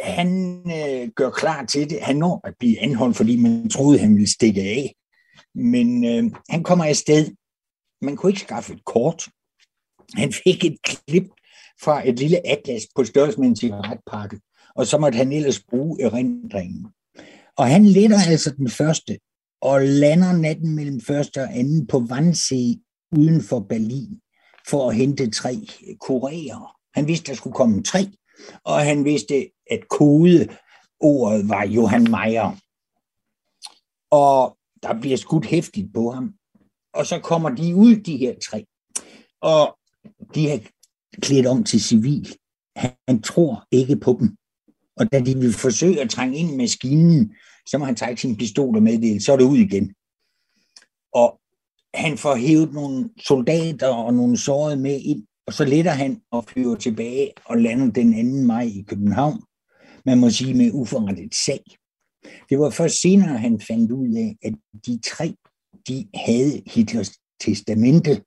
han 0.00 0.60
øh, 0.66 1.08
gør 1.08 1.30
klar 1.30 1.64
til 1.64 1.90
det. 1.90 2.00
Han 2.00 2.16
når 2.16 2.40
at 2.44 2.54
blive 2.58 2.80
anholdt, 2.80 3.16
fordi 3.16 3.36
man 3.36 3.68
troede, 3.68 3.98
han 3.98 4.14
ville 4.14 4.30
stikke 4.30 4.60
af. 4.60 4.94
Men 5.54 6.04
øh, 6.04 6.30
han 6.48 6.62
kommer 6.62 6.84
afsted. 6.84 7.30
Man 8.02 8.16
kunne 8.16 8.30
ikke 8.30 8.40
skaffe 8.40 8.72
et 8.72 8.84
kort. 8.84 9.28
Han 10.14 10.32
fik 10.32 10.64
et 10.64 10.76
klip 10.82 11.24
fra 11.82 12.08
et 12.08 12.18
lille 12.18 12.46
atlas 12.46 12.82
på 12.96 13.04
størrelse 13.04 13.40
med 13.40 13.48
en 13.48 13.56
cigaretpakke, 13.56 14.40
og 14.74 14.86
så 14.86 14.98
måtte 14.98 15.16
han 15.16 15.32
ellers 15.32 15.62
bruge 15.70 16.02
erindringen. 16.02 16.86
Og 17.56 17.66
han 17.66 17.86
letter 17.86 18.18
altså 18.28 18.50
den 18.50 18.70
første, 18.70 19.18
og 19.62 19.80
lander 19.82 20.32
natten 20.32 20.74
mellem 20.74 21.00
første 21.00 21.42
og 21.42 21.56
anden 21.56 21.86
på 21.86 21.98
Wannsee 21.98 22.80
uden 23.16 23.42
for 23.42 23.60
Berlin, 23.60 24.20
for 24.68 24.90
at 24.90 24.96
hente 24.96 25.30
tre 25.30 25.56
kurerer. 26.00 26.76
Han 26.94 27.08
vidste, 27.08 27.26
der 27.26 27.36
skulle 27.36 27.54
komme 27.54 27.82
tre, 27.82 28.06
og 28.64 28.80
han 28.80 29.04
vidste, 29.04 29.50
at 29.70 29.88
kode 29.88 30.48
ordet 31.00 31.48
var 31.48 31.64
Johan 31.64 32.02
Meyer. 32.10 32.56
Og 34.10 34.58
der 34.82 35.00
bliver 35.00 35.16
skudt 35.16 35.46
hæftigt 35.46 35.94
på 35.94 36.10
ham. 36.10 36.34
Og 36.94 37.06
så 37.06 37.20
kommer 37.20 37.50
de 37.50 37.74
ud, 37.74 37.96
de 37.96 38.16
her 38.16 38.34
tre. 38.50 38.66
Og 39.40 39.78
de 40.34 40.48
har 40.48 40.60
klædt 41.20 41.46
om 41.46 41.64
til 41.64 41.82
civil. 41.82 42.36
Han 42.76 43.22
tror 43.22 43.64
ikke 43.70 43.96
på 43.96 44.16
dem. 44.20 44.36
Og 44.96 45.12
da 45.12 45.20
de 45.20 45.38
vil 45.38 45.52
forsøge 45.52 46.00
at 46.00 46.10
trænge 46.10 46.38
ind 46.38 46.50
i 46.50 46.56
maskinen, 46.56 47.34
så 47.66 47.78
må 47.78 47.84
han 47.84 47.96
trække 47.96 48.20
sin 48.20 48.36
pistol 48.36 48.76
og 48.76 48.82
meddele, 48.82 49.22
så 49.22 49.32
er 49.32 49.36
det 49.36 49.44
ud 49.44 49.58
igen. 49.58 49.94
Og 51.12 51.40
han 51.94 52.18
får 52.18 52.34
hævet 52.34 52.72
nogle 52.72 53.10
soldater 53.26 53.88
og 53.88 54.14
nogle 54.14 54.36
sårede 54.38 54.76
med 54.76 55.00
ind, 55.00 55.26
og 55.46 55.52
så 55.52 55.64
letter 55.64 55.90
han 55.90 56.20
og 56.30 56.44
flyver 56.44 56.76
tilbage 56.76 57.32
og 57.44 57.58
lander 57.58 57.92
den 57.92 58.40
2. 58.40 58.46
maj 58.46 58.62
i 58.62 58.84
København. 58.88 59.42
Man 60.04 60.18
må 60.18 60.30
sige 60.30 60.54
med 60.54 60.70
uforrettet 60.72 61.34
sag. 61.34 61.64
Det 62.50 62.58
var 62.58 62.70
først 62.70 63.00
senere, 63.02 63.38
han 63.38 63.60
fandt 63.60 63.92
ud 63.92 64.14
af, 64.14 64.36
at 64.42 64.54
de 64.86 65.00
tre, 65.04 65.34
de 65.88 66.08
havde 66.14 66.62
Hitlers 66.66 67.12
testamente, 67.40 68.22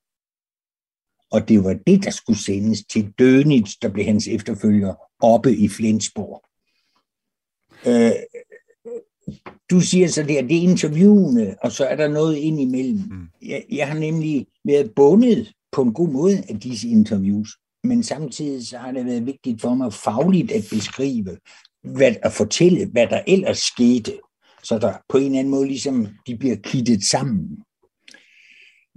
og 1.30 1.48
det 1.48 1.64
var 1.64 1.72
det, 1.86 2.04
der 2.04 2.10
skulle 2.10 2.38
sendes 2.38 2.84
til 2.84 3.14
Dönitz, 3.22 3.78
der 3.82 3.90
blev 3.92 4.04
hans 4.04 4.28
efterfølger, 4.28 4.94
oppe 5.20 5.56
i 5.56 5.68
Flensborg. 5.68 6.42
Øh, 7.86 8.12
du 9.70 9.80
siger 9.80 10.08
så 10.08 10.22
der, 10.22 10.42
det 10.42 10.56
er 10.56 10.70
interviewene, 10.70 11.56
og 11.62 11.72
så 11.72 11.84
er 11.84 11.96
der 11.96 12.08
noget 12.08 12.36
ind 12.36 12.60
imellem. 12.60 12.98
Mm. 13.10 13.28
Jeg, 13.42 13.64
jeg 13.70 13.88
har 13.88 13.98
nemlig 13.98 14.46
været 14.64 14.92
bundet 14.96 15.52
på 15.72 15.82
en 15.82 15.92
god 15.92 16.08
måde 16.08 16.42
af 16.48 16.60
disse 16.60 16.88
interviews, 16.88 17.48
men 17.84 18.02
samtidig 18.02 18.66
så 18.66 18.78
har 18.78 18.92
det 18.92 19.06
været 19.06 19.26
vigtigt 19.26 19.60
for 19.60 19.74
mig 19.74 19.92
fagligt 19.92 20.52
at 20.52 20.64
beskrive, 20.70 21.38
hvad, 21.82 22.14
at 22.22 22.32
fortælle, 22.32 22.86
hvad 22.92 23.06
der 23.06 23.22
ellers 23.26 23.58
skete, 23.58 24.12
så 24.62 24.78
der 24.78 24.94
på 25.08 25.18
en 25.18 25.24
eller 25.24 25.38
anden 25.38 25.50
måde 25.50 25.66
ligesom, 25.66 26.08
de 26.26 26.36
bliver 26.36 26.56
kittet 26.56 27.04
sammen. 27.04 27.64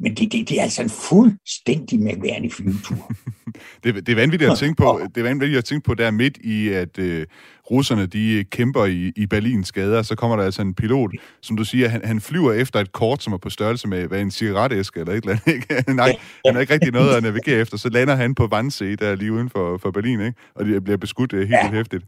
Men 0.04 0.16
det, 0.16 0.32
det, 0.32 0.50
det 0.50 0.60
er 0.60 0.64
altså 0.64 0.82
en 0.82 0.90
fuldstændig 0.90 2.00
mærkværdig 2.00 2.54
flyvetur. 2.54 3.12
det, 3.84 3.96
det 3.96 4.10
er 4.10 4.16
vanvittigt 4.16 4.52
at 4.52 4.58
tænke 4.58 4.82
på, 4.82 5.02
det 5.16 5.22
er 5.22 5.24
vanvittigt 5.24 5.58
at 5.58 5.66
tænke 5.66 5.86
på 5.86 5.94
der 5.94 6.12
midt 6.12 6.38
i, 6.38 6.70
at 6.70 7.00
øh, 7.00 7.26
russerne 7.72 8.06
de 8.06 8.46
kæmper 8.52 8.86
i, 8.86 9.12
i 9.16 9.26
Berlins 9.26 9.72
gader, 9.72 10.02
så 10.02 10.16
kommer 10.16 10.38
der 10.38 10.44
altså 10.44 10.62
en 10.62 10.74
pilot, 10.74 11.12
som 11.42 11.58
du 11.58 11.64
siger, 11.64 11.88
han, 11.90 12.06
han 12.06 12.22
flyver 12.22 12.54
efter 12.54 12.80
et 12.80 12.92
kort, 12.92 13.24
som 13.24 13.34
er 13.34 13.38
på 13.38 13.50
størrelse 13.50 13.88
med 13.88 14.08
hvad, 14.08 14.22
en 14.22 14.32
cigaretæske 14.32 15.00
eller 15.00 15.14
et 15.14 15.24
eller 15.24 15.38
andet. 15.46 15.54
Ikke? 15.54 15.94
Nej, 15.94 16.16
han 16.46 16.54
har 16.54 16.62
ikke 16.62 16.74
rigtig 16.74 16.92
noget 16.92 17.16
at 17.16 17.24
navigere 17.24 17.60
efter, 17.60 17.78
så 17.78 17.90
lander 17.90 18.16
han 18.16 18.36
på 18.36 18.48
Wannsee, 18.48 18.96
der 18.96 19.16
lige 19.16 19.32
uden 19.32 19.50
for, 19.50 19.78
for 19.78 19.92
Berlin, 19.92 20.22
ikke? 20.22 20.40
og 20.56 20.66
det 20.66 20.84
bliver 20.84 20.98
beskudt 20.98 21.34
øh, 21.34 21.40
helt 21.40 21.52
ja. 21.52 21.72
hæftigt. 21.72 22.04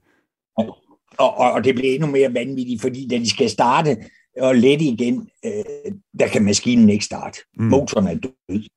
Og, 0.58 0.78
og, 1.18 1.52
og 1.52 1.64
det 1.64 1.76
bliver 1.76 1.94
endnu 1.94 2.08
mere 2.08 2.34
vanvittigt, 2.34 2.82
fordi 2.82 3.08
da 3.08 3.18
de 3.18 3.30
skal 3.30 3.50
starte, 3.50 3.98
og 4.42 4.56
lette 4.56 4.86
igen, 4.86 5.30
øh, 5.46 5.92
der 6.20 6.28
kan 6.28 6.46
maskinen 6.46 6.90
ikke 6.90 7.06
starte. 7.06 7.40
Mm. 7.58 7.66
Motoren 7.66 8.08
er 8.08 8.16
død. 8.16 8.70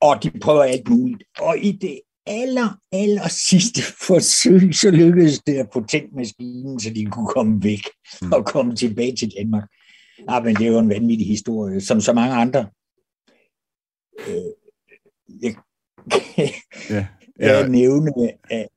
Og 0.00 0.22
de 0.22 0.30
prøver 0.40 0.62
alt 0.62 0.88
muligt. 0.88 1.22
Og 1.40 1.58
i 1.58 1.72
det 1.72 2.00
aller, 2.26 2.78
aller 2.92 3.28
sidste 3.28 3.82
forsøg, 4.06 4.74
så 4.74 4.90
lykkedes 4.90 5.38
det 5.38 5.54
at 5.54 5.68
få 5.72 5.86
tændt 5.86 6.14
maskinen, 6.14 6.80
så 6.80 6.90
de 6.90 7.04
kunne 7.04 7.26
komme 7.26 7.62
væk 7.62 7.82
mm. 8.22 8.32
og 8.32 8.46
komme 8.46 8.76
tilbage 8.76 9.16
til 9.16 9.32
Danmark. 9.38 9.68
Ja, 10.30 10.40
men 10.40 10.56
det 10.56 10.66
er 10.66 10.70
jo 10.70 10.78
en 10.78 10.88
vanvittig 10.88 11.26
historie, 11.26 11.80
som 11.80 12.00
så 12.00 12.12
mange 12.12 12.34
andre. 12.34 12.70
Øh, 14.28 14.52
jeg, 15.42 15.54
ja, 16.88 17.06
ja. 17.40 17.68
nævne, 17.68 18.12
at 18.50 18.68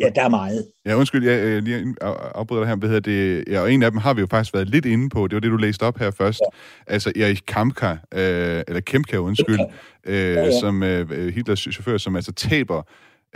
Ja, 0.00 0.10
der 0.14 0.24
er 0.24 0.28
meget. 0.28 0.66
Ja, 0.86 0.94
undskyld, 0.94 1.28
jeg, 1.28 1.52
jeg 1.52 1.62
lige 1.62 1.94
afbryder 2.34 2.62
dig 2.62 2.68
her. 2.68 2.76
Hvad 2.76 2.88
hedder 2.88 3.00
det? 3.00 3.44
Ja, 3.48 3.60
og 3.60 3.72
en 3.72 3.82
af 3.82 3.90
dem 3.90 4.00
har 4.00 4.14
vi 4.14 4.20
jo 4.20 4.26
faktisk 4.30 4.54
været 4.54 4.68
lidt 4.68 4.86
inde 4.86 5.08
på. 5.08 5.26
Det 5.26 5.34
var 5.34 5.40
det, 5.40 5.50
du 5.50 5.56
læste 5.56 5.82
op 5.82 5.98
her 5.98 6.10
først. 6.10 6.40
Ja. 6.40 6.92
Altså 6.92 7.12
Erich 7.16 7.42
Kamka, 7.46 7.90
øh, 7.90 8.62
eller 8.68 8.80
Kemka, 8.80 9.16
undskyld, 9.16 9.60
øh, 10.06 10.14
ja, 10.14 10.44
ja. 10.44 10.60
som 10.60 10.82
øh, 10.82 11.34
Hitlers 11.34 11.60
chauffør, 11.60 11.98
som 11.98 12.16
altså 12.16 12.32
taber 12.32 12.82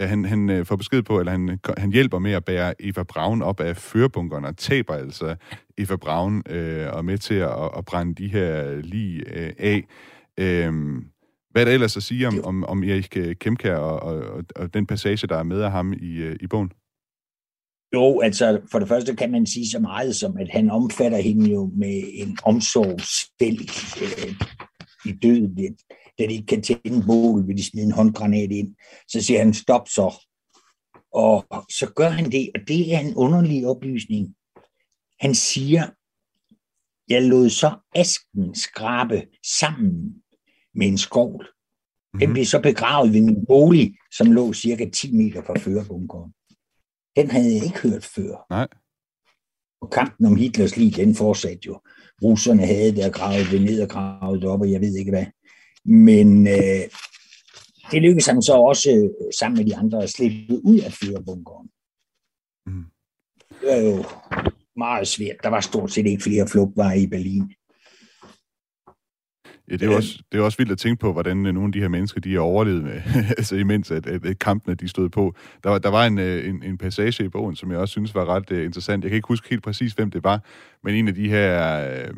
øh, 0.00 0.08
han, 0.08 0.24
han 0.24 0.50
øh, 0.50 0.66
får 0.66 0.76
besked 0.76 1.02
på, 1.02 1.18
eller 1.18 1.32
han, 1.32 1.58
han 1.78 1.92
hjælper 1.92 2.18
med 2.18 2.32
at 2.32 2.44
bære 2.44 2.74
Eva 2.80 3.02
Braun 3.02 3.42
op 3.42 3.60
af 3.60 3.76
førbunkerne, 3.76 4.48
og 4.48 4.56
taber 4.56 4.94
altså 4.94 5.36
Eva 5.78 5.96
Braun 5.96 6.42
øh, 6.48 6.86
og 6.92 7.04
med 7.04 7.18
til 7.18 7.34
at, 7.34 7.70
at 7.76 7.84
brænde 7.84 8.14
de 8.14 8.28
her 8.28 8.80
lige 8.80 9.22
øh, 9.34 9.52
af. 9.58 9.84
Øh, 10.38 10.72
hvad 11.52 11.62
er 11.62 11.64
der 11.64 11.72
ellers 11.72 11.96
at 11.96 12.02
sige 12.02 12.28
om, 12.28 12.44
om, 12.44 12.64
om 12.64 12.82
Erik 12.82 13.36
Kemkær 13.40 13.76
og, 13.76 14.00
og, 14.00 14.44
og 14.56 14.74
den 14.74 14.86
passage, 14.86 15.26
der 15.26 15.36
er 15.36 15.42
med 15.42 15.60
af 15.62 15.70
ham 15.70 15.92
i, 15.92 16.12
øh, 16.16 16.36
i 16.40 16.46
bogen? 16.46 16.72
Jo, 17.94 18.20
altså 18.20 18.60
for 18.70 18.78
det 18.78 18.88
første 18.88 19.16
kan 19.16 19.30
man 19.30 19.46
sige 19.46 19.70
så 19.70 19.78
meget 19.78 20.16
som, 20.16 20.36
at 20.36 20.48
han 20.50 20.70
omfatter 20.70 21.18
hende 21.18 21.50
jo 21.50 21.70
med 21.76 22.02
en 22.12 22.38
omsorgsfæld 22.44 23.60
øh, 24.02 24.34
i 25.04 25.12
døden. 25.12 25.76
Da 26.18 26.26
de 26.26 26.32
ikke 26.32 26.46
kan 26.46 26.62
tænde 26.62 27.06
bål, 27.06 27.46
vil 27.48 27.56
de 27.56 27.64
smide 27.64 27.86
en 27.86 27.92
håndgranat 27.92 28.50
ind. 28.50 28.74
Så 29.08 29.22
siger 29.22 29.38
han, 29.38 29.54
stop 29.54 29.88
så. 29.88 30.26
Og 31.14 31.46
så 31.70 31.92
gør 31.96 32.08
han 32.08 32.32
det, 32.32 32.50
og 32.54 32.60
det 32.68 32.94
er 32.94 32.98
en 32.98 33.14
underlig 33.14 33.66
oplysning. 33.66 34.34
Han 35.20 35.34
siger, 35.34 35.90
jeg 37.08 37.22
lod 37.22 37.48
så 37.48 37.76
asken 37.94 38.54
skrabe 38.54 39.26
sammen 39.58 40.21
med 40.74 40.86
en 40.86 40.98
skovl. 40.98 41.46
Den 42.20 42.28
mhm. 42.28 42.32
blev 42.32 42.44
så 42.44 42.60
begravet 42.60 43.12
ved 43.12 43.20
min 43.20 43.46
bolig, 43.46 43.96
som 44.10 44.32
lå 44.32 44.52
cirka 44.52 44.90
10 44.90 45.12
meter 45.12 45.42
fra 45.42 45.58
førerbunkeren. 45.58 46.32
Den 47.16 47.30
havde 47.30 47.54
jeg 47.54 47.64
ikke 47.64 47.78
hørt 47.78 48.04
før. 48.04 48.46
Nej. 48.50 48.68
Og 49.80 49.90
kampen 49.90 50.26
om 50.26 50.36
Hitlers 50.36 50.76
liv, 50.76 50.90
den 50.90 51.14
fortsatte 51.14 51.66
jo. 51.66 51.80
Russerne 52.22 52.66
havde 52.66 52.96
der 52.96 53.10
gravet 53.10 53.46
det 53.50 53.62
ned 53.62 53.82
og 53.82 53.88
gravet 53.88 54.42
det 54.42 54.50
op, 54.50 54.60
og 54.60 54.70
jeg 54.70 54.80
ved 54.80 54.96
ikke 54.96 55.10
hvad. 55.10 55.26
Men 55.84 56.46
øh, 56.46 56.84
det 57.90 58.02
lykkedes 58.02 58.26
han 58.26 58.42
så 58.42 58.52
også 58.52 58.90
øh, 58.90 59.32
sammen 59.38 59.58
med 59.58 59.66
de 59.66 59.76
andre 59.76 60.02
at 60.02 60.10
slippe 60.10 60.64
ud 60.64 60.78
af 60.80 60.92
førerbunkeren. 60.92 61.68
Mm. 62.66 62.84
Det 63.60 63.68
var 63.68 63.76
jo 63.76 64.04
meget 64.76 65.08
svært. 65.08 65.36
Der 65.42 65.48
var 65.48 65.60
stort 65.60 65.92
set 65.92 66.06
ikke 66.06 66.22
flere 66.22 66.48
flugtveje 66.48 67.00
i 67.00 67.06
Berlin. 67.06 67.54
Ja, 69.68 69.72
det 69.72 69.82
er, 69.82 69.86
jo 69.86 69.96
også, 69.96 70.18
det 70.32 70.40
er 70.40 70.42
også 70.42 70.58
vildt 70.58 70.72
at 70.72 70.78
tænke 70.78 71.00
på, 71.00 71.12
hvordan 71.12 71.46
øh, 71.46 71.54
nogle 71.54 71.68
af 71.68 71.72
de 71.72 71.80
her 71.80 71.88
mennesker, 71.88 72.20
de 72.20 72.34
er 72.34 72.40
overlevet 72.40 72.82
med, 72.82 73.02
altså 73.38 73.56
imens 73.56 73.90
at, 73.90 74.06
at, 74.06 74.26
at 74.26 74.38
kampene, 74.38 74.74
de 74.74 74.88
stod 74.88 75.08
på. 75.08 75.34
Der 75.64 75.70
var, 75.70 75.78
der 75.78 75.88
var 75.88 76.06
en, 76.06 76.18
øh, 76.18 76.48
en, 76.48 76.62
en 76.62 76.78
passage 76.78 77.24
i 77.24 77.28
bogen, 77.28 77.56
som 77.56 77.70
jeg 77.70 77.78
også 77.78 77.92
synes 77.92 78.14
var 78.14 78.24
ret 78.24 78.50
uh, 78.50 78.64
interessant. 78.64 79.04
Jeg 79.04 79.10
kan 79.10 79.16
ikke 79.16 79.28
huske 79.28 79.48
helt 79.50 79.62
præcis, 79.62 79.92
hvem 79.92 80.10
det 80.10 80.24
var, 80.24 80.40
men 80.84 80.94
en 80.94 81.08
af 81.08 81.14
de 81.14 81.28
her 81.28 81.80
uh, 82.08 82.16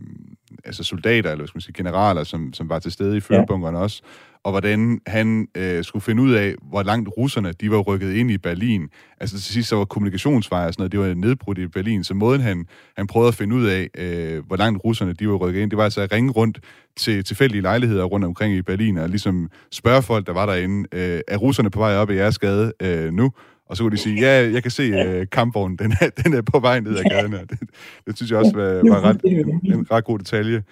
altså 0.64 0.84
soldater, 0.84 1.32
eller 1.32 1.46
skal 1.46 1.56
man 1.56 1.62
sige, 1.62 1.74
generaler, 1.76 2.24
som, 2.24 2.52
som 2.52 2.68
var 2.68 2.78
til 2.78 2.92
stede 2.92 3.16
i 3.16 3.20
førbunkeren 3.20 3.74
ja. 3.74 3.80
også, 3.80 4.02
og 4.44 4.50
hvordan 4.50 5.00
han 5.06 5.48
øh, 5.54 5.84
skulle 5.84 6.02
finde 6.02 6.22
ud 6.22 6.32
af, 6.32 6.54
hvor 6.62 6.82
langt 6.82 7.08
russerne 7.16 7.52
de 7.52 7.70
var 7.70 7.78
rykket 7.78 8.12
ind 8.12 8.30
i 8.30 8.38
Berlin. 8.38 8.88
Altså 9.20 9.36
til 9.36 9.52
sidst 9.52 9.68
så 9.68 9.76
var 9.76 9.84
kommunikationsveje 9.84 10.66
og 10.66 10.74
sådan 10.74 10.82
noget, 10.82 10.92
det 10.92 11.00
var 11.00 11.14
nedbrudt 11.26 11.58
i 11.58 11.66
Berlin, 11.66 12.04
så 12.04 12.14
måden 12.14 12.40
han, 12.40 12.66
han 12.96 13.06
prøvede 13.06 13.28
at 13.28 13.34
finde 13.34 13.56
ud 13.56 13.66
af, 13.66 13.88
øh, 13.98 14.46
hvor 14.46 14.56
langt 14.56 14.84
russerne 14.84 15.12
de 15.12 15.28
var 15.28 15.34
rykket 15.34 15.60
ind, 15.62 15.70
det 15.70 15.76
var 15.76 15.84
altså 15.84 16.00
at 16.00 16.12
ringe 16.12 16.30
rundt 16.30 16.60
til 16.96 17.24
tilfældige 17.24 17.62
lejligheder 17.62 18.04
rundt 18.04 18.26
omkring 18.26 18.54
i 18.54 18.62
Berlin, 18.62 18.98
og 18.98 19.08
ligesom 19.08 19.50
spørge 19.72 20.02
folk, 20.02 20.26
der 20.26 20.32
var 20.32 20.46
derinde, 20.46 20.88
øh, 20.92 21.20
er 21.28 21.36
russerne 21.36 21.70
på 21.70 21.78
vej 21.78 21.96
op 21.96 22.10
i 22.10 22.14
jeres 22.14 22.38
gade 22.38 22.72
øh, 22.82 23.12
nu? 23.12 23.32
Og 23.68 23.76
så 23.76 23.82
kunne 23.82 23.92
de 23.92 23.96
sige, 23.96 24.20
ja, 24.20 24.50
jeg 24.52 24.62
kan 24.62 24.70
se 24.70 24.82
øh, 24.82 25.26
kampvognen, 25.32 25.78
den 25.78 25.94
er, 26.00 26.08
den 26.24 26.34
er 26.34 26.42
på 26.42 26.58
vej 26.58 26.80
ned 26.80 26.96
ad 26.96 27.04
gaden. 27.10 27.32
Det, 27.32 27.58
det 28.06 28.16
synes 28.16 28.30
jeg 28.30 28.38
også 28.38 28.52
var, 28.54 28.90
var 28.90 29.00
ret, 29.00 29.20
en, 29.24 29.60
en 29.64 29.90
ret 29.90 30.04
god 30.04 30.18
detalje. 30.18 30.62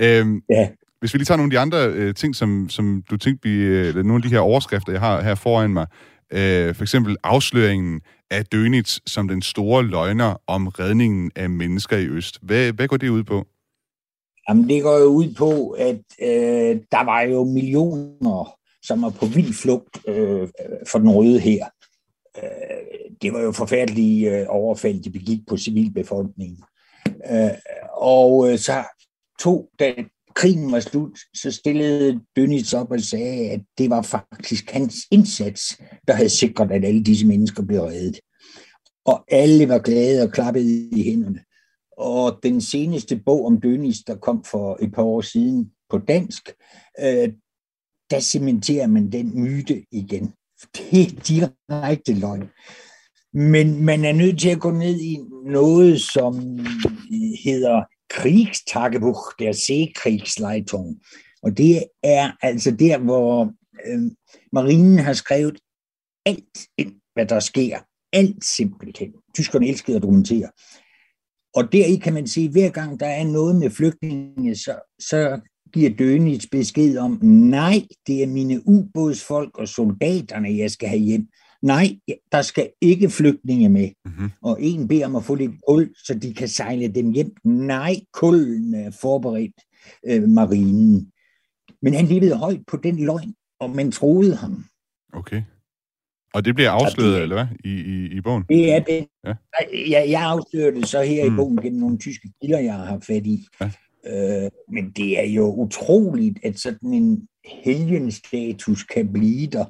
Øhm, 0.00 0.42
ja. 0.50 0.68
Hvis 1.00 1.14
vi 1.14 1.18
lige 1.18 1.24
tager 1.24 1.36
nogle 1.36 1.48
af 1.48 1.56
de 1.56 1.58
andre 1.58 1.92
øh, 1.92 2.14
ting, 2.14 2.36
som, 2.36 2.68
som 2.68 3.04
du 3.10 3.16
tænkte, 3.16 3.48
vi, 3.48 3.54
øh, 3.54 3.94
nogle 3.94 4.14
af 4.14 4.22
de 4.22 4.28
her 4.28 4.40
overskrifter, 4.40 4.92
jeg 4.92 5.00
har 5.00 5.22
her 5.22 5.34
foran 5.34 5.72
mig. 5.72 5.86
Øh, 6.32 6.74
for 6.74 6.82
eksempel 6.82 7.16
afsløringen 7.24 8.00
af 8.30 8.44
Dönitz 8.54 8.98
som 9.06 9.28
den 9.28 9.42
store 9.42 9.82
løgner 9.82 10.42
om 10.46 10.68
redningen 10.68 11.30
af 11.36 11.50
mennesker 11.50 11.96
i 11.96 12.06
Øst. 12.06 12.38
Hvad, 12.42 12.72
hvad 12.72 12.88
går 12.88 12.96
det 12.96 13.08
ud 13.08 13.22
på? 13.22 13.46
Jamen, 14.48 14.68
det 14.68 14.82
går 14.82 14.98
jo 14.98 15.04
ud 15.04 15.34
på, 15.34 15.70
at 15.70 16.02
øh, 16.22 16.80
der 16.92 17.04
var 17.04 17.20
jo 17.20 17.44
millioner, 17.44 18.56
som 18.82 19.02
var 19.02 19.10
på 19.10 19.26
vild 19.26 19.54
flugt 19.54 20.08
øh, 20.08 20.48
for 20.86 20.98
den 20.98 21.10
røde 21.10 21.40
her. 21.40 21.66
Øh, 22.38 23.12
det 23.22 23.32
var 23.32 23.40
jo 23.40 23.52
forfærdelige 23.52 24.40
øh, 24.40 24.46
overfald, 24.48 25.02
de 25.02 25.10
begik 25.10 25.40
på 25.48 25.56
civilbefolkningen. 25.56 26.62
Øh, 27.30 27.50
og 27.92 28.52
øh, 28.52 28.58
så 28.58 28.84
tog, 29.40 29.68
da 29.78 29.94
krigen 30.36 30.72
var 30.72 30.80
slut, 30.80 31.18
så 31.34 31.50
stillede 31.50 32.20
Dönitz 32.38 32.76
op 32.76 32.90
og 32.90 33.00
sagde, 33.00 33.50
at 33.50 33.60
det 33.78 33.90
var 33.90 34.02
faktisk 34.02 34.70
hans 34.70 34.94
indsats, 35.10 35.80
der 36.08 36.12
havde 36.14 36.28
sikret, 36.28 36.70
at 36.70 36.84
alle 36.84 37.04
disse 37.04 37.26
mennesker 37.26 37.62
blev 37.62 37.80
reddet. 37.80 38.20
Og 39.04 39.24
alle 39.28 39.68
var 39.68 39.78
glade 39.78 40.22
og 40.22 40.32
klappede 40.32 40.88
i 40.92 41.02
hænderne. 41.02 41.40
Og 41.98 42.38
den 42.42 42.60
seneste 42.60 43.16
bog 43.26 43.46
om 43.46 43.60
Dönitz, 43.66 44.02
der 44.06 44.16
kom 44.16 44.44
for 44.44 44.78
et 44.82 44.92
par 44.92 45.02
år 45.02 45.20
siden 45.20 45.70
på 45.90 45.98
dansk, 45.98 46.48
øh, 47.00 47.32
der 48.10 48.20
cementerer 48.20 48.86
man 48.86 49.12
den 49.12 49.42
myte 49.42 49.84
igen. 49.92 50.32
Det 50.76 51.02
er 51.02 51.20
direkte 51.28 52.14
løgn. 52.14 52.48
Men 53.32 53.84
man 53.84 54.04
er 54.04 54.12
nødt 54.12 54.40
til 54.40 54.48
at 54.48 54.60
gå 54.60 54.70
ned 54.70 55.00
i 55.00 55.18
noget, 55.44 56.00
som 56.00 56.34
hedder 57.44 57.95
Kriegstagebuch 58.10 59.20
der 59.38 59.52
Seekriegsleitung. 59.52 61.00
Og 61.42 61.56
det 61.56 61.84
er 62.02 62.32
altså 62.42 62.70
der, 62.70 62.98
hvor 62.98 63.52
øh, 63.86 64.00
marinen 64.52 64.98
har 64.98 65.12
skrevet 65.12 65.58
alt 66.26 66.58
ind, 66.78 66.94
hvad 67.14 67.26
der 67.26 67.40
sker. 67.40 67.78
Alt 68.12 68.44
simpelthen. 68.44 69.12
Tyskerne 69.34 69.68
elskede 69.68 69.96
at 69.96 70.02
dokumentere. 70.02 70.50
Og 71.54 71.72
deri 71.72 71.96
kan 71.96 72.14
man 72.14 72.26
sige, 72.26 72.46
at 72.46 72.52
hver 72.52 72.70
gang 72.70 73.00
der 73.00 73.06
er 73.06 73.24
noget 73.24 73.56
med 73.56 73.70
flygtninge, 73.70 74.56
så, 74.56 74.94
så 74.98 75.40
giver 75.72 75.90
Dönitz 75.90 76.48
besked 76.52 76.98
om, 76.98 77.18
nej, 77.22 77.86
det 78.06 78.22
er 78.22 78.26
mine 78.26 78.68
ubådsfolk 78.68 79.58
og 79.58 79.68
soldaterne, 79.68 80.56
jeg 80.56 80.70
skal 80.70 80.88
have 80.88 81.00
hjem. 81.00 81.26
Nej, 81.66 81.86
der 82.32 82.42
skal 82.42 82.70
ikke 82.80 83.10
flygtninge 83.10 83.68
med. 83.68 83.90
Mm-hmm. 84.04 84.30
Og 84.42 84.62
en 84.62 84.88
beder 84.88 85.06
om 85.06 85.16
at 85.16 85.24
få 85.24 85.34
lidt 85.34 85.52
kul, 85.68 85.94
så 85.94 86.18
de 86.22 86.34
kan 86.34 86.48
sejle 86.48 86.88
dem 86.88 87.12
hjem. 87.12 87.36
Nej, 87.44 87.96
kulden 88.12 88.74
er 88.74 88.90
forberedt 88.90 89.60
øh, 90.06 90.22
marinen. 90.28 91.12
Men 91.82 91.94
han 91.94 92.06
levede 92.06 92.36
højt 92.36 92.60
på 92.66 92.76
den 92.76 93.04
løgn, 93.04 93.34
og 93.60 93.70
man 93.70 93.92
troede 93.92 94.36
ham. 94.36 94.64
Okay. 95.12 95.42
Og 96.34 96.44
det 96.44 96.54
bliver 96.54 96.70
afsløret, 96.70 97.14
det, 97.14 97.22
eller 97.22 97.36
hvad, 97.36 97.46
i, 97.64 97.70
i, 97.70 98.16
i 98.16 98.20
bogen? 98.20 98.44
Det 98.48 98.72
er 98.72 98.80
det. 98.80 99.06
Ja. 99.26 99.34
Jeg, 99.90 100.10
jeg 100.10 100.22
afslører 100.22 100.70
det 100.70 100.88
så 100.88 101.02
her 101.02 101.28
mm. 101.28 101.34
i 101.34 101.36
bogen 101.36 101.56
gennem 101.56 101.80
nogle 101.80 101.98
tyske 101.98 102.28
kilder, 102.40 102.58
jeg 102.58 102.74
har 102.74 102.98
fat 102.98 103.26
i. 103.26 103.46
Ja. 103.60 103.70
Øh, 104.06 104.50
men 104.72 104.90
det 104.90 105.18
er 105.18 105.26
jo 105.26 105.54
utroligt, 105.54 106.38
at 106.42 106.58
sådan 106.58 106.92
en 106.92 107.28
helgenstatus 107.64 108.84
kan 108.84 109.12
blive 109.12 109.46
der, 109.46 109.64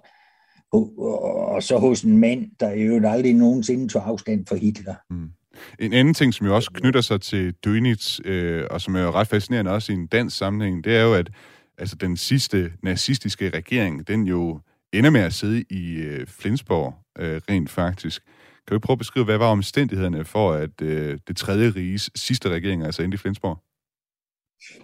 og, 0.77 1.63
så 1.63 1.79
hos 1.79 2.03
en 2.03 2.19
mand, 2.19 2.51
der 2.61 2.71
jo 2.71 3.09
aldrig 3.09 3.35
nogensinde 3.35 3.89
tog 3.89 4.09
afstand 4.09 4.47
for 4.47 4.57
Hitler. 4.57 4.95
Mm. 5.11 5.31
En 5.79 5.93
anden 5.93 6.15
ting, 6.15 6.35
som 6.35 6.47
jo 6.47 6.55
også 6.55 6.71
knytter 6.75 7.01
sig 7.01 7.21
til 7.21 7.55
Dönitz, 7.67 8.29
øh, 8.29 8.65
og 8.71 8.81
som 8.81 8.97
er 8.97 9.03
jo 9.03 9.11
ret 9.11 9.29
fascinerende 9.29 9.71
også 9.71 9.93
i 9.93 9.95
en 9.95 10.07
dansk 10.07 10.37
sammenhæng, 10.37 10.85
det 10.85 10.97
er 10.97 11.03
jo, 11.03 11.15
at 11.15 11.31
altså, 11.79 11.97
den 11.97 12.17
sidste 12.17 12.73
nazistiske 12.83 13.51
regering, 13.51 14.09
den 14.09 14.27
jo 14.27 14.61
ender 14.93 15.11
med 15.11 15.21
at 15.21 15.35
sidde 15.35 15.65
i 15.71 15.95
øh, 15.95 16.27
Flensborg, 16.27 16.95
øh, 17.19 17.41
rent 17.51 17.71
faktisk. 17.71 18.23
Kan 18.69 18.75
du 18.75 18.79
prøve 18.79 18.95
at 18.95 18.99
beskrive, 18.99 19.25
hvad 19.25 19.39
var 19.39 19.47
omstændighederne 19.47 20.25
for, 20.25 20.53
at 20.53 20.83
øh, 20.83 21.19
det 21.29 21.37
tredje 21.37 21.71
riges 21.71 22.11
sidste 22.15 22.49
regering 22.49 22.85
altså 22.85 23.03
endte 23.03 23.15
i 23.15 23.19
Flensborg? 23.19 23.59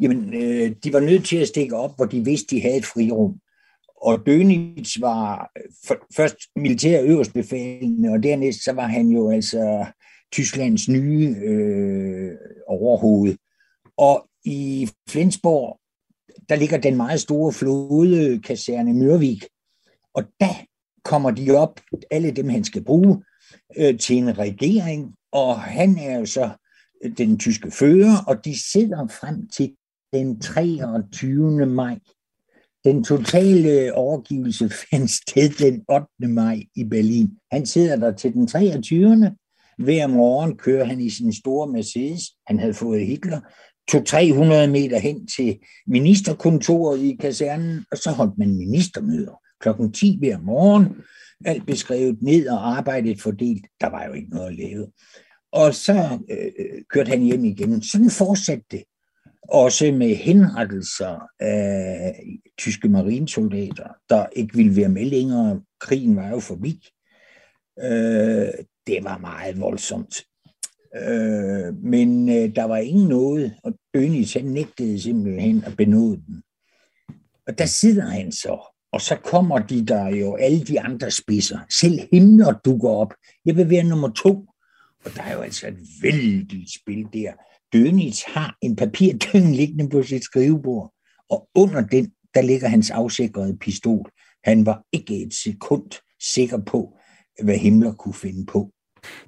Jamen, 0.00 0.34
øh, 0.34 0.70
de 0.84 0.92
var 0.92 1.00
nødt 1.00 1.24
til 1.24 1.36
at 1.36 1.48
stikke 1.48 1.76
op, 1.76 1.96
hvor 1.96 2.04
de 2.04 2.24
vidste, 2.24 2.56
de 2.56 2.60
havde 2.62 2.76
et 2.76 2.86
frirum. 2.86 3.40
Og 4.02 4.14
Dönitz 4.14 5.00
var 5.00 5.50
øh, 5.58 5.96
først 6.16 6.36
militær 6.56 7.02
øverstbefalende, 7.02 8.08
og 8.08 8.22
dernæst 8.22 8.64
så 8.64 8.72
var 8.72 8.86
han 8.86 9.08
jo 9.08 9.30
altså 9.30 9.86
Tysklands 10.32 10.88
nye 10.88 11.36
øh, 11.44 12.32
overhoved. 12.68 13.36
Og 13.96 14.28
i 14.44 14.88
Flensborg, 15.08 15.78
der 16.48 16.56
ligger 16.56 16.78
den 16.78 16.96
meget 16.96 17.20
store 17.20 17.52
flådekaserne 17.52 18.94
Mørvik, 18.94 19.44
og 20.14 20.24
der 20.40 20.54
kommer 21.04 21.30
de 21.30 21.50
op, 21.50 21.80
alle 22.10 22.30
dem 22.30 22.48
han 22.48 22.64
skal 22.64 22.84
bruge, 22.84 23.24
øh, 23.76 23.98
til 23.98 24.16
en 24.16 24.38
regering, 24.38 25.14
og 25.32 25.60
han 25.60 25.98
er 25.98 26.18
jo 26.18 26.26
så 26.26 26.50
øh, 27.04 27.18
den 27.18 27.38
tyske 27.38 27.70
fører, 27.70 28.24
og 28.26 28.44
de 28.44 28.72
sidder 28.72 29.06
frem 29.06 29.48
til 29.48 29.76
den 30.12 30.40
23. 30.40 31.66
maj. 31.66 31.98
Den 32.84 33.04
totale 33.04 33.70
øh, 33.70 33.90
overgivelse 33.94 34.70
fandt 34.90 35.10
sted 35.10 35.48
den 35.48 35.84
8. 35.88 36.34
maj 36.34 36.62
i 36.74 36.84
Berlin. 36.84 37.30
Han 37.52 37.66
sidder 37.66 37.96
der 37.96 38.12
til 38.12 38.32
den 38.32 38.46
23. 38.46 39.36
Hver 39.78 40.06
morgen 40.06 40.56
kører 40.56 40.84
han 40.84 41.00
i 41.00 41.10
sin 41.10 41.32
store 41.32 41.72
Mercedes. 41.72 42.22
Han 42.46 42.58
havde 42.58 42.74
fået 42.74 43.06
Hitler. 43.06 43.40
Tog 43.88 44.06
300 44.06 44.68
meter 44.68 44.98
hen 44.98 45.26
til 45.26 45.58
ministerkontoret 45.86 47.00
i 47.00 47.16
kasernen, 47.20 47.84
og 47.90 47.96
så 47.96 48.10
holdt 48.10 48.38
man 48.38 48.56
ministermøder 48.56 49.42
klokken 49.60 49.92
10 49.92 50.16
hver 50.18 50.38
morgen. 50.38 50.86
Alt 51.44 51.66
beskrevet 51.66 52.22
ned 52.22 52.48
og 52.48 52.76
arbejdet 52.76 53.20
fordelt. 53.20 53.66
Der 53.80 53.90
var 53.90 54.06
jo 54.06 54.12
ikke 54.12 54.30
noget 54.30 54.48
at 54.48 54.54
lave. 54.54 54.86
Og 55.52 55.74
så 55.74 56.18
øh, 56.30 56.46
øh 56.58 56.82
kørte 56.90 57.08
han 57.08 57.22
hjem 57.22 57.44
igen. 57.44 57.82
Sådan 57.82 58.10
fortsatte 58.10 58.64
det. 58.70 58.82
Også 59.48 59.92
med 59.92 60.14
henrettelser 60.14 61.28
af 61.40 62.22
tyske 62.58 62.88
marinesoldater, 62.88 63.88
der 64.08 64.26
ikke 64.32 64.56
ville 64.56 64.76
være 64.76 64.88
med 64.88 65.04
længere. 65.04 65.62
Krigen 65.80 66.16
var 66.16 66.28
jo 66.28 66.40
forbi. 66.40 66.88
Øh, 67.80 68.48
det 68.86 69.04
var 69.04 69.18
meget 69.18 69.60
voldsomt. 69.60 70.24
Øh, 70.96 71.76
men 71.76 72.28
øh, 72.28 72.56
der 72.56 72.64
var 72.64 72.76
ingen 72.76 73.08
noget, 73.08 73.54
og 73.64 73.72
Dönitz 73.96 74.38
han 74.38 74.44
nægtede 74.44 75.00
simpelthen 75.00 75.64
at 75.64 75.76
benåde 75.76 76.22
den. 76.26 76.42
Og 77.46 77.58
der 77.58 77.66
sidder 77.66 78.06
han 78.06 78.32
så, 78.32 78.72
og 78.92 79.00
så 79.00 79.16
kommer 79.16 79.58
de 79.58 79.86
der 79.86 80.06
jo, 80.06 80.36
alle 80.36 80.64
de 80.64 80.80
andre 80.80 81.10
spidser. 81.10 81.58
Selv 81.80 81.98
Himmler 82.12 82.52
dukker 82.64 82.88
op. 82.88 83.14
Jeg 83.44 83.56
vil 83.56 83.70
være 83.70 83.84
nummer 83.84 84.10
to. 84.10 84.46
Og 85.04 85.10
der 85.16 85.22
er 85.22 85.34
jo 85.34 85.40
altså 85.40 85.66
et 85.68 85.78
vældigt 86.02 86.74
spil 86.74 87.06
der. 87.12 87.32
Dönitz 87.76 88.32
har 88.34 88.56
en 88.62 88.76
papirtøng 88.76 89.56
liggende 89.56 89.88
på 89.88 90.02
sit 90.02 90.24
skrivebord, 90.24 90.92
og 91.30 91.48
under 91.54 91.86
den, 91.86 92.12
der 92.34 92.42
ligger 92.42 92.68
hans 92.68 92.90
afsikrede 92.90 93.58
pistol. 93.58 94.10
Han 94.44 94.66
var 94.66 94.84
ikke 94.92 95.22
et 95.22 95.34
sekund 95.34 95.90
sikker 96.20 96.58
på, 96.58 96.98
hvad 97.42 97.56
Himmler 97.56 97.92
kunne 97.92 98.14
finde 98.14 98.46
på. 98.46 98.70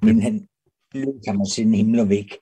Men 0.01 0.21
han 0.21 0.47
løb 0.93 1.15
ham 1.27 1.41
at 1.41 1.47
sende 1.47 1.77
Himmler 1.77 2.05
væk. 2.05 2.37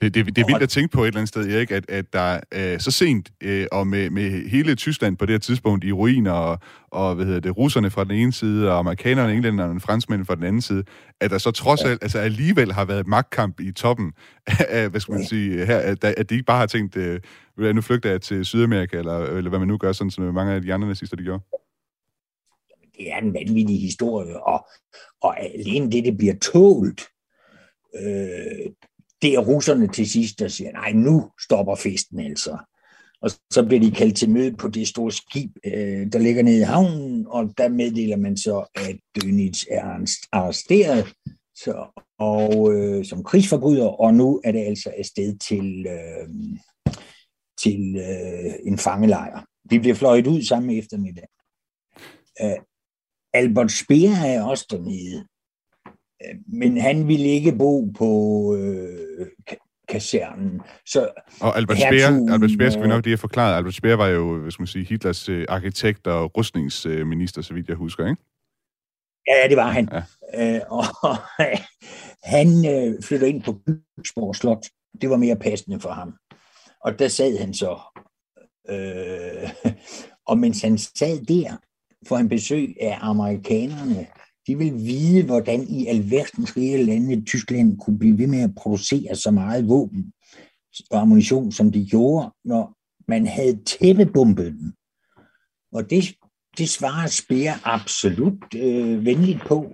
Det, 0.00 0.14
det, 0.14 0.26
det 0.26 0.38
er 0.38 0.46
vildt 0.46 0.62
at 0.62 0.68
tænke 0.68 0.92
på 0.92 1.02
et 1.02 1.06
eller 1.06 1.18
andet 1.18 1.28
sted, 1.28 1.50
Erik, 1.50 1.70
at, 1.70 1.90
at 1.90 2.12
der 2.12 2.40
øh, 2.54 2.80
så 2.80 2.90
sent, 2.90 3.30
øh, 3.40 3.66
og 3.72 3.86
med, 3.86 4.10
med 4.10 4.48
hele 4.48 4.74
Tyskland 4.74 5.16
på 5.16 5.26
det 5.26 5.32
her 5.32 5.38
tidspunkt 5.38 5.84
i 5.84 5.92
ruiner, 5.92 6.32
og, 6.32 6.58
og 6.90 7.14
hvad 7.14 7.26
hedder 7.26 7.40
det, 7.40 7.56
russerne 7.56 7.90
fra 7.90 8.04
den 8.04 8.10
ene 8.10 8.32
side, 8.32 8.70
og 8.70 8.78
amerikanerne, 8.78 9.32
englænderne 9.32 9.74
og 9.74 9.82
franskmændene 9.82 10.26
fra 10.26 10.34
den 10.34 10.44
anden 10.44 10.62
side, 10.62 10.84
at 11.20 11.30
der 11.30 11.38
så 11.38 11.50
trods 11.50 11.84
alt, 11.84 12.02
altså 12.02 12.18
alligevel 12.18 12.72
har 12.72 12.84
været 12.84 13.06
magtkamp 13.06 13.60
i 13.60 13.72
toppen 13.72 14.12
af, 14.68 14.88
hvad 14.88 15.00
skal 15.00 15.14
man 15.14 15.24
sige, 15.24 15.66
her, 15.66 15.78
at, 15.78 16.04
at 16.04 16.30
de 16.30 16.34
ikke 16.34 16.46
bare 16.46 16.58
har 16.58 16.66
tænkt, 16.66 16.96
øh, 16.96 17.20
nu 17.58 17.80
flygter 17.80 18.10
jeg 18.10 18.20
til 18.20 18.44
Sydamerika, 18.44 18.98
eller, 18.98 19.18
eller 19.18 19.48
hvad 19.48 19.58
man 19.58 19.68
nu 19.68 19.78
gør, 19.78 19.92
sådan 19.92 20.10
som 20.10 20.34
mange 20.34 20.52
af 20.52 20.62
de 20.62 20.74
andre 20.74 20.88
nazister, 20.88 21.16
de 21.16 21.22
gjorde. 21.22 21.42
Det 22.98 23.12
er 23.12 23.18
en 23.18 23.34
vanvittig 23.34 23.80
historie, 23.80 24.46
og, 24.46 24.66
og 25.22 25.40
alene 25.40 25.92
det, 25.92 26.04
det 26.04 26.16
bliver 26.16 26.34
tålt, 26.52 27.08
øh, 28.02 28.72
det 29.22 29.34
er 29.34 29.38
russerne 29.38 29.88
til 29.88 30.10
sidst, 30.10 30.38
der 30.38 30.48
siger, 30.48 30.72
nej, 30.72 30.92
nu 30.92 31.30
stopper 31.44 31.74
festen 31.74 32.20
altså. 32.20 32.58
Og 33.20 33.30
så 33.30 33.64
bliver 33.66 33.80
de 33.80 33.90
kaldt 33.90 34.16
til 34.16 34.30
møde 34.30 34.56
på 34.56 34.68
det 34.68 34.88
store 34.88 35.12
skib, 35.12 35.50
øh, 35.64 36.12
der 36.12 36.18
ligger 36.18 36.42
nede 36.42 36.58
i 36.58 36.62
havnen, 36.62 37.26
og 37.28 37.54
der 37.58 37.68
meddeler 37.68 38.16
man 38.16 38.36
så, 38.36 38.66
at 38.74 38.96
Dönitz 39.18 39.64
er 39.70 40.16
arresteret 40.32 41.14
så, 41.54 42.02
og 42.18 42.74
øh, 42.74 43.04
som 43.04 43.24
krigsforbryder, 43.24 43.86
og 43.86 44.14
nu 44.14 44.40
er 44.44 44.52
det 44.52 44.60
altså 44.60 44.92
afsted 44.96 45.38
til, 45.38 45.86
øh, 45.86 46.28
til 47.58 47.96
øh, 47.96 48.54
en 48.64 48.78
fangelejr. 48.78 49.44
Vi 49.70 49.78
bliver 49.78 49.94
fløjet 49.94 50.26
ud 50.26 50.42
samme 50.42 50.76
eftermiddag. 50.76 51.28
Øh, 52.42 52.58
Albert 53.32 53.72
Speer 53.72 54.16
er 54.26 54.42
også 54.42 54.66
dernede. 54.70 55.26
Øh, 56.24 56.38
men 56.46 56.80
han 56.80 57.08
ville 57.08 57.26
ikke 57.26 57.52
bo 57.52 57.84
på 57.98 58.54
øh, 58.56 59.26
kasernen. 59.88 60.60
Så 60.86 61.08
og 61.40 61.56
Albert 61.56 61.76
Speer, 61.76 62.32
Albert 62.32 62.50
Speer 62.50 62.70
skal 62.70 62.82
vi 62.82 62.88
nok 62.88 63.04
lige 63.04 63.12
have 63.12 63.18
forklaret. 63.18 63.56
Albert 63.56 63.74
Speer 63.74 63.94
var 63.94 64.06
jo, 64.06 64.38
hvad 64.38 64.50
skal 64.50 64.62
man 64.62 64.66
sige, 64.66 64.84
Hitlers 64.84 65.28
øh, 65.28 65.46
arkitekt 65.48 66.06
og 66.06 66.36
rustningsminister, 66.36 67.42
så 67.42 67.54
vidt 67.54 67.68
jeg 67.68 67.76
husker, 67.76 68.06
ikke? 68.06 68.22
Ja, 69.28 69.48
det 69.48 69.56
var 69.56 69.70
han. 69.70 69.88
Ja. 69.92 70.56
Øh, 70.56 70.60
og 70.78 71.16
han 72.22 72.48
øh, 72.66 73.02
flyttede 73.02 73.30
ind 73.30 73.42
på 73.42 73.60
Byggsborg 73.96 74.36
Slot. 74.36 74.66
Det 75.00 75.10
var 75.10 75.16
mere 75.16 75.36
passende 75.36 75.80
for 75.80 75.90
ham. 75.90 76.14
Og 76.84 76.98
der 76.98 77.08
sad 77.08 77.38
han 77.38 77.54
så. 77.54 77.78
Øh, 78.68 79.72
og 80.30 80.38
mens 80.38 80.62
han 80.62 80.78
sad 80.78 81.24
der, 81.24 81.56
får 82.08 82.16
han 82.16 82.28
besøg 82.28 82.74
af 82.80 82.98
amerikanerne, 83.00 84.06
de 84.46 84.58
vil 84.58 84.74
vide, 84.74 85.24
hvordan 85.24 85.62
i 85.62 85.86
alverdens 85.86 86.56
rige 86.56 86.84
lande 86.84 87.24
Tyskland 87.24 87.78
kunne 87.78 87.98
blive 87.98 88.18
ved 88.18 88.26
med 88.26 88.40
at 88.40 88.54
producere 88.54 89.16
så 89.16 89.30
meget 89.30 89.68
våben 89.68 90.12
og 90.90 91.00
ammunition, 91.00 91.52
som 91.52 91.72
de 91.72 91.86
gjorde, 91.90 92.30
når 92.44 92.76
man 93.08 93.26
havde 93.26 93.64
tæppebombet 93.64 94.52
dem. 94.52 94.72
Og 95.72 95.90
det, 95.90 96.04
det 96.58 96.68
svarer 96.68 97.06
Speer 97.06 97.54
absolut 97.64 98.54
øh, 98.54 99.04
venligt 99.04 99.40
på. 99.40 99.72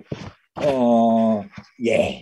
Og 0.56 1.44
ja, 1.84 2.14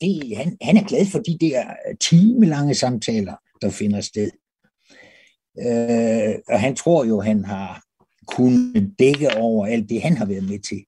det, 0.00 0.36
han, 0.36 0.56
han 0.62 0.76
er 0.76 0.84
glad 0.84 1.06
for 1.06 1.18
de 1.18 1.38
der 1.40 1.64
timelange 2.00 2.74
samtaler, 2.74 3.34
der 3.60 3.70
finder 3.70 4.00
sted. 4.00 4.30
Øh, 5.58 6.34
og 6.48 6.60
han 6.60 6.76
tror 6.76 7.04
jo, 7.04 7.20
han 7.20 7.44
har 7.44 7.82
kunnet 8.26 8.94
dække 8.98 9.36
over 9.36 9.66
alt 9.66 9.88
det, 9.88 10.02
han 10.02 10.16
har 10.16 10.24
været 10.24 10.48
med 10.48 10.58
til. 10.58 10.84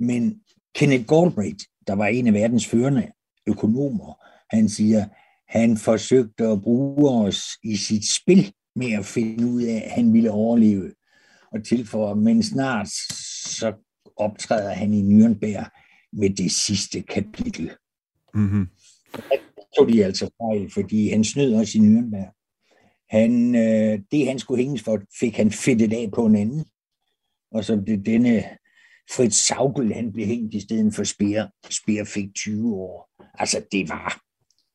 Men 0.00 0.40
Kenneth 0.74 1.06
Galbraith, 1.06 1.64
der 1.86 1.92
var 1.92 2.06
en 2.06 2.26
af 2.26 2.34
verdens 2.34 2.66
førende 2.66 3.12
økonomer, 3.46 4.24
han 4.50 4.68
siger, 4.68 5.04
Han 5.48 5.76
forsøgte 5.76 6.46
at 6.46 6.62
bruge 6.62 7.26
os 7.26 7.42
i 7.64 7.76
sit 7.76 8.04
spil 8.14 8.52
med 8.76 8.92
at 8.92 9.04
finde 9.04 9.46
ud 9.46 9.62
af, 9.62 9.82
at 9.84 9.90
han 9.90 10.12
ville 10.12 10.30
overleve 10.30 10.92
og 11.52 11.64
tilføje, 11.64 12.14
men 12.14 12.42
snart 12.42 12.88
så 13.58 13.72
optræder 14.16 14.72
han 14.72 14.94
i 14.94 15.02
Nürnberg 15.02 15.68
med 16.12 16.30
det 16.30 16.52
sidste 16.52 17.02
kapitel. 17.02 17.70
Mm-hmm. 18.34 18.68
Der 19.14 19.62
tog 19.78 19.88
de 19.88 20.04
altså 20.04 20.30
fejl, 20.42 20.70
fordi 20.70 21.08
han 21.08 21.24
snød 21.24 21.54
os 21.54 21.74
i 21.74 21.78
Nürnberg. 21.78 22.36
Han, 23.10 23.54
øh, 23.54 24.00
det, 24.10 24.26
han 24.26 24.38
skulle 24.38 24.62
hænges 24.62 24.82
for, 24.82 25.00
fik 25.20 25.36
han 25.36 25.50
fedtet 25.50 25.92
af 25.92 26.10
på 26.14 26.26
en 26.26 26.36
anden. 26.36 26.64
Og 27.52 27.64
så 27.64 27.76
blev 27.76 27.98
denne 27.98 28.44
Fritz 29.16 29.36
Saugel, 29.36 29.94
han 29.94 30.12
blev 30.12 30.26
hængt 30.26 30.54
i 30.54 30.60
stedet 30.60 30.94
for 30.94 31.04
Speer. 31.04 31.48
Speer 31.70 32.04
fik 32.04 32.34
20 32.34 32.74
år. 32.74 33.10
Altså, 33.38 33.66
det 33.72 33.88
var 33.88 34.22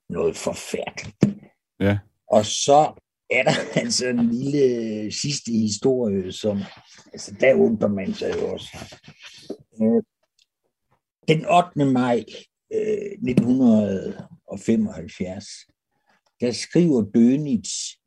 noget 0.10 0.38
forfærdeligt. 0.38 1.18
Ja. 1.80 1.98
Og 2.28 2.46
så 2.46 2.94
er 3.30 3.44
der 3.44 3.52
altså 3.82 4.08
en 4.08 4.30
lille 4.30 5.12
sidste 5.12 5.52
historie, 5.52 6.32
som, 6.32 6.62
altså 7.14 7.36
der 7.40 7.54
undrer 7.54 7.88
man 7.88 8.14
sig 8.14 8.34
jo 8.34 8.54
også. 8.54 8.78
Øh, 9.82 10.04
Den 11.28 11.46
8. 11.46 11.86
maj 11.86 12.24
øh, 12.74 13.12
1975, 13.30 15.46
der 16.42 16.52
skriver 16.52 17.04
Dönitz, 17.04 18.02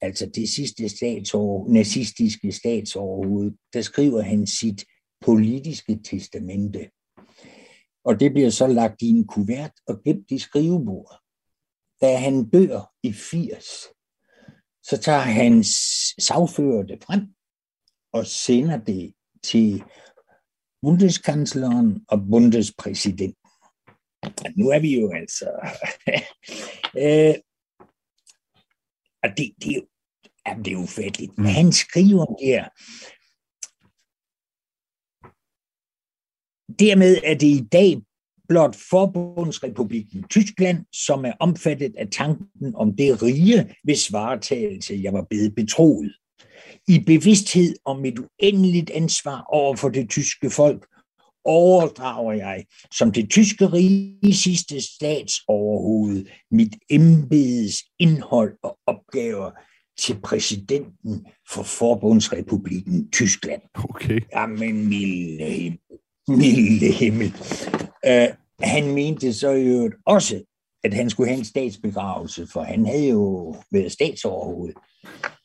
altså 0.00 0.30
det 0.34 0.48
sidste 0.48 0.88
statsover, 0.88 1.68
nazistiske 1.68 2.52
statsoverhoved, 2.52 3.52
der 3.72 3.82
skriver 3.82 4.22
han 4.22 4.46
sit 4.46 4.84
politiske 5.24 6.00
testamente. 6.04 6.90
Og 8.04 8.20
det 8.20 8.32
bliver 8.32 8.50
så 8.50 8.66
lagt 8.66 9.02
i 9.02 9.08
en 9.08 9.26
kuvert 9.26 9.72
og 9.86 10.02
gemt 10.04 10.30
i 10.30 10.38
skrivebordet. 10.38 11.18
Da 12.00 12.16
han 12.16 12.50
dør 12.50 12.92
i 13.02 13.12
80, 13.12 13.64
så 14.82 14.98
tager 15.02 15.18
hans 15.18 15.68
sagfører 16.18 16.82
det 16.82 17.04
frem 17.04 17.34
og 18.12 18.26
sender 18.26 18.78
det 18.78 19.14
til 19.42 19.82
bundeskansleren 20.82 22.04
og 22.08 22.18
bundespræsidenten. 22.30 23.36
Nu 24.56 24.68
er 24.68 24.80
vi 24.80 25.00
jo 25.00 25.12
altså... 25.12 25.50
øh, 27.04 27.34
og 29.22 29.28
det, 29.36 29.54
det, 29.62 29.70
er 29.70 29.76
jo, 29.76 29.86
jamen, 30.46 30.64
det 30.64 30.72
er 30.72 30.76
ufatteligt. 30.76 31.38
Men 31.38 31.46
Han 31.46 31.72
skriver 31.72 32.26
der, 32.26 32.68
dermed 36.78 37.18
er 37.24 37.34
det 37.34 37.46
i 37.46 37.64
dag 37.72 37.96
blot 38.48 38.76
Forbundsrepubliken 38.90 40.24
Tyskland, 40.30 40.78
som 40.92 41.24
er 41.24 41.32
omfattet 41.40 41.94
af 41.98 42.08
tanken 42.12 42.74
om 42.74 42.96
det 42.96 43.22
rige, 43.22 43.74
hvis 43.84 44.12
varetagelse 44.12 45.00
jeg 45.02 45.12
var 45.12 45.26
blevet 45.30 45.54
betroet. 45.54 46.12
I 46.88 46.98
bevidsthed 47.06 47.74
om 47.84 48.04
et 48.04 48.18
uendeligt 48.18 48.90
ansvar 48.90 49.44
over 49.48 49.76
for 49.76 49.88
det 49.88 50.10
tyske 50.10 50.50
folk, 50.50 50.86
overdrager 51.44 52.32
jeg 52.32 52.64
som 52.94 53.12
det 53.12 53.30
tyske 53.30 53.66
rige 53.66 54.34
sidste 54.34 54.80
statsoverhoved 54.80 56.24
mit 56.50 56.76
embedes 56.90 57.84
indhold 57.98 58.56
og 58.62 58.78
opgaver 58.86 59.50
til 59.98 60.20
præsidenten 60.24 61.26
for 61.52 61.62
Forbundsrepubliken 61.62 63.10
Tyskland. 63.10 63.62
Okay. 63.74 64.20
Jamen, 64.34 64.88
milde 64.88 65.44
himmel. 65.44 66.01
Milde 66.28 66.92
himmel. 66.92 67.34
Uh, 68.06 68.34
han 68.60 68.94
mente 68.94 69.32
så 69.32 69.50
jo 69.50 69.90
også, 70.06 70.42
at 70.84 70.94
han 70.94 71.10
skulle 71.10 71.28
have 71.28 71.38
en 71.38 71.44
statsbegravelse, 71.44 72.46
for 72.52 72.62
han 72.62 72.86
havde 72.86 73.08
jo 73.08 73.54
været 73.72 73.92
statsoverhoved. 73.92 74.72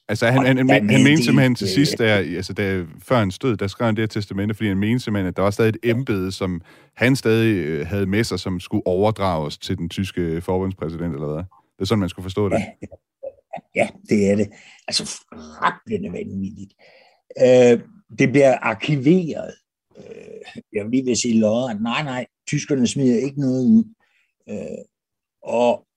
Altså, 0.10 0.26
han, 0.26 0.46
han, 0.46 0.58
han, 0.58 0.90
han, 0.90 1.04
mente 1.04 1.24
simpelthen 1.24 1.56
til 1.56 1.66
øh, 1.66 1.70
sidst, 1.70 1.98
der, 1.98 2.16
altså, 2.16 2.54
der, 2.54 2.86
før 3.04 3.20
han 3.20 3.32
stod, 3.32 3.58
der 3.58 3.68
skrev 3.68 3.86
han 3.86 3.96
det 3.96 4.02
her 4.02 4.08
testamente, 4.08 4.56
fordi 4.56 4.68
han 4.68 4.78
mente 4.78 5.00
simpelthen, 5.00 5.28
at 5.28 5.36
der 5.36 5.44
var 5.44 5.52
stadig 5.52 5.70
et 5.70 5.78
embede, 5.84 6.32
som 6.32 6.62
han 6.96 7.16
stadig 7.16 7.56
øh, 7.56 7.88
havde 7.88 8.06
med 8.06 8.24
sig, 8.24 8.40
som 8.40 8.60
skulle 8.60 8.88
overdrages 8.88 9.58
til 9.58 9.78
den 9.78 9.90
tyske 9.90 10.42
forbundspræsident, 10.42 11.14
eller 11.14 11.28
hvad? 11.28 11.44
Det 11.78 11.82
er 11.82 11.86
sådan, 11.86 12.00
man 12.00 12.10
skulle 12.10 12.24
forstå 12.24 12.50
det. 12.50 12.56
Ja, 12.56 12.88
ja, 13.76 13.88
det 14.10 14.32
er 14.32 14.36
det. 14.36 14.50
Altså, 14.88 15.22
rablende 15.32 16.12
vanvittigt. 16.12 16.74
Øh, 17.42 17.80
det 18.20 18.32
bliver 18.32 18.58
arkiveret. 18.58 19.54
Øh, 19.98 20.64
jeg 20.74 20.84
vil 20.84 20.92
lige 20.92 21.06
vil 21.06 21.18
sige 21.18 21.40
lodret. 21.40 21.82
Nej, 21.82 22.04
nej, 22.04 22.26
tyskerne 22.48 22.88
smider 22.88 23.26
ikke 23.26 23.40
noget 23.40 23.66
ud. 23.66 23.84
Øh, 24.50 24.86
og 25.42 25.88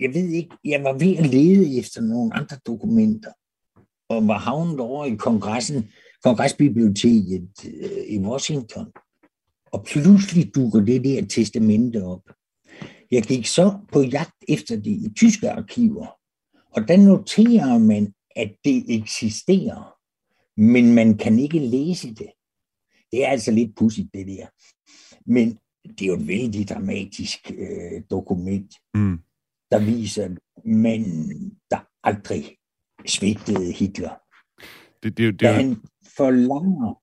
jeg 0.00 0.14
ved 0.14 0.28
ikke, 0.28 0.56
jeg 0.64 0.84
var 0.84 0.92
ved 0.92 1.16
at 1.16 1.26
lede 1.26 1.78
efter 1.78 2.00
nogle 2.00 2.34
andre 2.34 2.56
dokumenter, 2.66 3.32
og 4.08 4.28
var 4.28 4.38
havnet 4.38 4.80
over 4.80 5.04
i 5.04 5.14
kongressen, 5.14 5.90
kongresbiblioteket 6.24 7.50
øh, 7.64 8.04
i 8.08 8.18
Washington. 8.18 8.86
Og 9.72 9.84
pludselig 9.84 10.54
dukker 10.54 10.80
det 10.80 11.04
der 11.04 11.26
testamente 11.26 12.04
op. 12.04 12.22
Jeg 13.10 13.22
gik 13.22 13.46
så 13.46 13.78
på 13.92 14.02
jagt 14.02 14.44
efter 14.48 14.76
det 14.76 14.90
i 14.90 15.08
tyske 15.16 15.50
arkiver, 15.50 16.06
og 16.70 16.88
der 16.88 16.96
noterer 16.96 17.78
man, 17.78 18.14
at 18.36 18.54
det 18.64 18.84
eksisterer, 18.88 19.96
men 20.60 20.94
man 20.94 21.18
kan 21.18 21.38
ikke 21.38 21.58
læse 21.58 22.14
det. 22.14 22.30
Det 23.12 23.24
er 23.24 23.28
altså 23.28 23.50
lidt 23.50 23.76
pudsigt, 23.76 24.08
det 24.14 24.26
der. 24.26 24.46
Men 25.26 25.58
det 25.98 26.02
er 26.02 26.06
jo 26.06 26.14
et 26.14 26.28
vældig 26.28 26.68
dramatisk 26.68 27.50
øh, 27.58 28.02
dokument, 28.10 28.74
Mm. 28.94 29.18
der 29.70 29.78
viser 29.84 30.28
manden, 30.64 31.50
der 31.70 31.78
aldrig 32.04 32.56
svigtede 33.06 33.72
Hitler. 33.72 34.10
Det, 35.02 35.16
det, 35.16 35.26
er 35.26 35.30
det, 35.30 35.40
Da 35.40 35.52
han 35.52 35.76
forlanger 36.16 36.98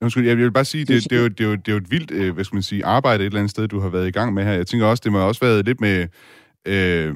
Undskyld, 0.00 0.26
jeg 0.28 0.36
vil 0.36 0.52
bare 0.52 0.64
sige, 0.64 0.84
det, 0.84 1.02
Det- 1.02 1.10
det, 1.10 1.18
er 1.18 1.22
jo, 1.22 1.28
det, 1.28 1.40
er 1.40 1.44
jo, 1.48 1.54
det 1.56 1.68
er 1.68 1.72
jo 1.72 1.78
et 1.78 1.90
vildt, 1.90 2.10
øh, 2.10 2.34
hvad 2.34 2.44
skal 2.44 2.56
man 2.56 2.62
sige, 2.62 2.84
arbejde 2.84 3.22
et 3.22 3.26
eller 3.26 3.38
andet 3.40 3.50
sted, 3.50 3.68
du 3.68 3.80
har 3.80 3.88
været 3.88 4.08
i 4.08 4.10
gang 4.10 4.34
med 4.34 4.44
her. 4.44 4.52
Jeg 4.52 4.66
tænker 4.66 4.86
også, 4.86 5.00
det 5.04 5.12
må 5.12 5.18
også 5.28 5.44
have 5.44 5.52
været 5.54 5.64
lidt 5.66 5.80
med... 5.80 6.08
Øh, 6.68 7.14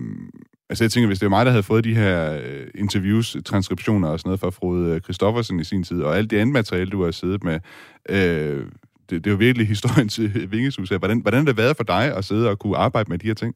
altså 0.71 0.85
jeg 0.85 0.91
tænker, 0.91 1.07
hvis 1.07 1.19
det 1.19 1.31
var 1.31 1.37
mig, 1.37 1.47
der 1.47 1.53
havde 1.53 1.63
fået 1.63 1.85
de 1.85 1.95
her 1.95 2.41
øh, 2.43 2.67
interviews, 2.75 3.37
transkriptioner 3.45 4.09
og 4.09 4.21
sådan 4.21 4.29
noget 4.29 4.41
fra 4.41 4.51
Frode 4.51 4.95
øh, 4.95 5.01
Christoffersen 5.01 5.61
i 5.61 5.65
sin 5.65 5.85
tid, 5.85 6.03
og 6.03 6.17
alt 6.17 6.31
det 6.31 6.39
andet 6.39 6.53
materiale, 6.53 6.91
du 6.91 7.05
har 7.05 7.11
siddet 7.11 7.45
med, 7.45 7.61
øh, 8.09 8.67
det, 9.11 9.25
det 9.25 9.27
er 9.27 9.31
jo 9.31 9.37
virkelig 9.37 9.69
historien 9.69 10.09
til 10.09 10.51
Vingesus. 10.53 10.89
Hvordan, 10.89 11.21
hvordan 11.21 11.39
har 11.39 11.47
det 11.47 11.57
været 11.57 11.77
for 11.77 11.85
dig 11.85 12.17
at 12.17 12.25
sidde 12.25 12.51
og 12.51 12.59
kunne 12.59 12.77
arbejde 12.77 13.11
med 13.11 13.19
de 13.19 13.27
her 13.27 13.35
ting? 13.35 13.55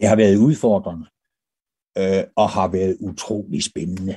Det 0.00 0.08
har 0.08 0.16
været 0.16 0.36
udfordrende, 0.36 1.06
øh, 1.98 2.24
og 2.36 2.48
har 2.48 2.68
været 2.68 2.96
utrolig 3.00 3.62
spændende. 3.62 4.16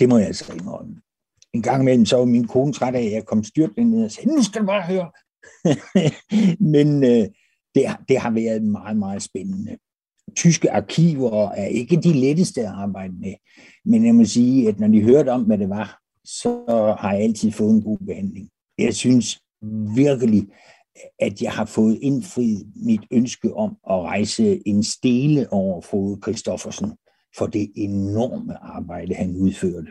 Det 0.00 0.08
må 0.08 0.18
jeg 0.18 0.26
altså 0.26 0.52
indrømme. 0.52 0.96
En 1.52 1.62
gang 1.62 1.82
imellem, 1.82 2.06
så 2.06 2.16
var 2.16 2.24
min 2.24 2.46
kone 2.46 2.72
træt 2.72 2.94
af, 2.94 3.02
at 3.02 3.12
jeg 3.12 3.24
kom 3.24 3.44
styrt 3.44 3.70
ned 3.76 4.04
og 4.04 4.10
sagde, 4.10 4.28
nu 4.28 4.42
skal 4.42 4.60
du 4.60 4.66
bare 4.66 4.82
høre. 4.82 5.10
Men 6.74 7.04
øh, 7.04 7.26
det, 7.74 7.84
det 8.08 8.18
har 8.18 8.30
været 8.30 8.62
meget, 8.62 8.96
meget 8.96 9.22
spændende. 9.22 9.76
Tyske 10.36 10.72
arkiver 10.72 11.50
er 11.50 11.66
ikke 11.66 11.96
de 11.96 12.12
letteste 12.12 12.60
at 12.60 12.66
arbejde 12.66 13.14
med, 13.20 13.34
men 13.84 14.06
jeg 14.06 14.14
må 14.14 14.24
sige, 14.24 14.68
at 14.68 14.80
når 14.80 14.88
de 14.88 15.02
hørte 15.02 15.28
om, 15.28 15.42
hvad 15.42 15.58
det 15.58 15.68
var, 15.68 16.00
så 16.24 16.64
har 16.98 17.12
jeg 17.12 17.22
altid 17.22 17.50
fået 17.50 17.70
en 17.70 17.82
god 17.82 17.98
behandling. 18.06 18.48
Jeg 18.78 18.94
synes 18.94 19.40
virkelig, 19.96 20.46
at 21.18 21.42
jeg 21.42 21.52
har 21.52 21.64
fået 21.64 21.98
indfriet 22.02 22.66
mit 22.76 23.00
ønske 23.10 23.54
om 23.54 23.70
at 23.90 24.00
rejse 24.00 24.68
en 24.68 24.82
stele 24.82 25.52
over 25.52 25.80
Frode 25.80 26.20
Christoffersen 26.22 26.92
for 27.38 27.46
det 27.46 27.72
enorme 27.76 28.64
arbejde, 28.64 29.14
han 29.14 29.36
udførte. 29.36 29.90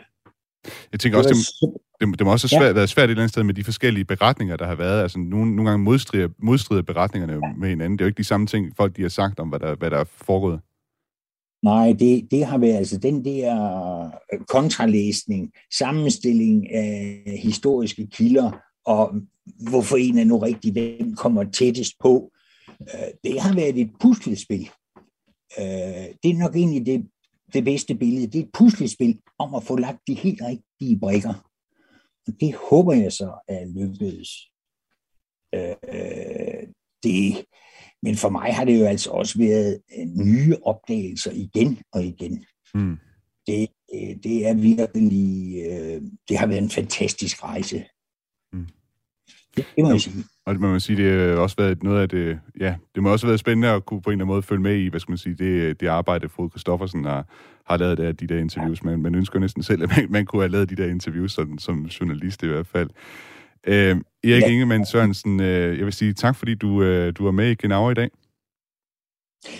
Jeg 0.91 0.99
tænker 0.99 1.17
også, 1.17 1.29
Det 1.29 2.09
det, 2.09 2.19
det, 2.19 2.25
må 2.25 2.31
også 2.31 2.47
have 2.51 2.61
svært, 2.61 2.75
været 2.75 2.89
svært 2.89 3.03
et 3.03 3.09
eller 3.09 3.21
andet 3.21 3.33
sted 3.33 3.43
med 3.43 3.53
de 3.53 3.63
forskellige 3.63 4.05
beretninger, 4.05 4.57
der 4.57 4.65
har 4.65 4.75
været. 4.75 5.01
Altså 5.01 5.19
nogle, 5.19 5.55
nogle 5.55 5.69
gange 5.69 5.83
modstrider, 5.83 6.29
modstrider 6.39 6.81
beretningerne 6.81 7.33
jo 7.33 7.41
med 7.57 7.69
hinanden. 7.69 7.97
Det 7.97 8.03
er 8.03 8.05
jo 8.05 8.09
ikke 8.09 8.17
de 8.17 8.23
samme 8.23 8.47
ting, 8.47 8.73
folk 8.77 8.97
de 8.97 9.01
har 9.01 9.09
sagt 9.09 9.39
om, 9.39 9.49
hvad 9.49 9.59
der, 9.59 9.75
hvad 9.75 9.91
der 9.91 9.97
er 9.97 10.03
foregået. 10.03 10.59
Nej, 11.63 11.95
det, 11.99 12.27
det 12.31 12.45
har 12.45 12.57
været 12.57 12.73
altså 12.73 12.97
den 12.97 13.25
der 13.25 13.55
øh, 14.33 14.39
kontralæsning, 14.49 15.51
sammenstilling 15.77 16.71
af 16.71 17.23
historiske 17.43 18.07
kilder, 18.07 18.51
og 18.85 19.15
hvorfor 19.69 19.97
en 19.97 20.17
er 20.17 20.23
nu 20.23 20.37
rigtig, 20.37 20.71
hvem 20.71 21.15
kommer 21.15 21.43
tættest 21.43 21.93
på. 21.99 22.31
Øh, 22.69 22.87
Det 23.23 23.41
har 23.41 23.55
været 23.55 23.81
et 23.81 23.91
puslespil. 24.01 24.69
Øh, 25.59 26.05
Det 26.23 26.31
er 26.31 26.37
nok 26.37 26.55
egentlig 26.55 26.85
det, 26.85 27.05
det 27.53 27.63
bedste 27.63 27.95
billede. 27.95 28.27
Det 28.27 28.39
er 28.39 28.43
et 28.43 28.51
puslespil 28.53 29.19
om 29.39 29.55
at 29.55 29.63
få 29.63 29.75
lagt 29.75 29.99
de 30.07 30.13
helt 30.13 30.41
rigtige 30.41 30.99
brikker. 30.99 31.49
Og 32.27 32.33
Det 32.39 32.55
håber 32.69 32.93
jeg 32.93 33.11
så 33.11 33.33
er 33.47 33.65
lykkedes. 33.65 34.29
Øh, 35.55 36.67
Det, 37.03 37.45
men 38.01 38.15
for 38.15 38.29
mig 38.29 38.53
har 38.53 38.65
det 38.65 38.79
jo 38.79 38.85
altså 38.85 39.09
også 39.11 39.37
været 39.37 39.81
øh, 39.97 40.05
nye 40.05 40.55
opdagelser 40.63 41.31
igen 41.31 41.81
og 41.91 42.03
igen. 42.03 42.45
Mm. 42.73 42.97
Det, 43.47 43.69
øh, 43.93 44.15
det 44.23 44.47
er 44.47 44.53
virkelig, 44.53 45.55
øh, 45.65 46.01
det 46.29 46.37
har 46.37 46.47
været 46.47 46.63
en 46.63 46.69
fantastisk 46.69 47.43
rejse. 47.43 47.85
Det, 49.57 49.65
det 49.75 49.83
må 49.83 49.91
jeg 49.91 50.01
sige. 50.01 50.23
Og 50.45 50.53
det 50.53 50.61
må 50.61 50.67
man 50.67 50.79
sige, 50.79 50.97
det 50.97 51.29
har 51.29 51.37
også 51.37 51.55
været 51.55 51.83
noget 51.83 52.01
af 52.01 52.09
det, 52.09 52.39
ja, 52.59 52.75
det 52.95 53.03
må 53.03 53.11
også 53.11 53.25
have 53.25 53.29
været 53.29 53.39
spændende 53.39 53.69
at 53.69 53.85
kunne 53.85 54.01
på 54.01 54.09
en 54.09 54.13
eller 54.13 54.25
anden 54.25 54.33
måde 54.33 54.43
følge 54.43 54.61
med 54.61 54.75
i, 54.75 54.87
hvad 54.87 54.99
skal 54.99 55.11
man 55.11 55.17
sige, 55.17 55.35
det, 55.35 55.79
det 55.79 55.87
arbejde, 55.87 56.29
Frode 56.29 56.49
Christoffersen 56.49 57.05
har, 57.05 57.25
har 57.65 57.77
lavet 57.77 57.97
der, 57.97 58.11
de 58.11 58.27
der 58.27 58.39
interviews. 58.39 58.83
Man, 58.83 59.01
man 59.01 59.15
ønsker 59.15 59.39
næsten 59.39 59.63
selv, 59.63 59.83
at 59.83 59.89
man, 59.97 60.07
man 60.09 60.25
kunne 60.25 60.41
have 60.41 60.51
lavet 60.51 60.69
de 60.69 60.75
der 60.75 60.87
interviews 60.87 61.31
som, 61.31 61.57
som 61.57 61.85
journalist 61.85 62.43
i 62.43 62.47
hvert 62.47 62.67
fald. 62.67 62.89
Øh, 63.67 63.73
Erik 64.23 64.41
ja. 64.41 64.49
Ingemann 64.49 64.85
Sørensen, 64.85 65.39
øh, 65.39 65.77
jeg 65.77 65.85
vil 65.85 65.93
sige 65.93 66.13
tak, 66.13 66.35
fordi 66.35 66.55
du, 66.55 66.83
øh, 66.83 67.13
du 67.17 67.27
er 67.27 67.31
med 67.31 67.51
i 67.51 67.55
Genau 67.55 67.89
i 67.89 67.93
dag. 67.93 68.09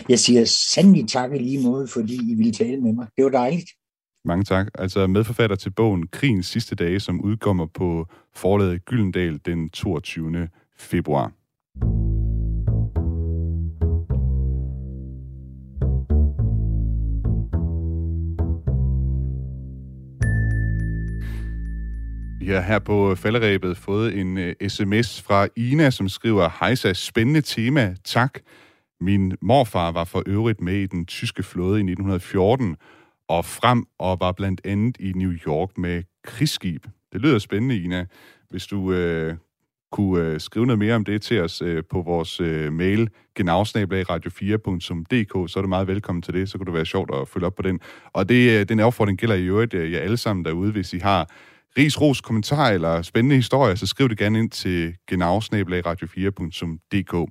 Jeg 0.09 0.19
siger 0.19 0.45
sandelig 0.45 1.09
tak 1.09 1.31
i 1.33 1.37
lige 1.37 1.63
måde, 1.63 1.87
fordi 1.87 2.31
I 2.31 2.35
ville 2.35 2.51
tale 2.51 2.81
med 2.81 2.93
mig. 2.93 3.07
Det 3.17 3.25
var 3.25 3.31
dejligt. 3.31 3.69
Mange 4.25 4.43
tak. 4.43 4.67
Altså 4.75 5.07
medforfatter 5.07 5.55
til 5.55 5.69
bogen 5.69 6.07
Krigens 6.07 6.45
sidste 6.45 6.75
dage, 6.75 6.99
som 6.99 7.21
udkommer 7.21 7.65
på 7.65 8.07
forlaget 8.35 8.85
Gyldendal 8.85 9.39
den 9.45 9.69
22. 9.69 10.47
februar. 10.77 11.31
Vi 22.39 22.49
har 22.49 22.61
her 22.61 22.79
på 22.79 23.15
falderæbet 23.15 23.77
fået 23.77 24.19
en 24.19 24.37
øh, 24.37 24.55
uh, 24.63 24.67
sms 24.67 25.21
fra 25.21 25.47
Ina, 25.55 25.89
som 25.89 26.09
skriver, 26.09 26.49
Hejsa, 26.59 26.93
spændende 26.93 27.41
tema, 27.41 27.95
tak. 28.03 28.39
Min 29.01 29.37
morfar 29.41 29.91
var 29.91 30.03
for 30.03 30.23
øvrigt 30.25 30.61
med 30.61 30.75
i 30.75 30.85
den 30.85 31.05
tyske 31.05 31.43
flåde 31.43 31.79
i 31.79 31.83
1914 31.83 32.75
og 33.37 33.45
frem 33.45 33.85
og 33.99 34.19
var 34.19 34.31
blandt 34.31 34.61
andet 34.65 34.97
i 34.99 35.11
New 35.15 35.31
York 35.31 35.77
med 35.77 36.03
krigsskib. 36.23 36.85
Det 37.13 37.21
lyder 37.21 37.39
spændende, 37.39 37.83
Ina. 37.83 38.05
Hvis 38.49 38.67
du 38.67 38.93
øh, 38.93 39.35
kunne 39.91 40.25
øh, 40.25 40.39
skrive 40.39 40.65
noget 40.65 40.79
mere 40.79 40.95
om 40.95 41.05
det 41.05 41.21
til 41.21 41.41
os 41.41 41.61
øh, 41.61 41.83
på 41.89 42.01
vores 42.01 42.39
øh, 42.39 42.73
mail, 42.73 43.09
genafsnablagradio4.dk, 43.39 45.51
så 45.51 45.53
er 45.57 45.61
du 45.61 45.67
meget 45.67 45.87
velkommen 45.87 46.21
til 46.21 46.33
det. 46.33 46.49
Så 46.49 46.57
kunne 46.57 46.65
det 46.65 46.73
være 46.73 46.85
sjovt 46.85 47.15
at 47.15 47.27
følge 47.27 47.45
op 47.45 47.55
på 47.55 47.61
den. 47.61 47.79
Og 48.13 48.29
det, 48.29 48.59
øh, 48.59 48.69
den 48.69 48.79
opfordring 48.79 49.17
gælder 49.17 49.35
i 49.35 49.43
øvrigt 49.43 49.73
uh, 49.73 49.91
jer 49.91 49.99
alle 49.99 50.17
sammen 50.17 50.45
derude, 50.45 50.71
hvis 50.71 50.93
I 50.93 50.97
har 50.97 51.29
ris, 51.77 52.01
ros, 52.01 52.21
kommentar 52.21 52.69
eller 52.69 53.01
spændende 53.01 53.35
historier, 53.35 53.75
så 53.75 53.87
skriv 53.87 54.09
det 54.09 54.17
gerne 54.17 54.39
ind 54.39 54.49
til 54.49 54.95
genau-radio4.dk. 55.11 57.25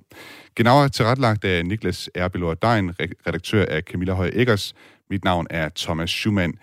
Genau 0.55 0.77
er 0.77 0.87
tilrettelagt 0.87 1.45
af 1.45 1.65
Niklas 1.65 2.09
Erbelor 2.15 2.53
Dein, 2.53 2.91
redaktør 3.27 3.65
af 3.65 3.81
Camilla 3.81 4.13
Høj 4.13 4.31
Eggers. 4.33 4.73
Mit 5.09 5.23
navn 5.23 5.47
er 5.49 5.69
Thomas 5.75 6.09
Schumann. 6.09 6.53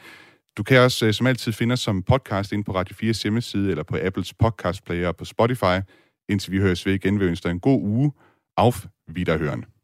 Du 0.56 0.62
kan 0.62 0.80
også 0.80 1.06
øh, 1.06 1.14
som 1.14 1.26
altid 1.26 1.52
finde 1.52 1.72
os 1.72 1.80
som 1.80 2.02
podcast 2.02 2.52
ind 2.52 2.64
på 2.64 2.72
Radio 2.74 3.10
4's 3.10 3.22
hjemmeside 3.22 3.70
eller 3.70 3.82
på 3.82 3.96
Apples 4.02 4.34
podcast 4.34 4.84
player 4.84 5.12
på 5.12 5.24
Spotify. 5.24 5.80
Indtil 6.28 6.52
vi 6.52 6.58
høres 6.58 6.86
ved 6.86 6.94
igen, 6.94 7.18
vil 7.18 7.24
jeg 7.24 7.30
ønske 7.30 7.44
dig 7.44 7.50
en 7.50 7.60
god 7.60 7.82
uge. 7.82 8.12
Auf 8.56 8.86
Wiederhören. 9.16 9.79